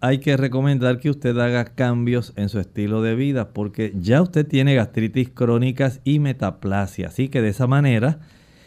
hay 0.00 0.18
que 0.18 0.36
recomendar 0.36 0.98
que 0.98 1.10
usted 1.10 1.38
haga 1.38 1.64
cambios 1.64 2.32
en 2.36 2.48
su 2.48 2.58
estilo 2.58 3.02
de 3.02 3.14
vida 3.14 3.52
porque 3.52 3.92
ya 3.96 4.20
usted 4.20 4.46
tiene 4.46 4.74
gastritis 4.74 5.30
crónicas 5.30 6.00
y 6.04 6.18
metaplasia. 6.18 7.08
Así 7.08 7.28
que 7.28 7.40
de 7.40 7.50
esa 7.50 7.66
manera 7.66 8.18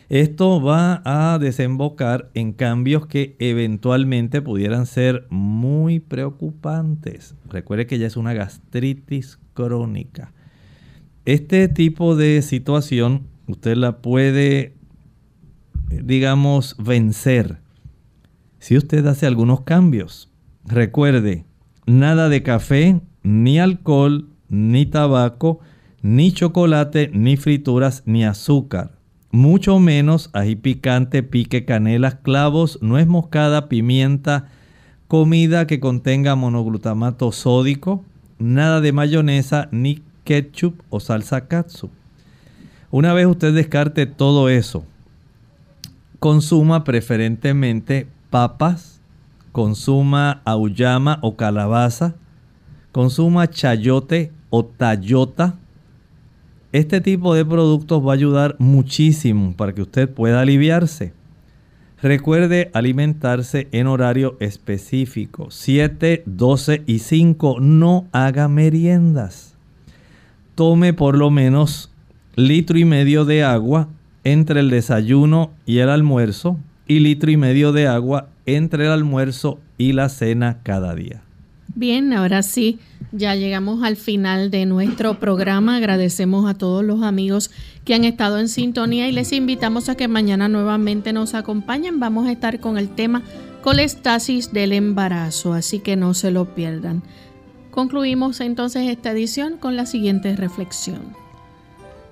esto 0.07 0.61
va 0.61 1.01
a 1.03 1.39
desembocar 1.39 2.29
en 2.35 2.53
cambios 2.53 3.07
que 3.07 3.35
eventualmente 3.39 4.41
pudieran 4.41 4.85
ser 4.85 5.25
muy 5.29 5.99
preocupantes. 5.99 7.35
Recuerde 7.49 7.87
que 7.87 7.97
ya 7.97 8.05
es 8.07 8.15
una 8.15 8.33
gastritis 8.33 9.39
crónica. 9.53 10.31
Este 11.25 11.67
tipo 11.67 12.15
de 12.15 12.43
situación 12.43 13.23
usted 13.47 13.75
la 13.75 13.97
puede, 13.97 14.75
digamos, 15.89 16.75
vencer 16.77 17.57
si 18.59 18.77
usted 18.77 19.05
hace 19.07 19.25
algunos 19.25 19.61
cambios. 19.61 20.31
Recuerde, 20.65 21.45
nada 21.87 22.29
de 22.29 22.43
café, 22.43 23.01
ni 23.23 23.59
alcohol, 23.59 24.29
ni 24.49 24.85
tabaco, 24.85 25.59
ni 26.03 26.31
chocolate, 26.31 27.09
ni 27.11 27.37
frituras, 27.37 28.03
ni 28.05 28.23
azúcar. 28.23 28.99
Mucho 29.31 29.79
menos 29.79 30.29
ají 30.33 30.55
picante, 30.55 31.23
pique, 31.23 31.65
canelas, 31.65 32.15
clavos, 32.21 32.77
nuez 32.83 33.07
moscada, 33.07 33.67
pimienta, 33.67 34.49
comida 35.07 35.65
que 35.65 35.79
contenga 35.79 36.35
monoglutamato 36.35 37.31
sódico, 37.31 38.05
nada 38.37 38.79
de 38.79 38.91
mayonesa, 38.91 39.69
ni 39.71 40.03
ketchup 40.25 40.81
o 40.89 40.99
salsa 40.99 41.39
katsu. 41.47 41.89
Una 42.91 43.13
vez 43.13 43.27
usted 43.27 43.53
descarte 43.53 44.05
todo 44.05 44.49
eso, 44.49 44.83
consuma 46.19 46.83
preferentemente 46.83 48.07
papas, 48.29 49.01
consuma 49.51 50.41
auyama 50.43 51.19
o 51.21 51.35
calabaza, 51.35 52.15
consuma 52.91 53.47
chayote 53.49 54.31
o 54.49 54.65
tayota. 54.65 55.55
Este 56.71 56.99
tipo 56.99 57.33
de 57.33 57.45
productos 57.45 58.05
va 58.05 58.11
a 58.11 58.15
ayudar 58.15 58.55
muchísimo 58.59 59.55
para 59.55 59.73
que 59.73 59.81
usted 59.81 60.09
pueda 60.09 60.41
aliviarse. 60.41 61.13
Recuerde 62.01 62.69
alimentarse 62.73 63.67
en 63.71 63.87
horario 63.87 64.35
específico, 64.39 65.47
7, 65.49 66.23
12 66.25 66.83
y 66.85 66.99
5. 66.99 67.59
No 67.61 68.05
haga 68.11 68.47
meriendas 68.47 69.54
tome 70.55 70.93
por 70.93 71.17
lo 71.17 71.29
menos 71.29 71.91
litro 72.35 72.77
y 72.77 72.85
medio 72.85 73.25
de 73.25 73.43
agua 73.43 73.87
entre 74.23 74.61
el 74.61 74.69
desayuno 74.69 75.51
y 75.65 75.77
el 75.79 75.89
almuerzo 75.89 76.57
y 76.87 76.99
litro 76.99 77.31
y 77.31 77.37
medio 77.37 77.71
de 77.71 77.87
agua 77.87 78.29
entre 78.45 78.85
el 78.85 78.91
almuerzo 78.91 79.59
y 79.77 79.93
la 79.93 80.09
cena 80.09 80.59
cada 80.63 80.95
día. 80.95 81.21
Bien, 81.77 82.13
ahora 82.13 82.41
sí, 82.41 82.79
ya 83.11 83.35
llegamos 83.35 83.83
al 83.83 83.97
final 83.97 84.49
de 84.49 84.65
nuestro 84.65 85.19
programa. 85.19 85.75
Agradecemos 85.75 86.49
a 86.49 86.53
todos 86.53 86.83
los 86.85 87.03
amigos 87.03 87.51
que 87.83 87.93
han 87.93 88.05
estado 88.05 88.39
en 88.39 88.47
sintonía 88.47 89.09
y 89.09 89.11
les 89.11 89.33
invitamos 89.33 89.89
a 89.89 89.95
que 89.95 90.07
mañana 90.07 90.47
nuevamente 90.47 91.11
nos 91.11 91.33
acompañen. 91.33 91.99
Vamos 91.99 92.27
a 92.27 92.31
estar 92.31 92.59
con 92.61 92.77
el 92.77 92.89
tema 92.89 93.23
colestasis 93.61 94.53
del 94.53 94.71
embarazo, 94.71 95.53
así 95.53 95.79
que 95.79 95.95
no 95.95 96.13
se 96.13 96.31
lo 96.31 96.55
pierdan. 96.55 97.03
Concluimos 97.75 98.39
entonces 98.39 98.87
esta 98.89 99.11
edición 99.11 99.57
con 99.57 99.75
la 99.75 99.85
siguiente 99.85 100.33
reflexión. 100.37 101.13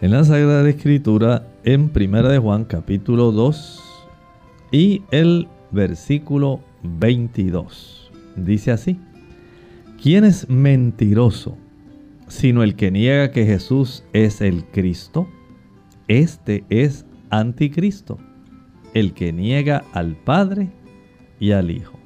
En 0.02 0.12
la 0.12 0.26
Sagrada 0.26 0.68
Escritura, 0.68 1.48
en 1.64 1.88
Primera 1.88 2.28
de 2.28 2.38
Juan 2.38 2.66
capítulo 2.66 3.32
2 3.32 3.82
y 4.74 5.04
el 5.12 5.48
versículo 5.72 6.60
22, 6.84 8.12
dice 8.36 8.72
así, 8.72 9.00
¿quién 10.02 10.26
es 10.26 10.50
mentiroso 10.50 11.58
sino 12.28 12.62
el 12.62 12.76
que 12.76 12.92
niega 12.92 13.32
que 13.32 13.46
Jesús 13.46 14.04
es 14.12 14.42
el 14.42 14.66
Cristo? 14.66 15.30
Este 16.10 16.66
es 16.68 17.06
anticristo, 17.30 18.18
el 18.94 19.14
que 19.14 19.32
niega 19.32 19.86
al 19.94 20.18
Padre 20.18 20.72
y 21.40 21.52
al 21.52 21.72
Hijo. 21.72 21.98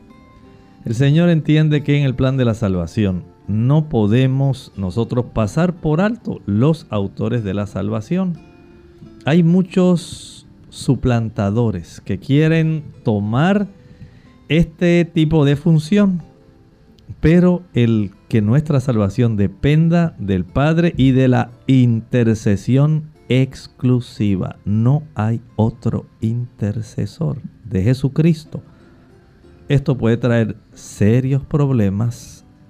El 0.86 0.93
Señor 0.93 1.30
entiende 1.30 1.82
que 1.82 1.97
en 1.97 2.05
el 2.05 2.14
plan 2.14 2.38
de 2.38 2.45
la 2.45 2.53
salvación 2.53 3.36
no 3.48 3.89
podemos 3.89 4.72
nosotros 4.76 5.26
pasar 5.34 5.74
por 5.74 6.02
alto 6.02 6.41
los 6.45 6.86
autores 6.89 7.43
de 7.43 7.54
la 7.54 7.68
salvación. 7.68 8.34
Hay 9.26 9.43
muchos 9.43 10.48
suplantadores 10.70 12.02
que 12.02 12.20
quieren 12.20 12.84
tomar 13.04 13.68
este 14.50 15.06
tipo 15.06 15.45
de 15.45 15.56
función, 15.56 16.22
pero 17.20 17.64
el 17.74 18.12
que 18.28 18.41
nuestra 18.41 18.80
salvación 18.80 19.38
dependa 19.38 20.16
del 20.20 20.43
Padre 20.45 20.93
y 20.98 21.12
de 21.12 21.28
la 21.28 21.52
intercesión 21.68 23.12
exclusiva. 23.30 24.58
No 24.66 25.04
hay 25.16 25.41
otro 25.56 26.06
intercesor 26.22 27.41
de 27.64 27.84
Jesucristo. 27.84 28.62
Esto 29.70 29.98
puede 29.98 30.18
traer 30.18 30.56
serios 30.74 31.43
problemas 31.43 32.37